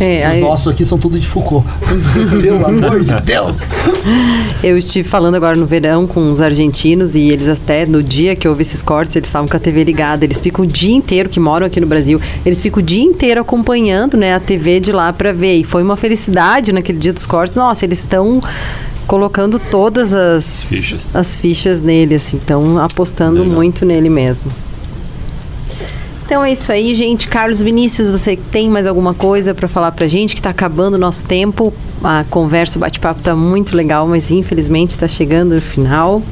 É, 0.00 0.26
Os 0.26 0.32
aí, 0.32 0.40
nossos 0.40 0.68
aqui 0.72 0.82
são 0.82 0.98
tudo 0.98 1.20
de 1.20 1.28
Foucault. 1.28 1.66
Pelo 2.40 2.66
amor 2.66 3.04
de 3.04 3.20
Deus! 3.20 3.66
eu 4.64 4.78
estive 4.78 5.06
falando 5.06 5.34
agora 5.34 5.54
no 5.54 5.66
verão 5.66 6.06
com 6.06 6.32
os 6.32 6.40
argentinos 6.40 7.14
e 7.14 7.28
eles 7.28 7.48
até 7.48 7.84
no 7.84 8.02
dia 8.02 8.34
que 8.34 8.48
houve 8.48 8.62
esses 8.62 8.82
cortes, 8.82 9.14
eles 9.14 9.28
estavam 9.28 9.46
com 9.46 9.56
a 9.56 9.60
TV 9.60 9.84
ligada. 9.84 10.24
Eles 10.24 10.40
ficam 10.40 10.64
o 10.64 10.66
dia 10.66 10.94
inteiro, 10.94 11.28
que 11.28 11.38
moram 11.38 11.66
aqui 11.66 11.78
no 11.80 11.86
Brasil, 11.86 12.18
eles 12.46 12.62
ficam 12.62 12.82
o 12.82 12.82
dia 12.82 13.02
inteiro 13.02 13.42
acompanhando 13.42 14.16
né, 14.16 14.34
a 14.34 14.40
TV 14.40 14.80
de 14.80 14.90
lá 14.90 15.12
para 15.12 15.34
ver. 15.34 15.58
E 15.58 15.64
foi 15.64 15.82
uma 15.82 15.98
felicidade 15.98 16.72
naquele 16.72 16.98
dia 16.98 17.12
dos 17.12 17.26
cortes. 17.26 17.54
Nossa, 17.56 17.84
eles 17.84 17.98
estão 17.98 18.40
colocando 19.06 19.58
todas 19.58 20.14
as 20.14 20.64
Fichas. 20.64 21.14
as 21.14 21.34
fichas 21.36 21.82
nele, 21.82 22.14
assim, 22.14 22.38
estão 22.38 22.78
apostando 22.78 23.40
Legal. 23.40 23.54
muito 23.54 23.84
nele 23.84 24.08
mesmo. 24.08 24.50
Então 26.30 26.44
é 26.44 26.52
isso 26.52 26.70
aí, 26.70 26.94
gente. 26.94 27.26
Carlos 27.26 27.60
Vinícius, 27.60 28.08
você 28.08 28.36
tem 28.36 28.70
mais 28.70 28.86
alguma 28.86 29.12
coisa 29.12 29.52
para 29.52 29.66
falar 29.66 29.90
pra 29.90 30.06
gente? 30.06 30.36
Que 30.36 30.40
tá 30.40 30.50
acabando 30.50 30.94
o 30.94 30.98
nosso 30.98 31.26
tempo. 31.26 31.74
A 32.04 32.24
conversa, 32.30 32.78
o 32.78 32.80
bate-papo 32.80 33.20
tá 33.20 33.34
muito 33.34 33.74
legal, 33.74 34.06
mas 34.06 34.30
infelizmente 34.30 34.96
tá 34.96 35.08
chegando 35.08 35.56
no 35.56 35.60
final. 35.60 36.22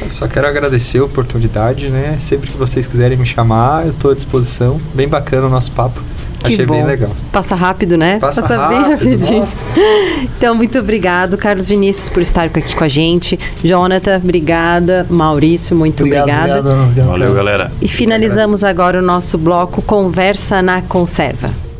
Eu 0.00 0.08
só 0.08 0.26
quero 0.26 0.46
agradecer 0.46 1.00
a 1.00 1.04
oportunidade, 1.04 1.90
né? 1.90 2.16
Sempre 2.18 2.50
que 2.50 2.56
vocês 2.56 2.86
quiserem 2.86 3.18
me 3.18 3.26
chamar, 3.26 3.84
eu 3.84 3.92
estou 3.92 4.10
à 4.10 4.14
disposição. 4.14 4.80
Bem 4.94 5.06
bacana 5.06 5.48
o 5.48 5.50
nosso 5.50 5.70
papo. 5.72 6.02
Que 6.42 6.54
Achei 6.54 6.66
bom. 6.66 6.74
bem 6.74 6.84
legal. 6.84 7.10
Passa 7.30 7.54
rápido, 7.54 7.96
né? 7.96 8.18
Passa 8.18 8.42
bem 8.42 8.56
rápido, 8.56 8.90
rapidinho. 8.90 9.40
nossa. 9.40 9.64
Então, 10.36 10.54
muito 10.54 10.78
obrigado, 10.78 11.36
Carlos 11.36 11.68
Vinícius, 11.68 12.08
por 12.08 12.20
estar 12.20 12.44
aqui 12.46 12.74
com 12.74 12.84
a 12.84 12.88
gente. 12.88 13.38
Jonathan, 13.62 14.16
obrigada. 14.16 15.06
Maurício, 15.08 15.76
muito 15.76 16.02
obrigada. 16.02 16.58
obrigado, 16.58 16.82
obrigado. 16.82 17.06
Valeu, 17.08 17.34
galera. 17.34 17.72
E 17.80 17.88
finalizamos 17.88 18.64
agora 18.64 18.98
o 18.98 19.02
nosso 19.02 19.38
bloco 19.38 19.80
Conversa 19.82 20.60
na 20.62 20.82
Conserva. 20.82 21.71